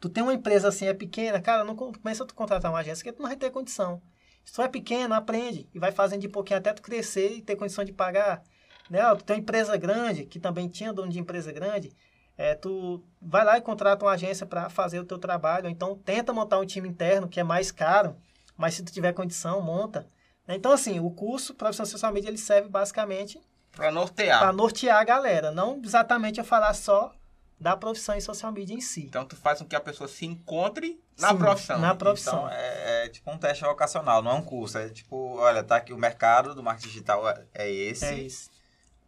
Tu 0.00 0.08
tem 0.08 0.22
uma 0.22 0.34
empresa 0.34 0.68
assim, 0.68 0.86
é 0.86 0.94
pequena, 0.94 1.40
cara, 1.40 1.64
não 1.64 1.74
começa 1.74 2.24
a 2.24 2.26
tu 2.26 2.34
contratar 2.34 2.70
uma 2.70 2.80
agência, 2.80 3.02
porque 3.02 3.16
tu 3.16 3.22
não 3.22 3.28
vai 3.28 3.36
ter 3.36 3.50
condição. 3.50 4.02
Se 4.44 4.52
tu 4.52 4.60
é 4.60 4.68
pequeno, 4.68 5.14
aprende 5.14 5.68
e 5.72 5.78
vai 5.78 5.90
fazendo 5.90 6.20
de 6.20 6.28
pouquinho 6.28 6.58
até 6.58 6.72
tu 6.72 6.82
crescer 6.82 7.36
e 7.36 7.42
ter 7.42 7.56
condição 7.56 7.84
de 7.84 7.92
pagar. 7.92 8.42
Né? 8.88 9.00
Tu 9.16 9.24
tem 9.24 9.36
uma 9.36 9.40
empresa 9.42 9.76
grande, 9.76 10.24
que 10.24 10.38
também 10.38 10.68
tinha 10.68 10.92
dono 10.92 11.10
de 11.10 11.18
empresa 11.18 11.52
grande, 11.52 11.92
é, 12.36 12.54
tu 12.54 13.02
vai 13.20 13.44
lá 13.44 13.56
e 13.56 13.60
contrata 13.60 14.04
uma 14.04 14.12
agência 14.12 14.44
para 14.44 14.68
fazer 14.68 14.98
o 14.98 15.04
teu 15.04 15.18
trabalho, 15.18 15.68
então 15.68 15.96
tenta 15.96 16.32
montar 16.32 16.58
um 16.58 16.66
time 16.66 16.88
interno, 16.88 17.28
que 17.28 17.38
é 17.38 17.44
mais 17.44 17.70
caro, 17.70 18.16
mas 18.56 18.74
se 18.74 18.82
tu 18.82 18.92
tiver 18.92 19.12
condição, 19.12 19.60
monta. 19.60 20.06
Né? 20.46 20.56
Então, 20.56 20.72
assim, 20.72 21.00
o 21.00 21.10
curso 21.10 21.54
Profissão 21.54 21.86
Social 21.86 22.12
Media, 22.12 22.28
ele 22.28 22.38
serve 22.38 22.68
basicamente... 22.68 23.40
Para 23.72 23.90
nortear. 23.90 24.38
Para 24.40 24.52
nortear 24.52 25.00
a 25.00 25.04
galera, 25.04 25.50
não 25.50 25.80
exatamente 25.82 26.40
a 26.40 26.44
falar 26.44 26.74
só 26.74 27.12
da 27.58 27.76
profissão 27.76 28.14
em 28.14 28.20
social 28.20 28.52
media 28.52 28.76
em 28.76 28.80
si. 28.80 29.04
Então, 29.04 29.24
tu 29.24 29.36
faz 29.36 29.58
com 29.58 29.64
que 29.64 29.74
a 29.74 29.80
pessoa 29.80 30.06
se 30.06 30.26
encontre 30.26 31.00
na 31.18 31.30
Sim, 31.30 31.38
profissão. 31.38 31.78
Na 31.78 31.94
profissão. 31.94 32.46
Então, 32.46 32.50
é, 32.50 33.04
é, 33.04 33.08
tipo 33.08 33.30
um 33.30 33.38
teste 33.38 33.64
vocacional, 33.64 34.22
não 34.22 34.32
é 34.32 34.34
um 34.34 34.42
curso. 34.42 34.78
É 34.78 34.88
tipo, 34.88 35.36
olha, 35.38 35.62
tá 35.62 35.76
aqui 35.76 35.92
o 35.92 35.98
mercado 35.98 36.54
do 36.54 36.62
marketing 36.62 36.88
digital 36.88 37.28
é, 37.28 37.46
é 37.54 37.70
esse. 37.70 38.04
É 38.04 38.14
isso. 38.14 38.50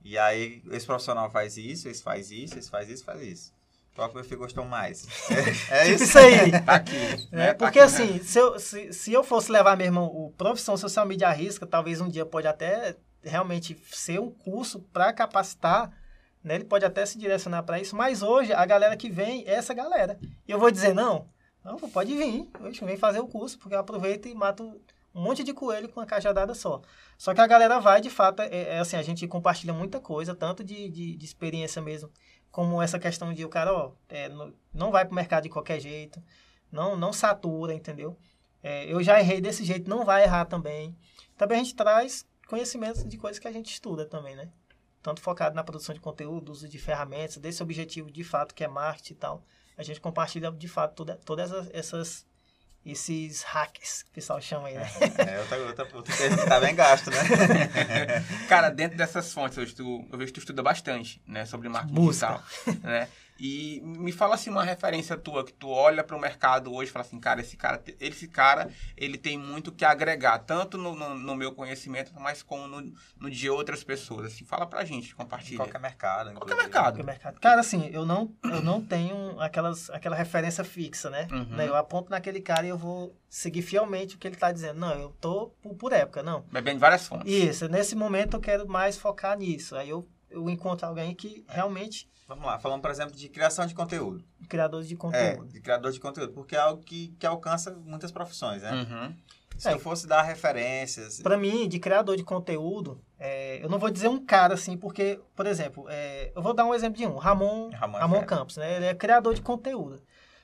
E 0.09 0.17
aí, 0.17 0.63
esse 0.71 0.87
profissional 0.87 1.29
faz 1.29 1.57
isso, 1.57 1.89
esse 1.89 2.01
faz 2.01 2.31
isso, 2.31 2.57
esse 2.57 2.71
faz 2.71 2.89
isso, 2.89 3.05
faz 3.05 3.21
isso. 3.21 3.53
Qual 3.93 4.09
que 4.09 4.15
meu 4.15 4.23
filho 4.23 4.39
gostou 4.39 4.65
mais? 4.65 5.05
É, 5.69 5.89
é 5.89 5.91
tipo 5.91 6.05
isso 6.05 6.17
aí. 6.17 6.53
tá 6.65 6.75
aqui. 6.77 6.97
É, 7.33 7.37
né? 7.37 7.55
porque 7.55 7.81
tá 7.81 7.85
aqui, 7.87 8.03
assim, 8.05 8.13
né? 8.13 8.21
se, 8.23 8.39
eu, 8.39 8.61
se, 8.61 8.93
se 8.93 9.13
eu 9.13 9.25
fosse 9.25 9.51
levar 9.51 9.77
mesmo 9.77 10.03
o 10.03 10.31
profissão 10.39 10.77
social 10.77 11.05
media 11.05 11.29
risca, 11.33 11.67
talvez 11.67 12.01
um 12.01 12.09
dia 12.09 12.25
pode 12.25 12.47
até 12.47 12.95
realmente 13.21 13.77
ser 13.91 14.21
um 14.21 14.31
curso 14.31 14.79
para 14.93 15.13
capacitar, 15.13 15.91
né? 16.41 16.55
Ele 16.55 16.65
pode 16.65 16.85
até 16.85 17.05
se 17.05 17.19
direcionar 17.19 17.65
para 17.65 17.81
isso, 17.81 17.97
mas 17.97 18.23
hoje 18.23 18.53
a 18.53 18.65
galera 18.65 18.97
que 18.97 19.11
vem 19.11 19.43
é 19.45 19.55
essa 19.55 19.75
galera. 19.75 20.21
E 20.47 20.53
eu 20.53 20.61
vou 20.61 20.71
dizer, 20.71 20.95
não, 20.95 21.27
não, 21.65 21.77
pode 21.79 22.17
vir, 22.17 22.49
hoje 22.61 22.85
vem 22.85 22.97
fazer 22.97 23.19
o 23.19 23.27
curso, 23.27 23.59
porque 23.59 23.75
eu 23.75 23.81
aproveito 23.81 24.29
e 24.29 24.35
mato 24.37 24.81
um 25.17 25.23
monte 25.23 25.43
de 25.43 25.55
coelho 25.55 25.89
com 25.89 25.99
uma 25.99 26.07
cajadada 26.07 26.55
só. 26.55 26.83
Só 27.17 27.33
que 27.33 27.41
a 27.41 27.47
galera 27.47 27.81
vai, 27.81 28.03
de 28.03 28.11
fato, 28.11 28.41
é, 28.43 28.75
é 28.75 28.79
assim, 28.79 28.97
a 28.97 29.03
gente 29.03 29.27
compartilha 29.27 29.73
muita 29.73 29.99
coisa, 29.99 30.35
tanto 30.35 30.63
de, 30.63 30.91
de, 30.91 31.17
de, 31.17 31.25
experiência 31.25 31.81
mesmo, 31.81 32.11
como 32.51 32.83
essa 32.83 32.99
questão 32.99 33.33
de 33.33 33.43
o 33.43 33.49
cara, 33.49 33.73
ó, 33.73 33.93
é, 34.11 34.29
não, 34.29 34.53
não 34.75 34.91
vai 34.91 35.07
pro 35.07 35.15
mercado 35.15 35.45
de 35.45 35.49
qualquer 35.49 35.81
jeito, 35.81 36.23
não, 36.71 36.97
não 36.97 37.15
satura, 37.15 37.73
entendeu? 37.73 38.19
É, 38.63 38.85
eu 38.93 39.03
já 39.03 39.19
errei 39.19 39.41
desse 39.41 39.65
jeito, 39.65 39.89
não 39.89 40.05
vai 40.05 40.23
errar 40.23 40.45
também. 40.45 40.95
Também 41.35 41.61
a 41.61 41.63
gente 41.63 41.75
traz 41.75 42.27
conhecimentos 42.47 43.03
de 43.03 43.17
coisas 43.17 43.39
que 43.39 43.49
a 43.49 43.53
gente 43.53 43.73
estuda 43.73 44.05
também, 44.05 44.37
né? 44.37 44.51
Tanto 45.03 45.23
focado 45.23 45.57
na 45.57 45.65
produção 45.65 45.95
de 45.95 46.01
conteúdo, 46.01 46.53
uso 46.53 46.69
de 46.69 46.79
ferramentas, 46.79 47.39
desse 47.39 47.63
objetivo 47.63 48.11
de 48.11 48.23
fato 48.23 48.55
que 48.55 48.65
é 48.65 48.69
marketing 48.69 49.15
e 49.15 49.17
tal. 49.17 49.45
A 49.79 49.83
gente 49.83 50.01
compartilha 50.01 50.51
de 50.51 50.69
fato 50.69 50.95
toda, 50.95 51.17
todas 51.25 51.51
essas 51.73 52.27
esses 52.87 53.43
hacks 53.43 54.05
que 54.05 54.11
o 54.11 54.13
pessoal 54.13 54.41
chama 54.41 54.69
aí, 54.69 54.75
né? 54.75 54.89
É, 55.19 55.41
outra, 55.41 55.59
outra, 55.59 55.89
outra 55.93 56.17
termo 56.17 56.39
que 56.39 56.47
tá 56.47 56.61
bem 56.61 56.75
gasto, 56.75 57.11
né? 57.11 57.17
Cara, 58.49 58.71
dentro 58.71 58.97
dessas 58.97 59.33
fontes, 59.33 59.59
eu, 59.59 59.75
tu, 59.75 60.07
eu 60.11 60.17
vejo 60.17 60.29
que 60.29 60.35
tu 60.35 60.41
estuda 60.41 60.63
bastante, 60.63 61.21
né? 61.27 61.45
Sobre 61.45 61.69
marketing 61.69 61.95
Busca. 61.95 62.41
digital, 62.65 62.81
né? 62.83 63.09
E 63.39 63.81
me 63.85 64.13
fala 64.13 64.35
assim 64.35 64.51
uma 64.51 64.65
referência 64.65 65.17
tua 65.17 65.45
que 65.45 65.53
tu 65.53 65.69
olha 65.69 66.03
para 66.03 66.17
o 66.17 66.21
mercado 66.21 66.73
hoje 66.73 66.91
e 66.91 66.93
fala 66.93 67.05
assim, 67.05 67.21
cara, 67.21 67.41
esse 67.41 67.57
cara, 67.57 67.83
esse 68.01 68.29
cara, 68.29 68.71
ele 68.97 69.19
tem 69.19 69.39
muito 69.39 69.71
que 69.71 69.85
agregar, 69.85 70.39
tanto 70.39 70.79
no, 70.79 70.95
no, 70.95 71.15
no 71.15 71.37
meu 71.37 71.53
conhecimento, 71.53 72.13
mas 72.19 72.43
como 72.43 72.67
no, 72.67 72.93
no, 73.19 73.31
de 73.31 73.51
outras 73.51 73.85
pessoas. 73.85 74.27
Assim, 74.27 74.45
fala 74.45 74.67
pra 74.67 74.85
gente, 74.85 75.15
compartilha. 75.15 75.59
Qualquer 75.59 75.81
mercado. 75.81 76.33
Qualquer 76.33 76.57
mercado. 76.57 76.95
Qualquer 76.95 77.05
mercado. 77.05 77.41
Cara, 77.41 77.61
assim, 77.61 77.91
eu 77.93 78.07
não, 78.07 78.35
eu 78.45 78.63
não 78.63 78.81
tenho 78.81 79.39
aquelas, 79.41 79.91
aquela 79.91 80.17
referência 80.17 80.65
fixa, 80.65 81.11
né? 81.11 81.29
Uhum. 81.31 81.57
né? 81.57 81.69
Eu 81.69 81.77
aponto 81.77 82.11
naquele 82.11 82.41
cara 82.41 82.67
e 82.67 82.71
eu 82.71 82.79
vou 82.79 83.15
seguir 83.29 83.63
fielmente 83.63 84.17
o 84.17 84.19
que 84.19 84.27
ele 84.27 84.35
está 84.37 84.51
dizendo. 84.51 84.81
Não, 84.81 84.95
eu 84.95 85.11
tô 85.21 85.49
por, 85.61 85.75
por 85.75 85.93
época, 85.93 86.23
não. 86.23 86.43
Bebendo 86.51 86.79
várias 86.79 87.07
fontes. 87.07 87.31
Isso, 87.31 87.69
nesse 87.69 87.95
momento 87.95 88.37
eu 88.37 88.41
quero 88.41 88.67
mais 88.67 88.97
focar 88.97 89.37
nisso. 89.37 89.77
Aí 89.77 89.91
eu, 89.91 90.09
eu 90.31 90.49
encontro 90.49 90.87
alguém 90.87 91.15
que 91.15 91.45
realmente 91.49 92.09
Vamos 92.29 92.45
lá, 92.45 92.59
falando, 92.59 92.83
por 92.83 92.91
exemplo, 92.91 93.15
de 93.15 93.29
criação 93.29 93.67
de 93.67 93.75
conteúdo. 93.75 94.25
Criadores 94.49 94.89
de 94.89 94.97
conteúdo. 94.97 95.45
É, 95.45 95.53
de 95.53 95.61
criador 95.61 95.93
de 95.93 96.01
conteúdo, 96.01 96.33
porque 96.33 96.57
é 96.57 96.59
algo 96.59 96.83
que, 96.83 97.15
que 97.19 97.27
alcança 97.27 97.71
muitas 97.85 98.11
profissões, 98.11 98.63
né? 98.63 98.73
Uhum. 98.73 99.17
Se 99.57 99.69
é, 99.69 99.75
eu 99.75 99.79
fosse 99.79 100.09
dar 100.09 100.23
referências... 100.23 101.21
Para 101.21 101.37
mim, 101.37 101.69
de 101.69 101.79
criador 101.79 102.17
de 102.17 102.25
conteúdo, 102.25 103.01
é, 103.19 103.65
eu 103.65 103.69
não 103.69 103.79
vou 103.79 103.91
dizer 103.91 104.09
um 104.09 104.23
cara 104.25 104.55
assim, 104.55 104.77
porque, 104.77 105.21
por 105.37 105.47
exemplo, 105.47 105.87
é, 105.89 106.33
eu 106.35 106.43
vou 106.43 106.53
dar 106.53 106.65
um 106.65 106.75
exemplo 106.75 106.99
de 106.99 107.07
um, 107.07 107.17
Ramon, 107.17 107.71
Ramon, 107.71 107.97
é 107.97 108.01
Ramon 108.01 108.25
Campos, 108.25 108.57
né? 108.57 108.77
Ele 108.77 108.87
é 108.87 108.95
criador 108.95 109.33
de 109.33 109.41
conteúdo. 109.41 110.03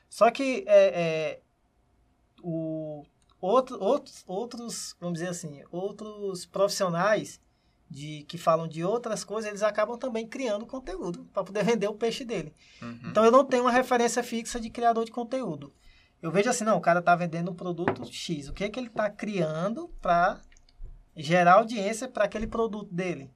Só 0.08 0.30
que 0.30 0.64
é, 0.68 1.00
é, 1.00 1.40
o, 2.42 3.04
outro, 3.40 3.82
outros, 3.82 4.22
outros, 4.26 4.96
vamos 5.00 5.18
dizer 5.18 5.30
assim, 5.30 5.62
outros 5.70 6.46
profissionais 6.46 7.40
de 7.92 8.24
que 8.24 8.38
falam 8.38 8.66
de 8.66 8.83
outras 8.83 9.22
coisas, 9.22 9.50
eles 9.50 9.62
acabam 9.62 9.98
também 9.98 10.26
criando 10.26 10.64
conteúdo 10.64 11.28
para 11.33 11.44
poder 11.44 11.62
vender 11.62 11.87
o 11.88 11.94
peixe 11.94 12.24
dele. 12.24 12.55
Uhum. 12.81 13.00
Então 13.05 13.22
eu 13.22 13.31
não 13.31 13.44
tenho 13.44 13.64
uma 13.64 13.70
referência 13.70 14.22
fixa 14.22 14.59
de 14.59 14.70
criador 14.70 15.05
de 15.05 15.12
conteúdo. 15.12 15.72
Eu 16.22 16.31
vejo 16.31 16.48
assim, 16.48 16.64
não, 16.64 16.78
o 16.78 16.81
cara 16.81 17.00
está 17.00 17.14
vendendo 17.14 17.50
um 17.50 17.55
produto 17.55 18.11
X. 18.11 18.48
O 18.48 18.55
que 18.55 18.64
é 18.64 18.70
que 18.70 18.81
ele 18.81 18.87
está 18.87 19.11
criando 19.11 19.88
para 20.00 20.40
gerar 21.14 21.55
audiência 21.55 22.09
para 22.09 22.24
aquele 22.24 22.46
produto 22.46 22.92
dele? 22.94 23.31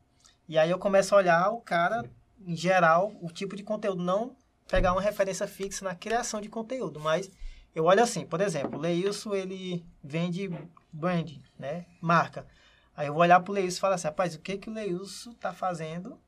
E 0.49 0.57
aí 0.57 0.71
eu 0.71 0.79
começo 0.79 1.15
a 1.15 1.19
olhar 1.19 1.51
o 1.51 1.61
cara, 1.61 2.09
em 2.41 2.57
geral, 2.57 3.13
o 3.21 3.31
tipo 3.31 3.57
de 3.57 3.63
conteúdo, 3.63 4.03
não 4.03 4.35
pegar 4.69 4.93
uma 4.93 5.03
referência 5.03 5.47
fixa 5.47 5.85
na 5.85 5.95
criação 5.95 6.41
de 6.41 6.49
conteúdo, 6.49 6.99
mas 6.99 7.31
eu 7.75 7.85
olho 7.85 8.03
assim, 8.03 8.25
por 8.25 8.41
exemplo, 8.41 8.79
o 8.79 8.81
Leilson, 8.81 9.35
ele 9.35 9.85
vende 10.03 10.51
brand, 10.91 11.31
né, 11.59 11.85
marca. 12.01 12.47
Aí 12.97 13.09
eu 13.09 13.13
vou 13.13 13.23
olhar 13.23 13.41
pro 13.41 13.53
Leilson 13.53 13.77
e 13.77 13.81
falar 13.81 13.95
assim, 13.97 14.07
rapaz, 14.07 14.35
o 14.35 14.41
que 14.41 14.57
que 14.57 14.71
o 14.71 14.73
Leilson 14.73 15.35
tá 15.35 15.53
fazendo 15.53 16.19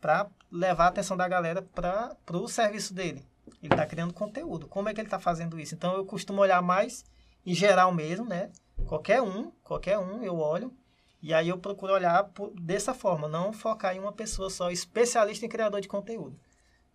para 0.00 0.28
levar 0.50 0.86
a 0.86 0.88
atenção 0.88 1.16
da 1.16 1.28
galera 1.28 1.62
para 1.62 2.16
o 2.32 2.48
serviço 2.48 2.92
dele? 2.92 3.24
Ele 3.62 3.72
está 3.72 3.86
criando 3.86 4.12
conteúdo. 4.12 4.66
Como 4.66 4.88
é 4.88 4.94
que 4.94 5.00
ele 5.00 5.06
está 5.06 5.20
fazendo 5.20 5.58
isso? 5.58 5.74
Então 5.74 5.94
eu 5.94 6.04
costumo 6.04 6.40
olhar 6.40 6.60
mais 6.60 7.04
em 7.46 7.54
geral 7.54 7.92
mesmo, 7.92 8.26
né? 8.26 8.50
Qualquer 8.86 9.22
um, 9.22 9.50
qualquer 9.62 9.98
um 9.98 10.22
eu 10.22 10.36
olho 10.36 10.74
e 11.22 11.34
aí 11.34 11.48
eu 11.48 11.58
procuro 11.58 11.92
olhar 11.92 12.24
por, 12.24 12.50
dessa 12.58 12.94
forma, 12.94 13.28
não 13.28 13.52
focar 13.52 13.94
em 13.94 14.00
uma 14.00 14.12
pessoa 14.12 14.48
só, 14.48 14.70
especialista 14.70 15.44
em 15.44 15.48
criador 15.48 15.80
de 15.80 15.88
conteúdo. 15.88 16.38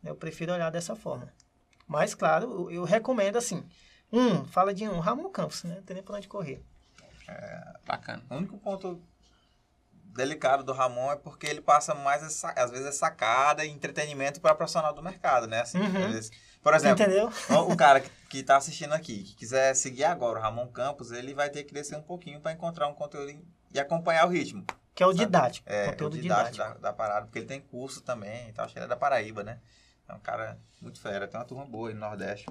Eu 0.03 0.15
prefiro 0.15 0.53
olhar 0.53 0.69
dessa 0.71 0.95
forma. 0.95 1.31
Mas, 1.87 2.15
claro, 2.15 2.51
eu, 2.51 2.71
eu 2.71 2.83
recomendo 2.83 3.37
assim. 3.37 3.63
Um, 4.11 4.45
fala 4.45 4.73
de 4.73 4.87
um, 4.87 4.99
Ramon 4.99 5.29
Campos, 5.29 5.63
né? 5.63 5.75
Não 5.75 5.83
tem 5.83 5.95
nem 5.95 6.03
pra 6.03 6.15
onde 6.15 6.27
correr. 6.27 6.63
É, 7.27 7.73
bacana. 7.85 8.23
O 8.29 8.35
único 8.35 8.57
ponto 8.57 9.01
delicado 10.15 10.63
do 10.63 10.71
Ramon 10.71 11.11
é 11.11 11.15
porque 11.15 11.45
ele 11.45 11.61
passa 11.61 11.93
mais, 11.93 12.23
essa, 12.23 12.49
às 12.51 12.71
vezes, 12.71 12.87
é 12.87 12.91
sacada 12.91 13.65
e 13.65 13.69
entretenimento 13.69 14.39
para 14.39 14.55
profissional 14.55 14.93
do 14.93 15.03
mercado, 15.03 15.45
né? 15.45 15.61
Assim, 15.61 15.79
uhum. 15.79 16.11
vezes, 16.11 16.31
por 16.63 16.73
exemplo, 16.73 17.03
Entendeu? 17.03 17.29
o 17.67 17.75
cara 17.75 18.01
que 18.29 18.39
está 18.39 18.57
assistindo 18.57 18.93
aqui, 18.93 19.23
que 19.23 19.35
quiser 19.35 19.75
seguir 19.75 20.05
agora 20.05 20.39
o 20.39 20.41
Ramon 20.41 20.67
Campos, 20.67 21.11
ele 21.11 21.33
vai 21.33 21.49
ter 21.49 21.63
que 21.63 21.73
descer 21.73 21.97
um 21.97 22.01
pouquinho 22.01 22.39
para 22.39 22.53
encontrar 22.53 22.87
um 22.87 22.93
conteúdo 22.93 23.37
e 23.73 23.79
acompanhar 23.79 24.25
o 24.25 24.29
ritmo. 24.29 24.65
Que 24.95 25.03
é 25.03 25.05
o 25.05 25.11
didático. 25.11 25.67
É, 25.69 25.87
conteúdo 25.87 26.13
o 26.13 26.21
didático, 26.21 26.51
didático. 26.53 26.81
Da, 26.81 26.89
da, 26.89 26.93
parada, 26.93 27.25
porque 27.25 27.39
ele 27.39 27.45
tem 27.45 27.59
curso 27.59 28.01
também 28.01 28.49
e 28.49 28.53
tal. 28.53 28.63
Acho 28.63 28.73
que 28.73 28.79
ele 28.79 28.85
é 28.85 28.89
da 28.89 28.95
Paraíba, 28.95 29.43
né? 29.43 29.59
É 30.07 30.13
um 30.13 30.19
cara 30.19 30.57
muito 30.81 31.01
fera, 31.01 31.27
tem 31.27 31.37
uma 31.37 31.45
turma 31.45 31.65
boa 31.65 31.89
aí 31.89 31.93
no 31.93 31.99
Nordeste. 31.99 32.45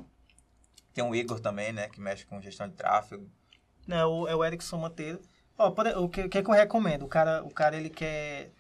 Tem 0.92 1.02
o 1.02 1.14
Igor 1.14 1.40
também, 1.40 1.72
né? 1.72 1.88
Que 1.88 2.00
mexe 2.00 2.26
com 2.26 2.40
gestão 2.42 2.68
de 2.68 2.74
tráfego. 2.74 3.30
Né, 3.86 4.04
o, 4.04 4.26
é 4.28 4.34
o 4.34 4.44
Erickson 4.44 4.76
Monteiro. 4.78 5.20
Ó, 5.56 5.70
por- 5.70 5.86
o 5.86 6.08
que, 6.08 6.22
o 6.22 6.28
que 6.28 6.42
que 6.42 6.48
eu 6.50 6.54
recomendo? 6.54 7.04
O 7.04 7.08
cara, 7.08 7.42
o 7.44 7.50
cara 7.50 7.76
ele 7.76 7.90
quer, 7.90 8.50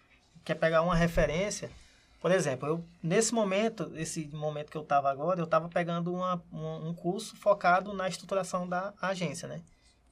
quer 0.44 0.54
pegar 0.54 0.82
uma 0.82 0.94
referência. 0.94 1.70
Por 2.20 2.30
exemplo, 2.30 2.68
eu, 2.68 2.84
nesse 3.02 3.34
momento, 3.34 3.92
esse 3.96 4.26
momento 4.28 4.70
que 4.70 4.76
eu 4.76 4.82
estava 4.82 5.10
agora, 5.10 5.40
eu 5.40 5.44
estava 5.44 5.68
pegando 5.68 6.14
uma, 6.14 6.42
um, 6.52 6.88
um 6.88 6.94
curso 6.94 7.36
focado 7.36 7.92
na 7.92 8.08
estruturação 8.08 8.66
da 8.66 8.94
agência, 9.02 9.46
né? 9.46 9.60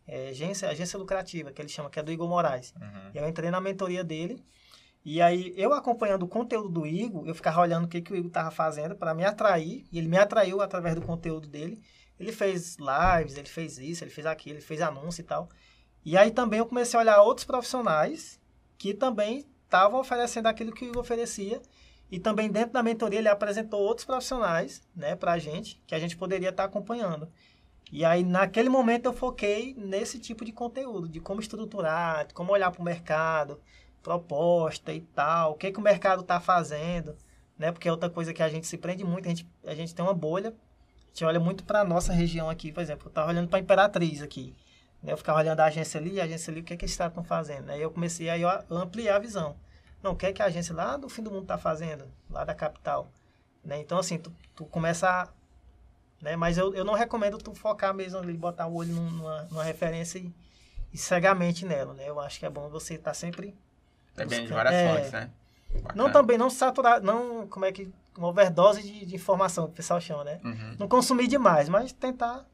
É, 0.06 0.28
agência, 0.28 0.68
agência 0.68 0.98
lucrativa, 0.98 1.52
que 1.52 1.62
ele 1.62 1.68
chama, 1.68 1.88
que 1.88 1.98
é 1.98 2.02
do 2.02 2.12
Igor 2.12 2.28
Moraes. 2.28 2.74
Uhum. 2.78 3.10
Eu 3.14 3.28
entrei 3.28 3.50
na 3.50 3.60
mentoria 3.60 4.02
dele. 4.04 4.42
E 5.04 5.22
aí, 5.22 5.54
eu 5.56 5.72
acompanhando 5.72 6.24
o 6.24 6.28
conteúdo 6.28 6.68
do 6.68 6.86
Igor, 6.86 7.26
eu 7.26 7.34
ficava 7.34 7.60
olhando 7.60 7.84
o 7.84 7.88
que, 7.88 8.00
que 8.02 8.12
o 8.12 8.16
Igor 8.16 8.28
estava 8.28 8.50
fazendo 8.50 8.94
para 8.94 9.14
me 9.14 9.24
atrair. 9.24 9.84
E 9.90 9.98
ele 9.98 10.08
me 10.08 10.18
atraiu 10.18 10.60
através 10.60 10.94
do 10.94 11.02
conteúdo 11.02 11.48
dele. 11.48 11.80
Ele 12.18 12.32
fez 12.32 12.76
lives, 12.76 13.36
ele 13.36 13.48
fez 13.48 13.78
isso, 13.78 14.04
ele 14.04 14.10
fez 14.10 14.26
aquilo, 14.26 14.56
ele 14.56 14.64
fez 14.64 14.80
anúncio 14.80 15.20
e 15.22 15.24
tal. 15.24 15.48
E 16.04 16.16
aí 16.16 16.30
também 16.30 16.58
eu 16.58 16.66
comecei 16.66 16.98
a 16.98 17.02
olhar 17.02 17.22
outros 17.22 17.44
profissionais 17.44 18.40
que 18.76 18.92
também 18.92 19.46
estavam 19.64 20.00
oferecendo 20.00 20.46
aquilo 20.46 20.72
que 20.72 20.84
Igor 20.84 21.00
oferecia. 21.00 21.60
E 22.10 22.18
também 22.18 22.50
dentro 22.50 22.72
da 22.72 22.82
mentoria 22.82 23.20
ele 23.20 23.28
apresentou 23.28 23.80
outros 23.80 24.04
profissionais, 24.04 24.82
né, 24.94 25.16
pra 25.16 25.38
gente, 25.38 25.80
que 25.86 25.94
a 25.94 25.98
gente 25.98 26.16
poderia 26.16 26.50
estar 26.50 26.64
acompanhando. 26.64 27.26
E 27.90 28.04
aí 28.04 28.22
naquele 28.22 28.68
momento 28.68 29.06
eu 29.06 29.12
foquei 29.12 29.74
nesse 29.74 30.18
tipo 30.18 30.44
de 30.44 30.52
conteúdo, 30.52 31.08
de 31.08 31.20
como 31.20 31.40
estruturar, 31.40 32.26
de 32.26 32.34
como 32.34 32.52
olhar 32.52 32.70
para 32.70 32.82
o 32.82 32.84
mercado, 32.84 33.60
proposta 34.02 34.92
e 34.92 35.00
tal, 35.00 35.52
o 35.52 35.54
que, 35.54 35.70
que 35.70 35.78
o 35.78 35.82
mercado 35.82 36.22
está 36.22 36.40
fazendo, 36.40 37.16
né? 37.56 37.70
Porque 37.70 37.88
é 37.88 37.90
outra 37.92 38.10
coisa 38.10 38.34
que 38.34 38.42
a 38.42 38.48
gente 38.48 38.66
se 38.66 38.76
prende 38.76 39.04
muito, 39.04 39.26
a 39.26 39.28
gente, 39.28 39.48
a 39.64 39.74
gente 39.74 39.94
tem 39.94 40.04
uma 40.04 40.14
bolha, 40.14 40.48
a 40.48 40.52
gente 41.12 41.24
olha 41.24 41.38
muito 41.38 41.64
para 41.64 41.80
a 41.80 41.84
nossa 41.84 42.12
região 42.12 42.48
aqui, 42.48 42.72
por 42.72 42.80
exemplo, 42.82 43.06
eu 43.06 43.08
estava 43.10 43.30
olhando 43.30 43.48
para 43.48 43.58
a 43.58 43.62
Imperatriz 43.62 44.22
aqui, 44.22 44.54
né? 45.02 45.12
Eu 45.12 45.16
ficava 45.16 45.38
olhando 45.38 45.60
a 45.60 45.66
agência 45.66 46.00
ali, 46.00 46.20
a 46.20 46.24
agência 46.24 46.50
ali, 46.50 46.60
o 46.60 46.64
que, 46.64 46.76
que 46.76 46.84
eles 46.84 46.98
estão 46.98 47.22
fazendo? 47.22 47.70
Aí 47.70 47.82
eu 47.82 47.90
comecei 47.90 48.28
a 48.30 48.64
ampliar 48.70 49.16
a 49.16 49.18
visão. 49.18 49.56
Não, 50.02 50.12
o 50.12 50.16
que 50.16 50.26
é 50.26 50.32
que 50.32 50.42
a 50.42 50.46
agência 50.46 50.74
lá 50.74 50.96
do 50.96 51.08
fim 51.08 51.22
do 51.22 51.30
mundo 51.30 51.42
está 51.42 51.56
fazendo? 51.58 52.04
Lá 52.28 52.44
da 52.44 52.54
capital. 52.54 53.08
Né? 53.64 53.78
Então, 53.78 53.98
assim, 53.98 54.18
tu, 54.18 54.32
tu 54.56 54.64
começa 54.64 55.08
a... 55.08 55.28
Né? 56.20 56.34
Mas 56.34 56.58
eu, 56.58 56.74
eu 56.74 56.84
não 56.84 56.94
recomendo 56.94 57.38
tu 57.38 57.54
focar 57.54 57.94
mesmo 57.94 58.18
ali, 58.18 58.32
botar 58.32 58.66
o 58.66 58.74
olho 58.74 58.92
numa, 58.92 59.42
numa 59.50 59.62
referência 59.62 60.18
e, 60.18 60.32
e 60.92 60.98
cegamente 60.98 61.64
nela, 61.64 61.94
né? 61.94 62.08
Eu 62.08 62.18
acho 62.18 62.40
que 62.40 62.46
é 62.46 62.50
bom 62.50 62.68
você 62.68 62.94
estar 62.94 63.14
sempre... 63.14 63.54
Depende 64.16 64.46
de 64.48 64.52
várias 64.52 64.74
É. 64.74 64.94
fontes, 64.94 65.12
né? 65.12 65.30
Não 65.72 66.06
Bacana. 66.06 66.12
também, 66.12 66.36
não 66.38 66.50
saturar, 66.50 67.00
não, 67.00 67.46
como 67.46 67.64
é 67.64 67.70
que... 67.72 67.92
Uma 68.16 68.28
overdose 68.28 68.82
de, 68.82 69.06
de 69.06 69.14
informação 69.14 69.66
que 69.66 69.72
o 69.72 69.76
pessoal 69.76 70.00
chama, 70.00 70.24
né? 70.24 70.40
Uhum. 70.44 70.76
Não 70.78 70.88
consumir 70.88 71.26
demais, 71.28 71.68
mas 71.68 71.92
tentar... 71.92 72.44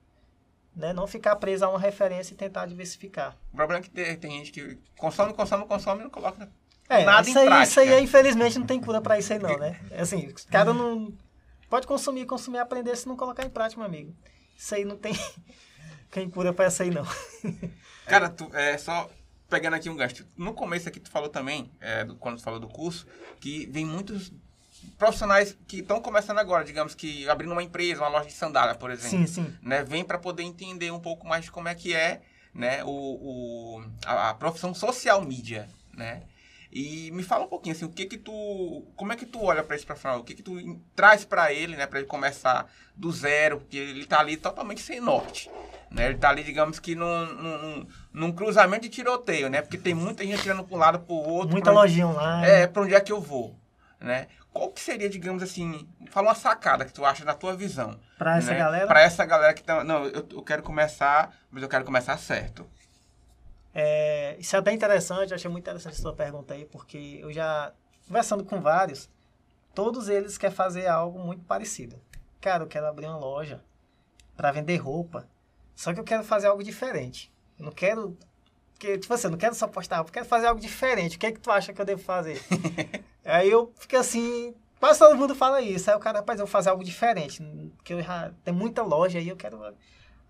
Né? 0.77 0.93
Não 0.93 1.07
ficar 1.09 1.35
preso 1.37 1.65
a 1.65 1.69
uma 1.71 1.79
referência 1.79 2.33
e 2.35 2.37
tentar 2.37 2.65
diversificar. 2.67 3.37
O 3.53 3.57
problema 3.57 3.81
é 3.81 3.83
que 3.83 3.91
tem, 3.91 4.17
tem 4.17 4.31
gente 4.39 4.53
que 4.53 4.79
consome, 4.97 5.35
consome, 5.35 5.67
consome 5.67 6.01
e 6.01 6.05
não 6.05 6.11
coloca 6.11 6.49
É, 6.89 7.05
nada 7.05 7.29
isso 7.29 7.37
em 7.37 7.43
aí, 7.43 7.47
prática. 7.49 7.69
isso 7.69 7.81
aí, 7.81 8.01
infelizmente, 8.05 8.59
não 8.61 8.67
tem 8.67 8.81
cura 8.81 9.01
pra 9.01 9.19
isso 9.19 9.33
aí, 9.33 9.41
não, 9.41 9.59
né? 9.59 9.81
É 9.91 10.03
Assim, 10.03 10.33
caras 10.49 10.77
não. 10.77 11.13
Pode 11.69 11.85
consumir, 11.87 12.27
consumir, 12.27 12.59
aprender 12.59 12.95
se 12.97 13.09
não 13.09 13.17
colocar 13.17 13.45
em 13.45 13.51
prática, 13.51 13.81
meu 13.81 13.89
amigo. 13.89 14.15
Isso 14.57 14.73
aí 14.75 14.85
não 14.85 14.97
tem. 14.97 15.13
Quem 16.13 16.31
cura 16.31 16.53
pra 16.53 16.69
isso 16.69 16.81
aí, 16.83 16.91
não. 16.91 17.05
Cara, 18.07 18.29
tu, 18.29 18.49
é 18.55 18.79
só 18.79 19.11
pegando 19.51 19.75
aqui 19.75 19.91
um 19.91 19.97
gasto. 19.97 20.25
No 20.37 20.55
começo 20.55 20.89
aqui 20.89 21.01
tu 21.01 21.11
falou 21.11 21.29
também, 21.29 21.71
é, 21.81 22.05
do- 22.05 22.17
quando 22.17 22.37
tu 22.37 22.43
falou 22.43 22.61
do 22.61 22.69
curso, 22.69 23.05
que 23.41 23.67
vem 23.67 23.85
muitos 23.85 24.33
profissionais 24.97 25.57
que 25.67 25.79
estão 25.81 26.01
começando 26.01 26.39
agora, 26.39 26.65
digamos 26.65 26.95
que 26.95 27.29
abrindo 27.29 27.53
uma 27.53 27.63
empresa, 27.63 28.03
uma 28.03 28.09
loja 28.09 28.27
de 28.27 28.33
sandália, 28.33 28.75
por 28.75 28.91
exemplo. 28.91 29.27
Sim, 29.27 29.27
sim. 29.27 29.55
Né, 29.63 29.83
vem 29.83 30.05
para 30.05 30.19
poder 30.19 30.43
entender 30.43 30.91
um 30.91 31.01
pouco 31.01 31.27
mais 31.27 31.45
de 31.45 31.51
como 31.51 31.69
é 31.69 31.75
que 31.75 31.95
é, 31.95 32.21
né, 32.55 32.83
o, 32.85 32.89
o- 32.91 33.85
a, 34.07 34.31
a 34.31 34.35
profissão 34.35 34.75
social 34.75 35.23
mídia, 35.23 35.69
né? 35.95 36.23
E 36.71 37.11
me 37.13 37.23
fala 37.23 37.47
um 37.47 37.49
pouquinho 37.49 37.75
assim, 37.75 37.87
o 37.87 37.89
que 37.89 38.05
que 38.05 38.19
tu, 38.19 38.85
como 38.95 39.11
é 39.11 39.17
que 39.17 39.25
tu 39.25 39.43
olha 39.43 39.65
para 39.65 39.75
esse 39.75 39.87
profissional? 39.87 40.21
O 40.21 40.23
que 40.25 40.35
que 40.35 40.43
tu 40.43 40.79
traz 40.95 41.25
para 41.25 41.51
ele, 41.51 41.75
né, 41.77 41.87
para 41.87 41.99
ele 42.01 42.07
começar 42.07 42.71
do 42.95 43.11
zero, 43.11 43.59
porque 43.61 43.79
ele 43.79 44.05
tá 44.05 44.21
ali 44.21 44.37
totalmente 44.37 44.83
sem 44.83 45.01
norte, 45.01 45.51
né? 45.91 46.07
Ele 46.11 46.19
tá 46.19 46.29
ali, 46.29 46.45
digamos 46.45 46.79
que 46.79 46.95
num, 46.95 47.25
num, 47.27 47.87
num- 48.13 48.33
cruzamento 48.33 48.83
de 48.83 48.91
tiroteio, 48.91 49.49
né? 49.49 49.63
Porque 49.63 49.79
tem 49.79 49.95
muita 49.95 50.23
gente 50.27 50.43
tirando 50.43 50.63
para 50.63 50.77
um 50.77 50.79
lado 50.79 50.99
para 51.01 51.15
o 51.15 51.17
outro. 51.31 51.53
Muita 51.53 51.71
lojinha 51.71 52.07
online. 52.07 52.47
é, 52.47 52.67
pra 52.67 52.83
onde 52.83 52.95
é 52.95 53.01
que 53.01 53.13
eu 53.13 53.21
vou, 53.21 53.59
né? 53.99 54.27
Qual 54.59 54.73
que 54.73 54.81
seria, 54.81 55.09
digamos 55.09 55.41
assim, 55.41 55.89
fala 56.11 56.31
uma 56.31 56.35
sacada 56.35 56.85
que 56.85 56.93
tu 56.93 57.05
acha 57.05 57.25
na 57.25 57.33
tua 57.33 57.55
visão. 57.55 57.97
Pra 58.19 58.39
essa 58.39 58.51
né? 58.51 58.59
galera. 58.59 58.87
Pra 58.89 59.01
essa 59.01 59.25
galera 59.25 59.55
que 59.55 59.63
tá, 59.63 59.85
não, 59.85 60.05
eu, 60.07 60.27
eu 60.33 60.43
quero 60.43 60.65
começar, 60.65 61.33
mas 61.49 61.63
eu 61.63 61.69
quero 61.69 61.85
começar 61.85 62.19
certo. 62.19 62.69
É, 63.73 64.35
isso 64.37 64.57
é 64.57 64.59
até 64.59 64.73
interessante, 64.73 65.33
achei 65.33 65.49
muito 65.49 65.63
interessante 65.63 65.93
a 65.93 66.03
sua 66.03 66.13
pergunta 66.13 66.55
aí, 66.55 66.65
porque 66.65 67.21
eu 67.23 67.33
já, 67.33 67.73
conversando 68.09 68.45
com 68.45 68.61
vários, 68.61 69.09
todos 69.73 70.09
eles 70.09 70.37
querem 70.37 70.57
fazer 70.57 70.89
algo 70.89 71.21
muito 71.21 71.45
parecido. 71.45 71.97
Cara, 72.41 72.65
eu 72.65 72.67
quero 72.67 72.87
abrir 72.87 73.07
uma 73.07 73.17
loja 73.17 73.63
para 74.37 74.51
vender 74.51 74.79
roupa, 74.79 75.29
só 75.77 75.95
que 75.95 76.01
eu 76.01 76.05
quero 76.05 76.25
fazer 76.25 76.49
algo 76.49 76.65
diferente. 76.65 77.33
Eu 77.57 77.65
não 77.65 77.73
quero, 77.73 78.19
que, 78.77 78.99
tipo 78.99 79.15
assim, 79.15 79.29
eu 79.29 79.31
não 79.31 79.39
quero 79.39 79.55
só 79.55 79.69
postar 79.69 79.99
roupa, 79.99 80.11
eu 80.11 80.15
quero 80.15 80.27
fazer 80.27 80.49
algo 80.49 80.61
diferente. 80.61 81.17
O 81.17 81.21
que 81.21 81.27
é 81.27 81.31
que 81.33 81.39
tu 81.39 81.53
acha 81.53 81.73
que 81.73 81.81
eu 81.81 81.87
devo 81.87 82.03
fazer? 82.03 82.43
aí 83.31 83.51
eu 83.51 83.73
fico 83.79 83.97
assim, 83.97 84.55
quase 84.81 84.99
todo 84.99 85.17
mundo 85.17 85.35
fala 85.35 85.61
isso. 85.61 85.91
Aí 85.91 85.97
o 85.97 86.01
cara, 86.01 86.19
rapaz, 86.19 86.39
eu 86.41 86.47
vou 86.47 86.51
fazer 86.51 86.71
algo 86.71 86.85
diferente, 86.85 87.43
porque 87.77 87.95
eu 87.95 88.03
já 88.03 88.33
tem 88.45 88.55
muita 88.55 88.83
loja 88.83 89.19
aí, 89.19 89.29
eu 89.29 89.37
quero 89.37 89.59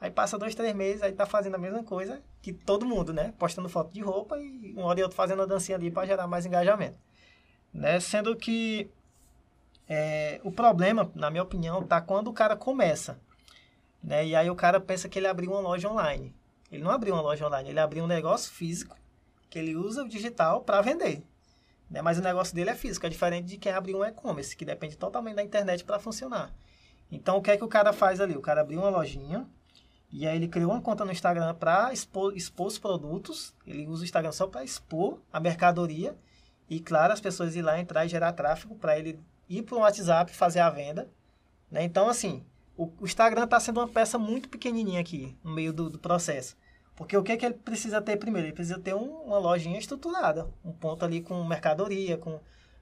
Aí 0.01 0.11
passa 0.11 0.39
dois, 0.39 0.55
três 0.55 0.75
meses, 0.75 1.03
aí 1.03 1.13
tá 1.13 1.27
fazendo 1.27 1.57
a 1.57 1.59
mesma 1.59 1.83
coisa 1.83 2.23
que 2.41 2.53
todo 2.53 2.87
mundo, 2.87 3.13
né? 3.13 3.35
Postando 3.37 3.69
foto 3.69 3.93
de 3.93 4.01
roupa 4.01 4.39
e 4.39 4.73
um 4.77 4.83
hora 4.83 5.01
e 5.01 5.03
outro 5.03 5.17
fazendo 5.17 5.43
a 5.43 5.47
dancinha 5.47 5.77
ali 5.77 5.91
para 5.91 6.07
gerar 6.07 6.29
mais 6.29 6.47
engajamento. 6.47 6.97
Né? 7.75 7.99
Sendo 7.99 8.37
que 8.37 8.89
é, 9.89 10.41
o 10.45 10.53
problema, 10.53 11.11
na 11.17 11.31
minha 11.31 11.43
opinião, 11.43 11.83
tá 11.83 12.01
quando 12.01 12.29
o 12.29 12.33
cara 12.33 12.57
começa. 12.57 13.19
Né? 14.03 14.27
E 14.27 14.37
aí 14.37 14.49
o 14.49 14.55
cara 14.55 14.79
pensa 14.79 15.09
que 15.09 15.19
ele 15.19 15.27
abriu 15.27 15.51
uma 15.51 15.61
loja 15.61 15.91
online. 15.91 16.33
Ele 16.71 16.85
não 16.85 16.93
abriu 16.93 17.15
uma 17.15 17.23
loja 17.23 17.47
online, 17.47 17.71
ele 17.71 17.81
abriu 17.81 18.05
um 18.05 18.09
negócio 18.09 18.53
físico 18.53 18.97
que 19.51 19.59
ele 19.59 19.75
usa 19.75 20.05
o 20.05 20.09
digital 20.09 20.61
para 20.61 20.81
vender. 20.83 21.23
Né? 21.91 22.03
Mas 22.03 22.19
o 22.19 22.23
negócio 22.23 22.55
dele 22.55 22.71
é 22.71 22.75
físico, 22.75 23.07
é 23.07 23.09
diferente 23.09 23.47
de 23.47 23.57
quem 23.57 23.73
abriu 23.73 23.99
um 23.99 24.05
e-commerce, 24.05 24.57
que 24.57 24.65
depende 24.65 24.97
totalmente 24.97 25.37
da 25.37 25.43
internet 25.43 25.85
para 25.85 25.99
funcionar. 25.99 26.53
Então 27.11 27.37
o 27.37 27.43
que 27.43 27.51
é 27.51 27.57
que 27.57 27.65
o 27.65 27.69
cara 27.69 27.93
faz 27.93 28.21
ali? 28.21 28.37
O 28.37 28.41
cara 28.41 28.61
abriu 28.61 28.81
uma 28.81 28.91
lojinha, 28.91 29.49
e 30.11 30.27
aí 30.27 30.37
ele 30.37 30.49
criou 30.49 30.73
uma 30.73 30.81
conta 30.81 31.05
no 31.05 31.13
Instagram 31.13 31.55
para 31.55 31.93
expor, 31.93 32.35
expor 32.35 32.67
os 32.67 32.79
produtos. 32.79 33.55
Ele 33.67 33.87
usa 33.87 34.03
o 34.03 34.05
Instagram 34.05 34.33
só 34.33 34.47
para 34.47 34.65
expor 34.65 35.21
a 35.33 35.39
mercadoria. 35.39 36.17
E 36.69 36.81
claro, 36.81 37.13
as 37.13 37.21
pessoas 37.21 37.55
ir 37.55 37.63
lá 37.63 37.79
entrar 37.79 38.07
e 38.07 38.09
gerar 38.09 38.33
tráfego 38.33 38.75
para 38.75 38.99
ele 38.99 39.21
ir 39.49 39.63
para 39.63 39.77
o 39.77 39.81
WhatsApp 39.81 40.33
fazer 40.33 40.61
a 40.61 40.71
venda. 40.71 41.11
Né? 41.71 41.85
Então, 41.85 42.09
assim, 42.09 42.45
o, 42.77 42.91
o 43.01 43.05
Instagram 43.05 43.45
está 43.45 43.61
sendo 43.61 43.81
uma 43.81 43.89
peça 43.89 44.19
muito 44.19 44.49
pequenininha 44.49 45.01
aqui 45.01 45.37
no 45.45 45.53
meio 45.53 45.73
do, 45.73 45.91
do 45.91 45.99
processo. 45.99 46.57
Porque 46.99 47.17
o 47.17 47.23
que, 47.23 47.33
é 47.33 47.37
que 47.37 47.47
ele 47.47 47.55
precisa 47.55 48.03
ter 48.03 48.17
primeiro? 48.19 48.49
Ele 48.49 48.55
precisa 48.55 48.79
ter 48.79 48.93
um- 48.95 49.23
uma 49.23 49.39
lojinha 49.39 49.79
estruturada. 49.79 50.49
Um 50.65 50.73
ponto 50.73 51.05
ali 51.05 51.23
com 51.23 51.43
mercadoria, 51.45 52.19
com, 52.19 52.41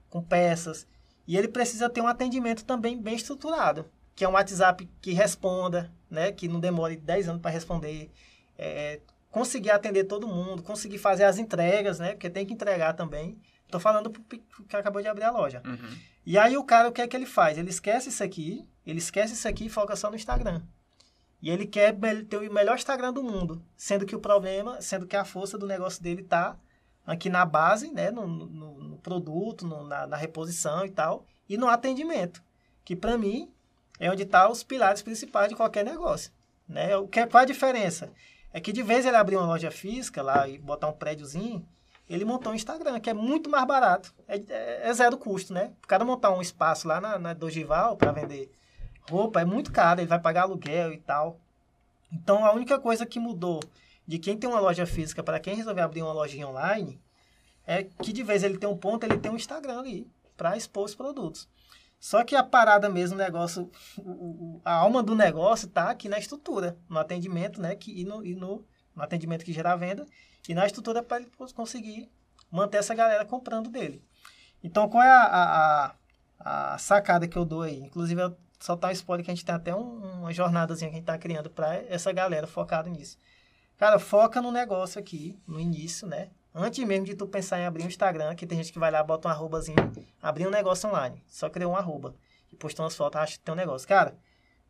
com 0.09 0.21
peças. 0.23 0.87
E 1.27 1.37
ele 1.37 1.47
precisa 1.47 1.87
ter 1.89 2.01
um 2.01 2.07
atendimento 2.07 2.65
também 2.65 2.99
bem 2.99 3.15
estruturado. 3.15 3.85
Que 4.15 4.25
é 4.25 4.27
um 4.27 4.31
WhatsApp 4.33 4.89
que 4.99 5.13
responda, 5.13 5.91
né? 6.09 6.31
Que 6.31 6.47
não 6.47 6.59
demore 6.59 6.95
10 6.97 7.29
anos 7.29 7.41
para 7.41 7.51
responder. 7.51 8.09
É, 8.57 8.99
conseguir 9.29 9.69
atender 9.69 10.05
todo 10.05 10.27
mundo, 10.27 10.63
conseguir 10.63 10.97
fazer 10.97 11.25
as 11.25 11.37
entregas, 11.37 11.99
né? 11.99 12.13
Porque 12.13 12.29
tem 12.29 12.43
que 12.45 12.53
entregar 12.53 12.93
também. 12.93 13.37
Estou 13.65 13.79
falando 13.79 14.09
pe- 14.09 14.41
que 14.67 14.75
acabou 14.75 15.01
de 15.01 15.07
abrir 15.07 15.25
a 15.25 15.31
loja. 15.31 15.61
Uhum. 15.65 15.95
E 16.25 16.37
aí 16.39 16.57
o 16.57 16.63
cara, 16.63 16.87
o 16.89 16.91
que 16.91 17.01
é 17.01 17.07
que 17.07 17.15
ele 17.15 17.25
faz? 17.27 17.57
Ele 17.57 17.69
esquece 17.69 18.09
isso 18.09 18.23
aqui, 18.23 18.67
ele 18.85 18.97
esquece 18.97 19.33
isso 19.33 19.47
aqui 19.47 19.65
e 19.65 19.69
foca 19.69 19.95
só 19.95 20.09
no 20.09 20.15
Instagram. 20.15 20.63
E 21.41 21.49
ele 21.51 21.65
quer 21.67 21.95
ter 22.29 22.37
o 22.37 22.53
melhor 22.53 22.75
Instagram 22.75 23.13
do 23.13 23.23
mundo, 23.23 23.61
sendo 23.75 24.05
que 24.05 24.15
o 24.15 24.19
problema, 24.19 24.81
sendo 24.81 25.05
que 25.05 25.15
a 25.15 25.23
força 25.25 25.57
do 25.57 25.67
negócio 25.67 26.01
dele 26.01 26.23
tá 26.23 26.57
aqui 27.05 27.29
na 27.29 27.45
base, 27.45 27.91
né, 27.91 28.09
no, 28.11 28.27
no- 28.27 28.77
no 28.83 28.97
produto, 28.97 29.65
no- 29.65 29.83
na, 29.85 30.07
na 30.07 30.17
reposição 30.17 30.85
e 30.85 30.89
tal, 30.89 31.25
e 31.47 31.55
no 31.57 31.67
atendimento, 31.69 32.41
que 32.83 32.95
para 32.95 33.17
mim 33.17 33.49
é 33.99 34.11
onde 34.11 34.25
tá 34.25 34.49
os 34.49 34.63
pilares 34.63 35.01
principais 35.01 35.49
de 35.49 35.55
qualquer 35.55 35.85
negócio, 35.85 36.31
né? 36.67 36.97
O 36.97 37.07
que 37.07 37.19
é- 37.19 37.27
qual 37.27 37.43
a 37.43 37.45
diferença? 37.45 38.11
É 38.51 38.59
que 38.59 38.73
de 38.73 38.81
vez 38.83 39.05
ele 39.05 39.15
abrir 39.15 39.35
uma 39.37 39.45
loja 39.45 39.69
física 39.71 40.21
lá 40.21 40.47
e 40.47 40.57
botar 40.57 40.87
um 40.87 40.93
prédiozinho, 40.93 41.65
ele 42.09 42.25
montou 42.25 42.51
um 42.51 42.55
Instagram, 42.55 42.99
que 42.99 43.09
é 43.09 43.13
muito 43.13 43.49
mais 43.49 43.65
barato. 43.65 44.13
É, 44.27 44.37
é- 44.37 44.89
é 44.89 44.93
zero 44.93 45.17
custo, 45.17 45.53
né? 45.53 45.71
O 45.83 45.87
cara 45.87 46.03
montar 46.03 46.31
um 46.31 46.41
espaço 46.41 46.87
lá 46.87 46.99
na, 46.99 47.19
na 47.19 47.33
Dogival 47.33 47.95
para 47.95 48.11
vender 48.11 48.51
roupa 49.09 49.41
é 49.41 49.45
muito 49.45 49.71
caro, 49.71 49.99
ele 50.01 50.07
vai 50.07 50.19
pagar 50.19 50.43
aluguel 50.43 50.93
e 50.93 50.97
tal. 50.97 51.39
Então 52.11 52.45
a 52.45 52.51
única 52.53 52.79
coisa 52.79 53.05
que 53.05 53.19
mudou 53.19 53.59
de 54.05 54.17
quem 54.19 54.37
tem 54.37 54.49
uma 54.49 54.59
loja 54.59 54.85
física 54.85 55.21
para 55.23 55.39
quem 55.39 55.55
resolver 55.55 55.81
abrir 55.81 56.01
uma 56.01 56.13
lojinha 56.13 56.47
online 56.47 56.99
é 57.65 57.83
que 57.83 58.13
de 58.13 58.23
vez 58.23 58.43
ele 58.43 58.57
tem 58.57 58.69
um 58.69 58.77
ponto, 58.77 59.03
ele 59.03 59.17
tem 59.17 59.31
um 59.31 59.35
Instagram 59.35 59.79
ali 59.79 60.07
para 60.37 60.55
expor 60.55 60.85
os 60.85 60.95
produtos. 60.95 61.47
Só 61.99 62.23
que 62.23 62.35
a 62.35 62.43
parada 62.43 62.87
mesmo, 62.89 63.15
o 63.15 63.17
negócio, 63.17 63.69
a 64.63 64.73
alma 64.75 65.01
do 65.01 65.15
negócio 65.15 65.67
tá 65.67 65.89
aqui 65.89 66.07
na 66.07 66.19
estrutura, 66.19 66.77
no 66.87 66.99
atendimento, 66.99 67.59
né? 67.59 67.75
Que, 67.75 68.01
e 68.01 68.05
no, 68.05 68.23
e 68.23 68.35
no, 68.35 68.63
no 68.95 69.01
atendimento 69.03 69.43
que 69.43 69.51
gera 69.51 69.73
a 69.73 69.75
venda, 69.75 70.05
e 70.47 70.53
na 70.53 70.65
estrutura 70.65 71.01
para 71.01 71.17
ele 71.17 71.31
cons- 71.35 71.51
conseguir 71.51 72.07
manter 72.51 72.77
essa 72.77 72.93
galera 72.93 73.25
comprando 73.25 73.69
dele. 73.69 74.01
Então, 74.63 74.87
qual 74.87 75.03
é 75.03 75.09
a, 75.09 75.23
a- 76.39 76.73
a 76.73 76.77
sacada 76.77 77.27
que 77.27 77.35
eu 77.37 77.43
dou 77.43 77.63
aí? 77.63 77.79
Inclusive, 77.79 78.21
eu 78.21 78.37
soltar 78.59 78.89
um 78.89 78.93
spoiler 78.93 79.23
que 79.23 79.31
a 79.31 79.33
gente 79.35 79.45
tem 79.45 79.55
até 79.55 79.75
um- 79.75 80.21
uma 80.21 80.33
jornadazinha 80.33 80.89
que 80.89 80.95
a 80.95 80.99
gente 80.99 81.05
tá 81.05 81.17
criando 81.17 81.49
para 81.49 81.75
essa 81.85 82.11
galera 82.11 82.47
focada 82.47 82.89
nisso. 82.89 83.17
Cara, 83.77 83.99
foca 83.99 84.41
no 84.41 84.51
negócio 84.51 84.99
aqui, 84.99 85.37
no 85.45 85.59
início, 85.59 86.07
né? 86.07 86.31
Antes 86.53 86.83
mesmo 86.85 87.05
de 87.05 87.15
tu 87.15 87.27
pensar 87.27 87.59
em 87.59 87.65
abrir 87.65 87.83
um 87.83 87.87
Instagram, 87.87 88.33
que 88.33 88.47
tem 88.47 88.57
gente 88.57 88.73
que 88.73 88.79
vai 88.79 88.89
lá, 88.89 89.03
bota 89.03 89.27
um 89.27 89.31
arrobazinho, 89.31 89.77
abrir 90.19 90.47
um 90.47 90.49
negócio 90.49 90.89
online. 90.89 91.23
Só 91.27 91.49
criou 91.49 91.73
um 91.73 91.75
arroba. 91.75 92.15
E 92.51 92.55
postou 92.55 92.83
umas 92.83 92.95
fotos, 92.95 93.21
acha 93.21 93.33
que 93.33 93.43
tem 93.43 93.53
um 93.53 93.57
negócio. 93.57 93.87
Cara, 93.87 94.17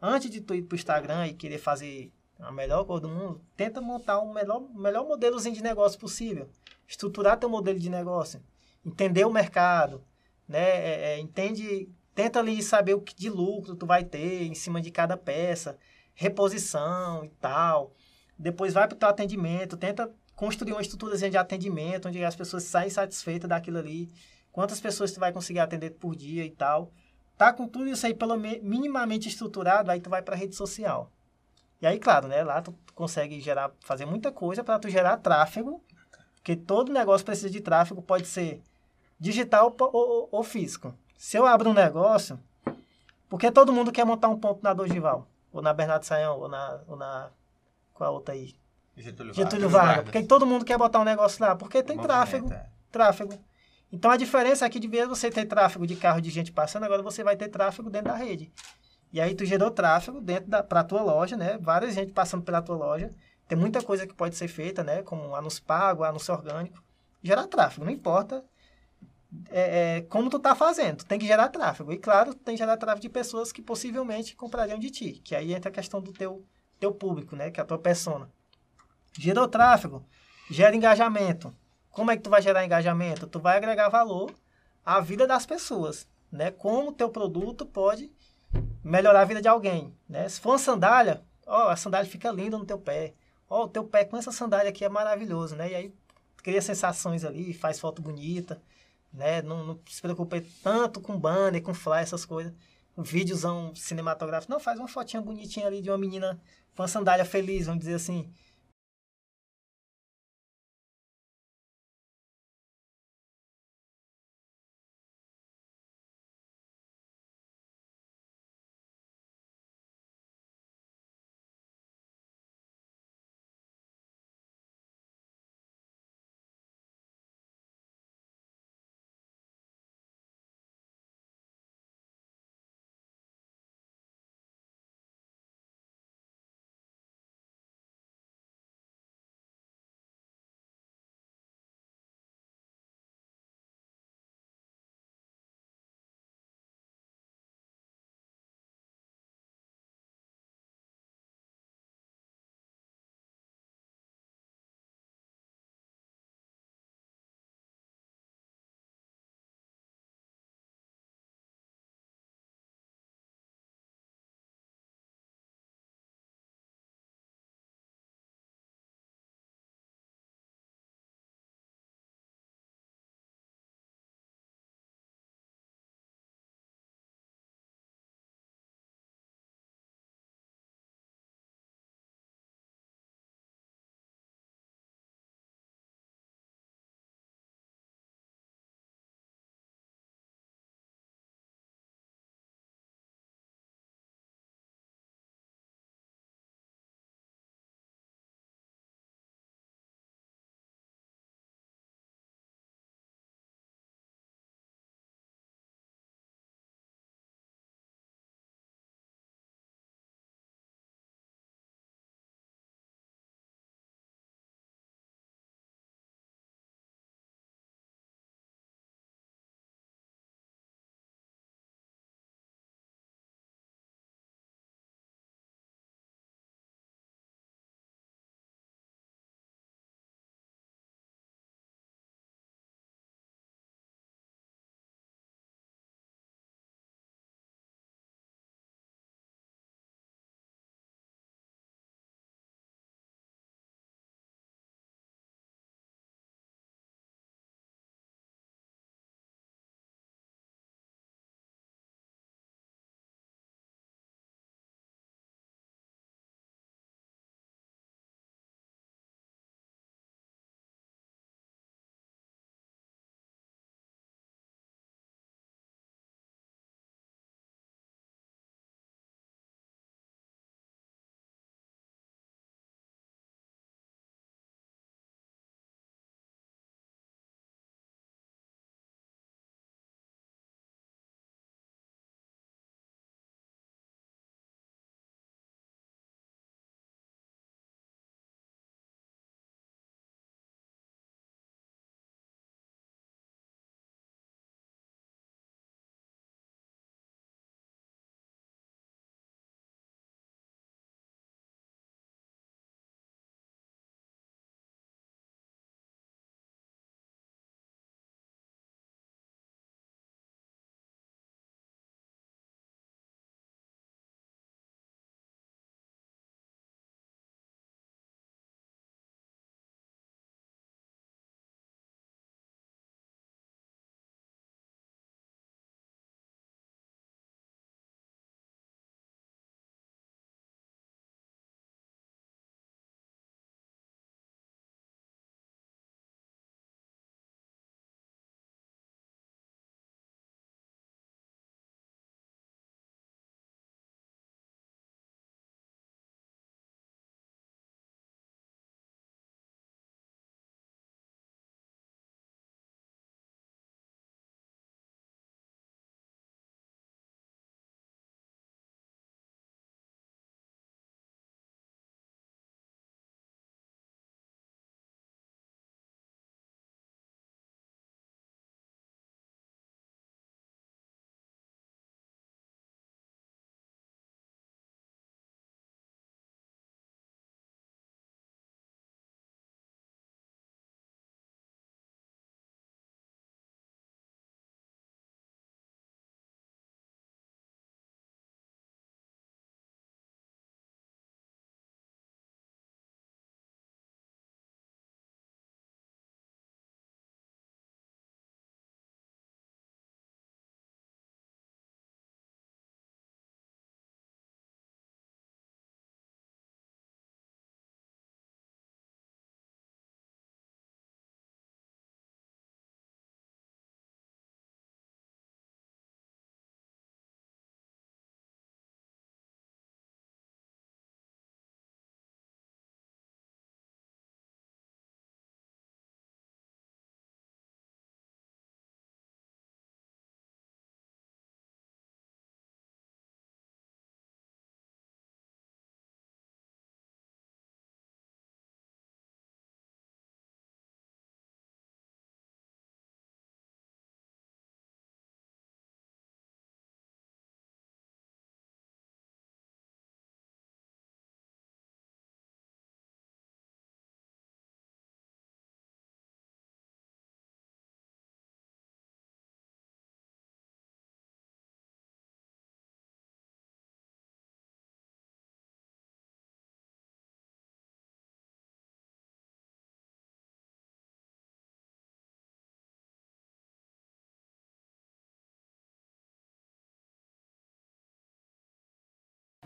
antes 0.02 0.30
de 0.30 0.42
tu 0.42 0.54
ir 0.54 0.64
pro 0.64 0.76
Instagram 0.76 1.28
e 1.28 1.34
querer 1.34 1.60
fazer 1.60 2.12
a 2.40 2.52
melhor 2.52 2.84
coisa 2.84 3.04
do 3.04 3.10
mundo, 3.10 3.42
tenta 3.56 3.80
montar 3.80 4.20
o 4.20 4.34
melhor, 4.34 4.58
o 4.58 4.78
melhor 4.78 5.08
modelozinho 5.08 5.56
de 5.56 5.64
negócio 5.64 5.98
possível. 5.98 6.50
Estruturar 6.86 7.38
teu 7.40 7.48
modelo 7.48 7.80
de 7.80 7.90
negócio. 7.90 8.42
Entender 8.86 9.26
o 9.26 9.32
mercado, 9.32 10.04
né? 10.48 10.60
É, 10.60 11.14
é, 11.14 11.20
entende, 11.20 11.90
tenta 12.18 12.40
ali 12.40 12.64
saber 12.64 12.96
o 12.96 13.00
que 13.02 13.14
de 13.16 13.30
lucro 13.30 13.76
tu 13.76 13.86
vai 13.86 14.04
ter 14.04 14.42
em 14.42 14.56
cima 14.56 14.82
de 14.82 14.90
cada 14.90 15.16
peça, 15.16 15.78
reposição 16.16 17.24
e 17.24 17.30
tal. 17.30 17.94
Depois 18.40 18.74
vai 18.74 18.88
pro 18.88 18.98
teu 18.98 19.08
atendimento, 19.08 19.78
tenta 19.78 20.12
construir 20.36 20.72
uma 20.72 20.82
estrutura 20.82 21.16
de 21.16 21.38
atendimento, 21.38 22.08
onde 22.08 22.26
as 22.26 22.36
pessoas 22.36 22.64
saem 22.64 22.90
satisfeitas 22.90 23.48
daquilo 23.48 23.78
ali. 23.78 24.10
Quantas 24.52 24.80
pessoas 24.82 25.12
tu 25.12 25.20
vai 25.20 25.32
conseguir 25.32 25.60
atender 25.60 25.92
por 25.92 26.16
dia 26.16 26.44
e 26.44 26.50
tal. 26.50 26.92
Tá 27.38 27.54
com 27.54 27.68
tudo 27.68 27.88
isso 27.88 28.04
aí 28.08 28.16
pelo 28.16 28.36
me- 28.36 28.60
minimamente 28.62 29.28
estruturado, 29.30 29.92
aí 29.92 30.02
tu 30.02 30.10
vai 30.10 30.24
para 30.24 30.36
rede 30.36 30.56
social. 30.56 31.12
E 31.80 31.86
aí, 31.86 32.00
claro, 32.00 32.28
né, 32.28 32.44
lá 32.44 32.64
tu 32.64 32.74
consegue 32.96 33.40
gerar, 33.40 33.72
fazer 33.82 34.08
muita 34.08 34.32
coisa 34.32 34.64
para 34.64 34.80
tu 34.80 34.90
gerar 34.90 35.18
tráfego, 35.18 35.84
porque 36.34 36.56
todo 36.56 36.92
negócio 36.92 37.24
precisa 37.24 37.52
de 37.52 37.62
tráfego, 37.62 38.02
pode 38.02 38.26
ser 38.26 38.60
digital 39.20 39.76
ou, 39.80 39.90
ou- 39.96 40.30
ou 40.32 40.44
físico. 40.44 40.96
Se 41.18 41.36
eu 41.36 41.48
abro 41.48 41.72
um 41.72 41.74
negócio, 41.74 42.40
porque 43.28 43.52
todo 43.52 43.74
mundo 43.74 43.92
quer 43.92 44.06
montar 44.06 44.30
um 44.30 44.40
ponto 44.40 44.64
na 44.64 44.72
Dorival, 44.72 45.28
ou 45.52 45.62
na 45.64 45.74
Bernardo 45.74 46.06
Saião, 46.06 46.40
ou 46.40 46.48
na, 46.48 46.80
ou 46.88 46.96
na 46.96 47.32
qual 47.94 48.12
a 48.12 48.14
outra 48.14 48.36
aí? 48.36 48.56
Getúlio 48.96 49.34
Getúlio 49.34 49.68
Vargas. 49.68 49.96
Vargas. 49.96 50.04
Porque 50.06 50.24
todo 50.24 50.46
mundo 50.46 50.64
quer 50.64 50.78
botar 50.78 51.00
um 51.00 51.04
negócio 51.04 51.44
lá, 51.44 51.56
porque 51.56 51.82
tem 51.82 51.98
tráfego 51.98 52.54
é. 52.54 52.70
tráfego. 52.92 53.34
Então 53.92 54.12
a 54.12 54.18
diferença 54.18 54.66
é 54.66 54.70
que 54.70 54.80
de 54.80 54.88
vez 54.88 55.08
você 55.08 55.32
ter 55.32 55.46
tráfego 55.46 55.88
de 55.88 55.96
carro 55.96 56.22
de 56.22 56.30
gente 56.30 56.52
passando, 56.52 56.84
agora 56.84 57.02
você 57.02 57.24
vai 57.24 57.36
ter 57.36 57.48
tráfego 57.48 57.90
dentro 57.90 58.10
da 58.10 58.16
rede. 58.16 58.52
E 59.12 59.20
aí 59.20 59.34
tu 59.34 59.46
gerou 59.46 59.72
tráfego 59.72 60.22
dentro 60.22 60.50
da 60.50 60.62
para 60.62 60.84
tua 60.84 61.02
loja, 61.02 61.36
né? 61.36 61.58
Várias 61.58 61.96
gente 61.96 62.12
passando 62.12 62.44
pela 62.44 62.62
tua 62.62 62.76
loja. 62.76 63.10
Tem 63.48 63.58
muita 63.58 63.82
coisa 63.82 64.06
que 64.06 64.14
pode 64.14 64.36
ser 64.36 64.48
feita, 64.48 64.84
né? 64.84 65.02
Como 65.02 65.34
anúncio 65.34 65.64
pago, 65.64 66.04
anúncio 66.04 66.34
orgânico. 66.34 66.84
Gerar 67.24 67.48
tráfego, 67.48 67.86
não 67.86 67.92
importa 67.92 68.44
é, 69.50 69.98
é, 69.98 70.02
como 70.02 70.30
tu 70.30 70.40
tá 70.40 70.56
fazendo, 70.56 70.98
tu 70.98 71.06
tem 71.06 71.20
que 71.20 71.28
gerar 71.28 71.50
tráfego. 71.50 71.92
E 71.92 71.98
claro, 71.98 72.34
tu 72.34 72.44
tem 72.44 72.56
que 72.56 72.60
gerar 72.60 72.78
tráfego 72.78 73.02
de 73.02 73.10
pessoas 73.10 73.52
que 73.52 73.62
possivelmente 73.62 74.36
comprariam 74.36 74.80
de 74.80 74.90
ti. 74.90 75.22
Que 75.24 75.36
aí 75.36 75.54
entra 75.54 75.70
a 75.70 75.74
questão 75.74 76.02
do 76.02 76.14
teu, 76.14 76.46
teu 76.80 76.94
público, 76.94 77.36
né? 77.36 77.52
Que 77.52 77.60
é 77.60 77.64
a 77.64 77.66
tua 77.66 77.78
persona. 77.78 78.30
Gerou 79.18 79.48
tráfego, 79.48 80.06
gera 80.50 80.76
engajamento. 80.76 81.54
Como 81.92 82.12
é 82.12 82.16
que 82.16 82.24
tu 82.24 82.30
vai 82.30 82.42
gerar 82.42 82.64
engajamento? 82.64 83.28
Tu 83.28 83.40
vai 83.40 83.58
agregar 83.58 83.90
valor 83.90 84.34
à 84.86 85.00
vida 85.00 85.28
das 85.28 85.46
pessoas, 85.46 86.08
né? 86.32 86.52
Como 86.52 86.90
o 86.90 86.94
teu 86.94 87.10
produto 87.10 87.66
pode 87.66 88.12
melhorar 88.84 89.22
a 89.22 89.26
vida 89.26 89.42
de 89.42 89.48
alguém, 89.48 89.94
né? 90.08 90.30
Se 90.30 90.40
for 90.40 90.52
uma 90.52 90.60
sandália, 90.60 91.22
ó, 91.46 91.70
a 91.70 91.76
sandália 91.76 92.10
fica 92.10 92.32
linda 92.32 92.58
no 92.58 92.66
teu 92.66 92.80
pé. 92.80 93.14
Ó, 93.50 93.66
o 93.66 93.68
teu 93.68 93.84
pé 93.84 94.06
com 94.06 94.16
essa 94.16 94.32
sandália 94.32 94.70
aqui 94.70 94.86
é 94.86 94.90
maravilhoso, 94.90 95.56
né? 95.56 95.72
E 95.72 95.76
aí 95.76 95.94
cria 96.38 96.62
sensações 96.62 97.26
ali, 97.26 97.54
faz 97.54 97.80
foto 97.80 98.02
bonita, 98.02 98.62
né? 99.18 99.42
Não, 99.42 99.66
não 99.66 99.80
se 99.90 100.02
preocupe 100.02 100.42
tanto 100.64 101.02
com 101.02 101.20
banner, 101.20 101.62
com 101.62 101.74
fly, 101.74 102.02
essas 102.02 102.24
coisas. 102.26 102.54
Um 102.96 103.04
videozão 103.04 103.76
cinematográfico. 103.76 104.52
Não, 104.52 104.60
faz 104.60 104.80
uma 104.80 104.88
fotinha 104.88 105.22
bonitinha 105.22 105.68
ali 105.68 105.82
de 105.82 105.90
uma 105.90 105.98
menina 105.98 106.40
com 106.76 106.84
uma 106.84 106.88
sandália 106.88 107.26
feliz, 107.26 107.66
vamos 107.66 107.82
dizer 107.82 107.96
assim. 107.96 108.32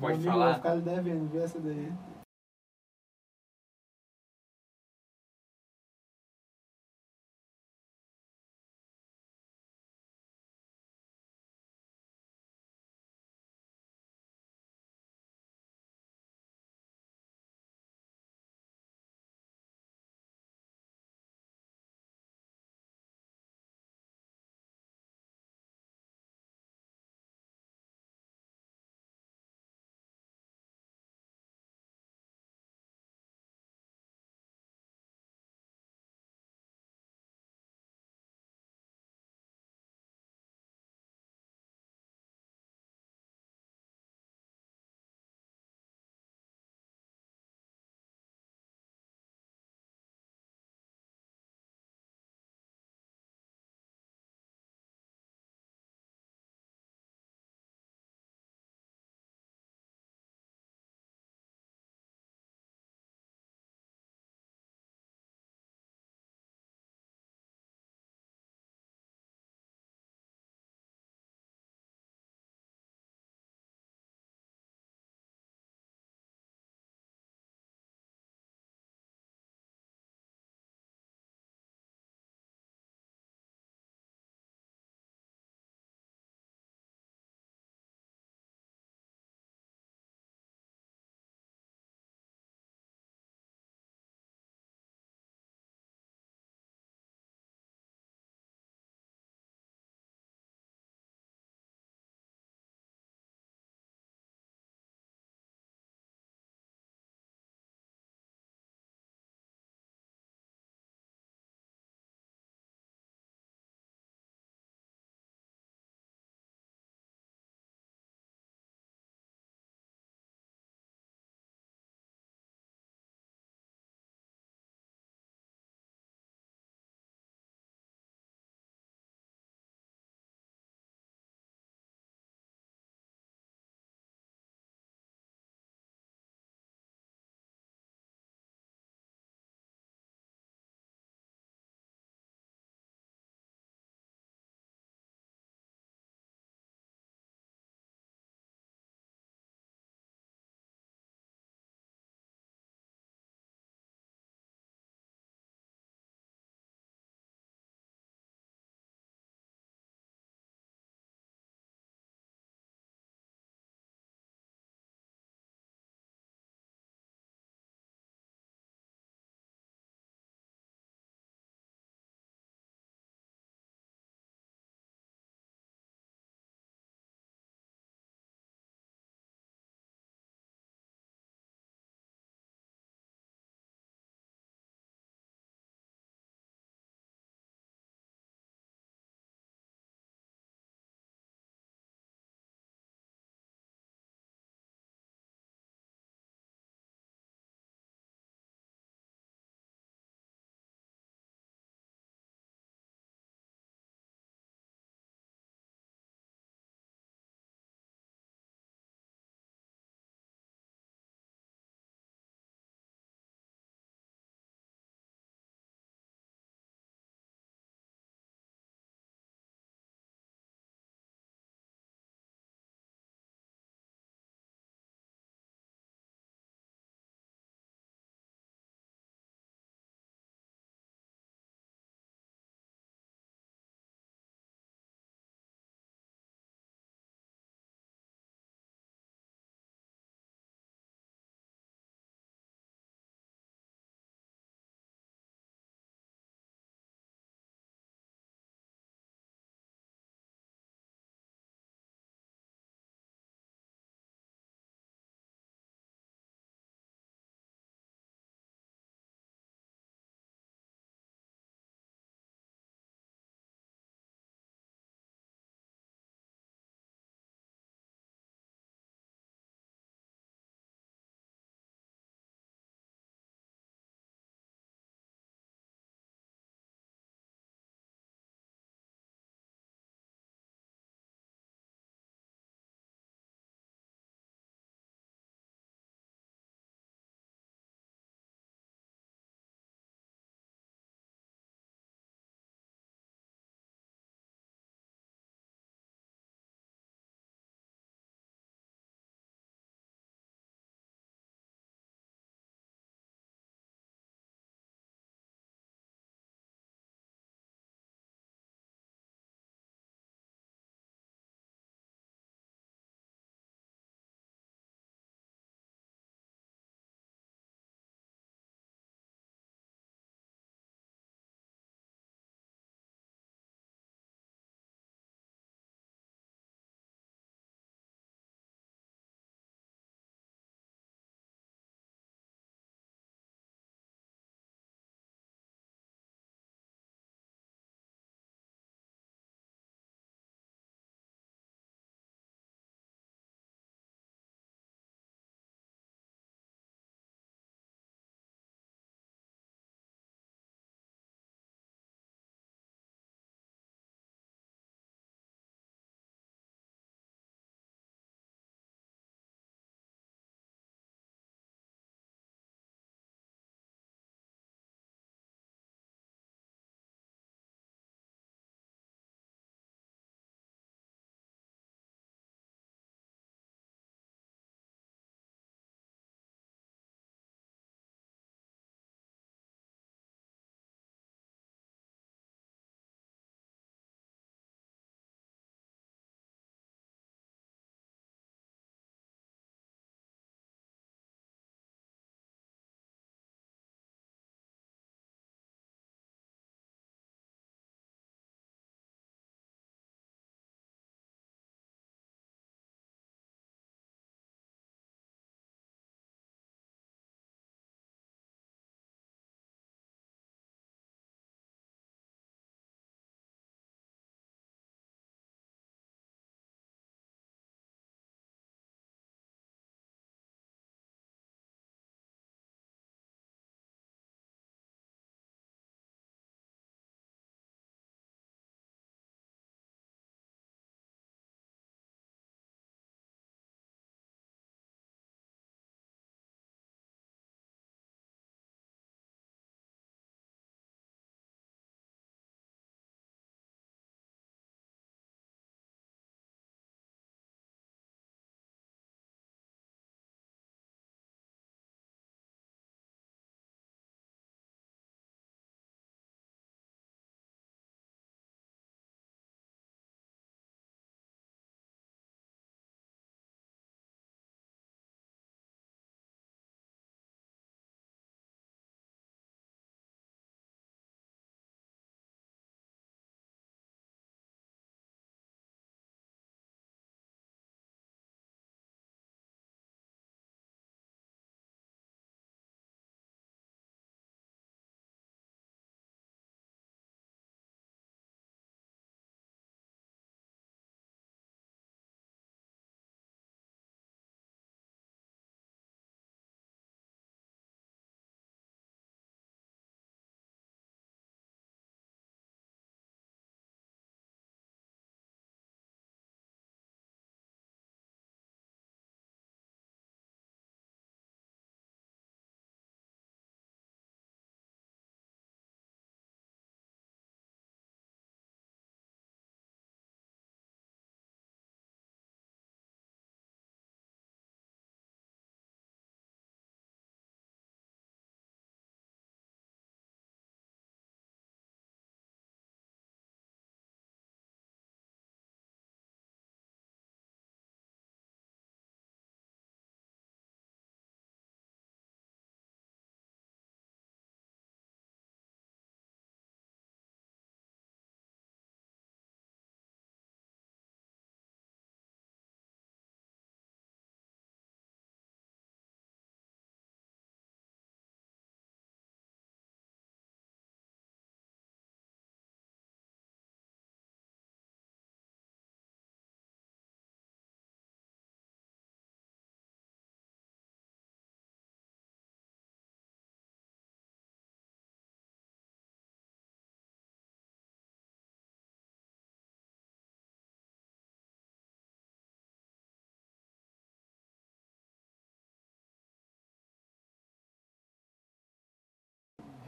Pode 0.01 0.23
falar? 0.23 0.45
Vai 0.45 0.55
ficar 0.55 0.75
devendo, 0.77 1.29
viu 1.31 1.43
essa 1.43 1.59
daí? 1.59 1.91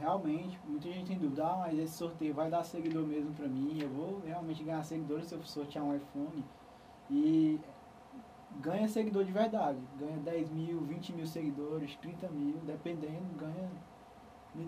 Realmente, 0.04 0.60
muita 0.66 0.90
gente 0.90 1.06
tem 1.06 1.18
dúvida, 1.18 1.46
ah, 1.46 1.56
mas 1.60 1.78
esse 1.78 1.94
sorteio 1.94 2.34
vai 2.34 2.50
dar 2.50 2.62
seguidor 2.62 3.06
mesmo 3.06 3.32
pra 3.32 3.48
mim, 3.48 3.78
eu 3.80 3.88
vou 3.88 4.20
realmente 4.20 4.62
ganhar 4.62 4.82
seguidores 4.84 5.26
se 5.26 5.34
eu 5.34 5.42
sortear 5.42 5.82
um 5.82 5.96
iPhone. 5.96 6.44
E 7.10 7.58
ganha 8.60 8.86
seguidor 8.86 9.24
de 9.24 9.32
verdade, 9.32 9.78
ganha 9.98 10.18
10 10.18 10.50
mil, 10.50 10.80
20 10.82 11.14
mil 11.14 11.26
seguidores, 11.26 11.96
30 11.96 12.28
mil, 12.28 12.56
dependendo, 12.66 13.34
ganha 13.38 13.70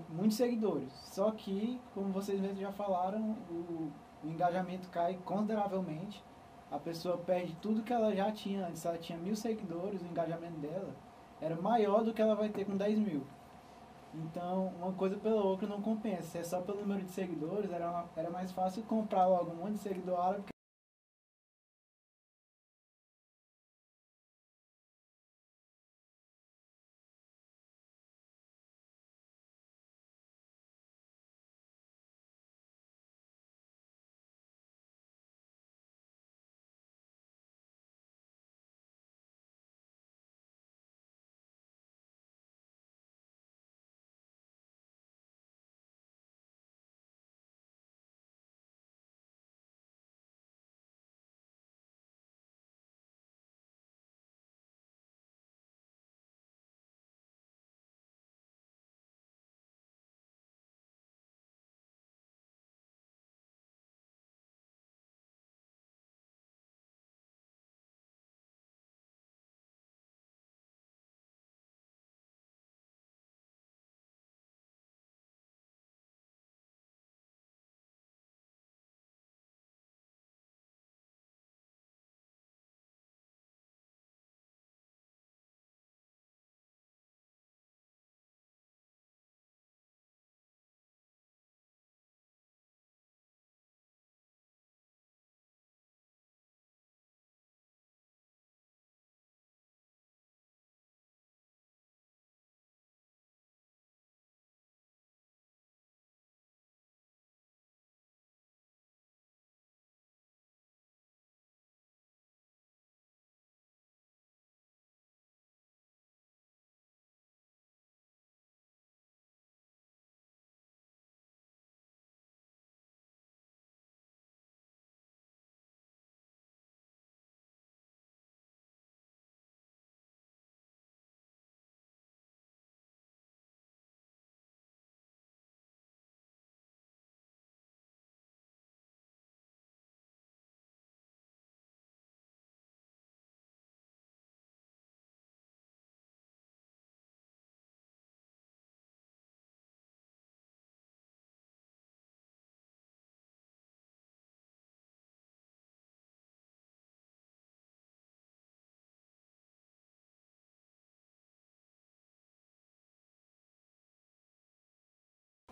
muitos 0.09 0.39
seguidores. 0.39 0.91
Só 1.12 1.30
que, 1.30 1.78
como 1.93 2.12
vocês 2.12 2.41
mesmos 2.41 2.61
já 2.61 2.72
falaram, 2.72 3.37
o, 3.51 3.93
o 4.24 4.28
engajamento 4.30 4.89
cai 4.89 5.18
consideravelmente. 5.22 6.24
A 6.70 6.78
pessoa 6.78 7.18
perde 7.18 7.55
tudo 7.62 7.82
que 7.82 7.93
ela 7.93 8.14
já 8.14 8.32
tinha 8.32 8.66
antes. 8.66 8.84
Ela 8.84 8.99
tinha 8.99 9.18
mil 9.18 9.37
seguidores, 9.37 10.01
o 10.03 10.07
engajamento 10.07 10.59
dela 10.59 10.97
era 11.41 11.55
maior 11.57 12.03
do 12.03 12.14
que 12.14 12.22
ela 12.22 12.34
vai 12.34 12.49
ter 12.49 12.64
com 12.64 12.76
10 12.76 12.99
mil. 12.99 13.22
Então, 14.14 14.72
uma 14.80 14.92
coisa 14.92 15.16
pela 15.16 15.42
outra 15.42 15.68
não 15.68 15.82
compensa. 15.82 16.22
Se 16.22 16.38
é 16.38 16.44
só 16.44 16.61
pelo 16.61 16.80
número 16.80 17.04
de 17.04 17.11
seguidores, 17.11 17.70
era, 17.70 17.90
uma, 17.90 18.09
era 18.16 18.30
mais 18.30 18.50
fácil 18.52 18.82
comprar 18.84 19.26
logo 19.26 19.52
um 19.52 19.57
monte 19.57 19.72
de 19.72 19.78
seguidor 19.78 20.18
árabe 20.18 20.44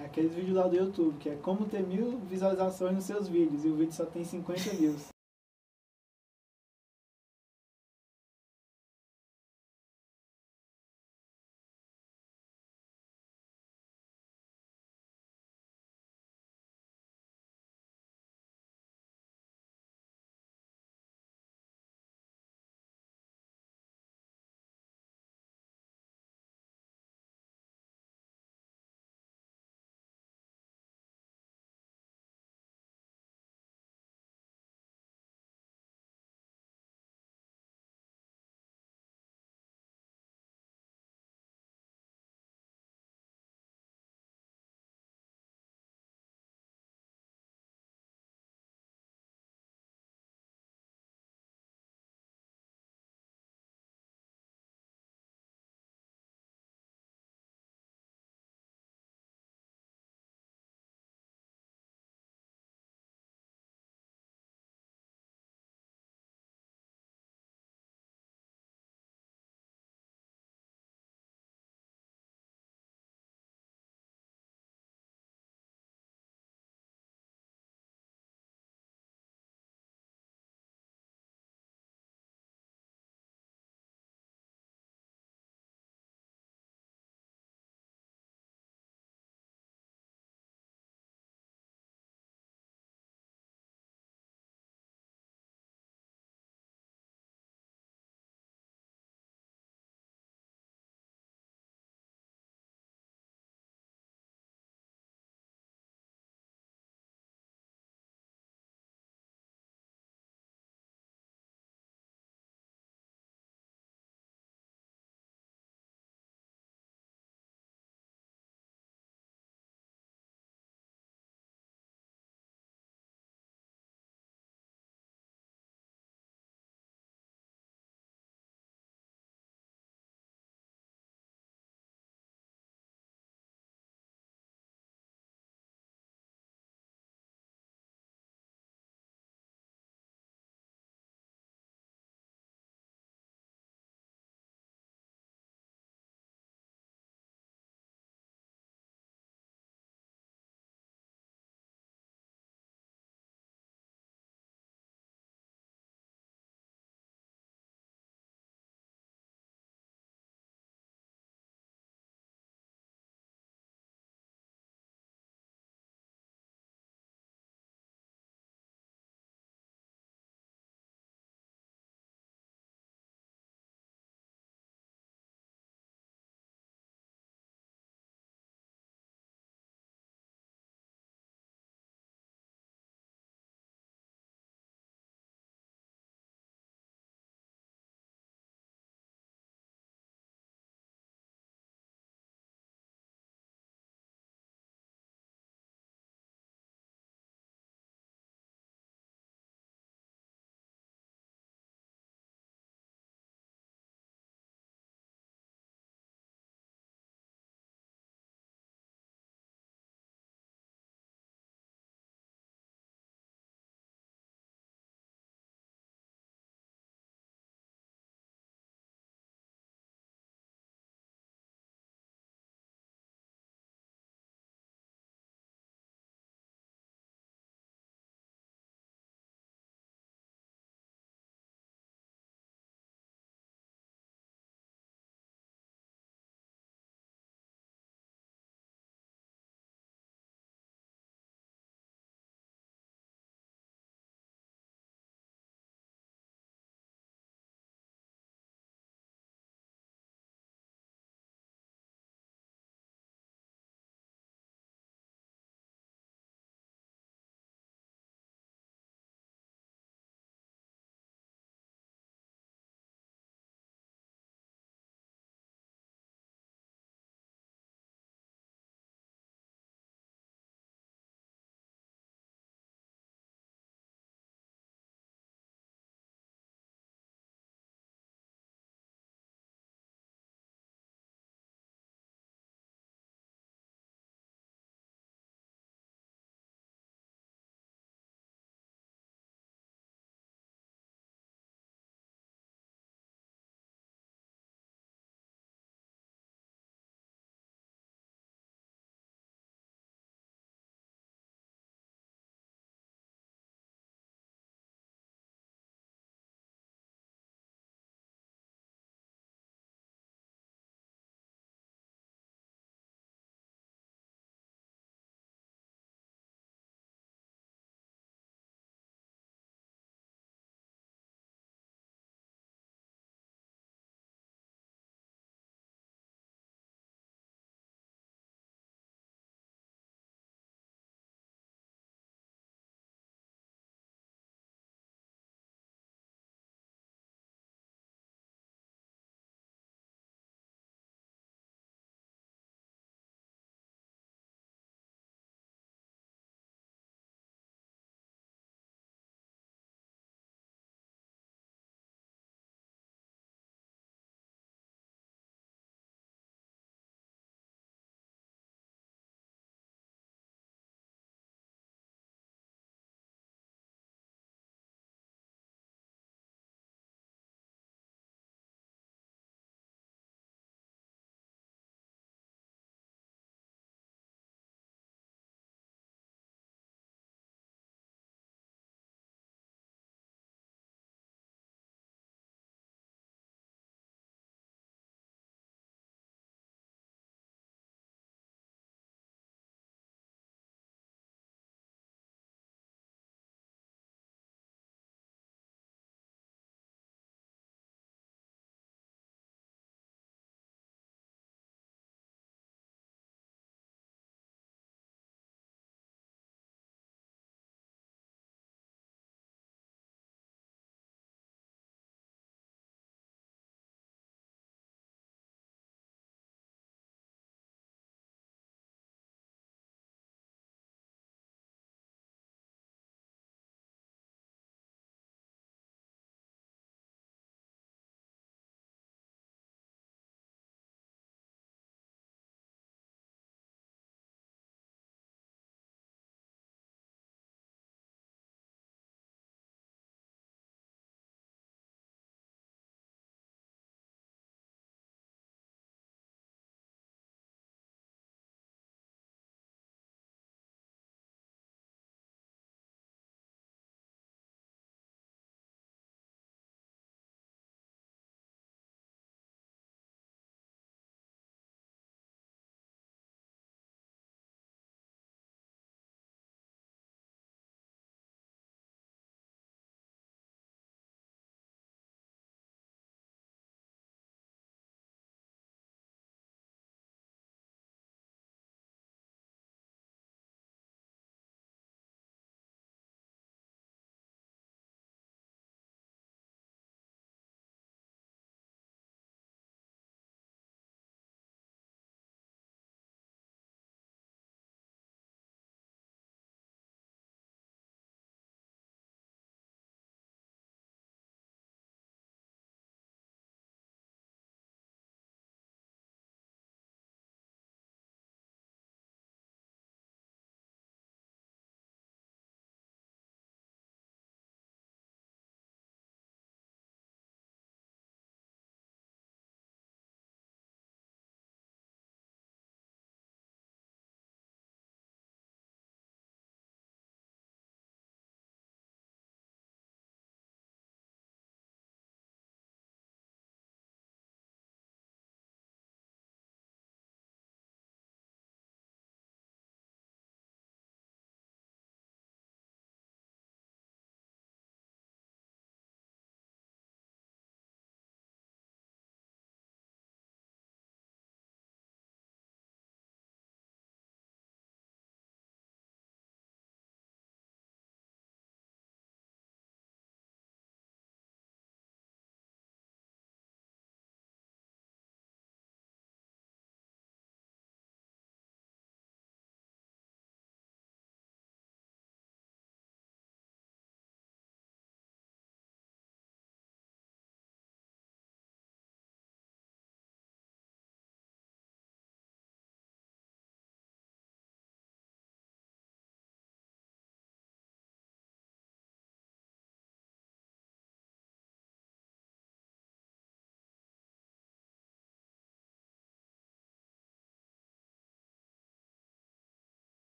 É 0.00 0.04
aqueles 0.04 0.32
vídeos 0.32 0.56
lá 0.56 0.66
do 0.68 0.76
YouTube, 0.76 1.18
que 1.18 1.28
é 1.28 1.34
como 1.34 1.66
ter 1.66 1.82
mil 1.82 2.18
visualizações 2.18 2.94
nos 2.94 3.04
seus 3.04 3.28
vídeos, 3.28 3.64
e 3.64 3.68
o 3.68 3.74
vídeo 3.74 3.92
só 3.92 4.06
tem 4.06 4.24
50 4.24 4.70
views. 4.70 5.17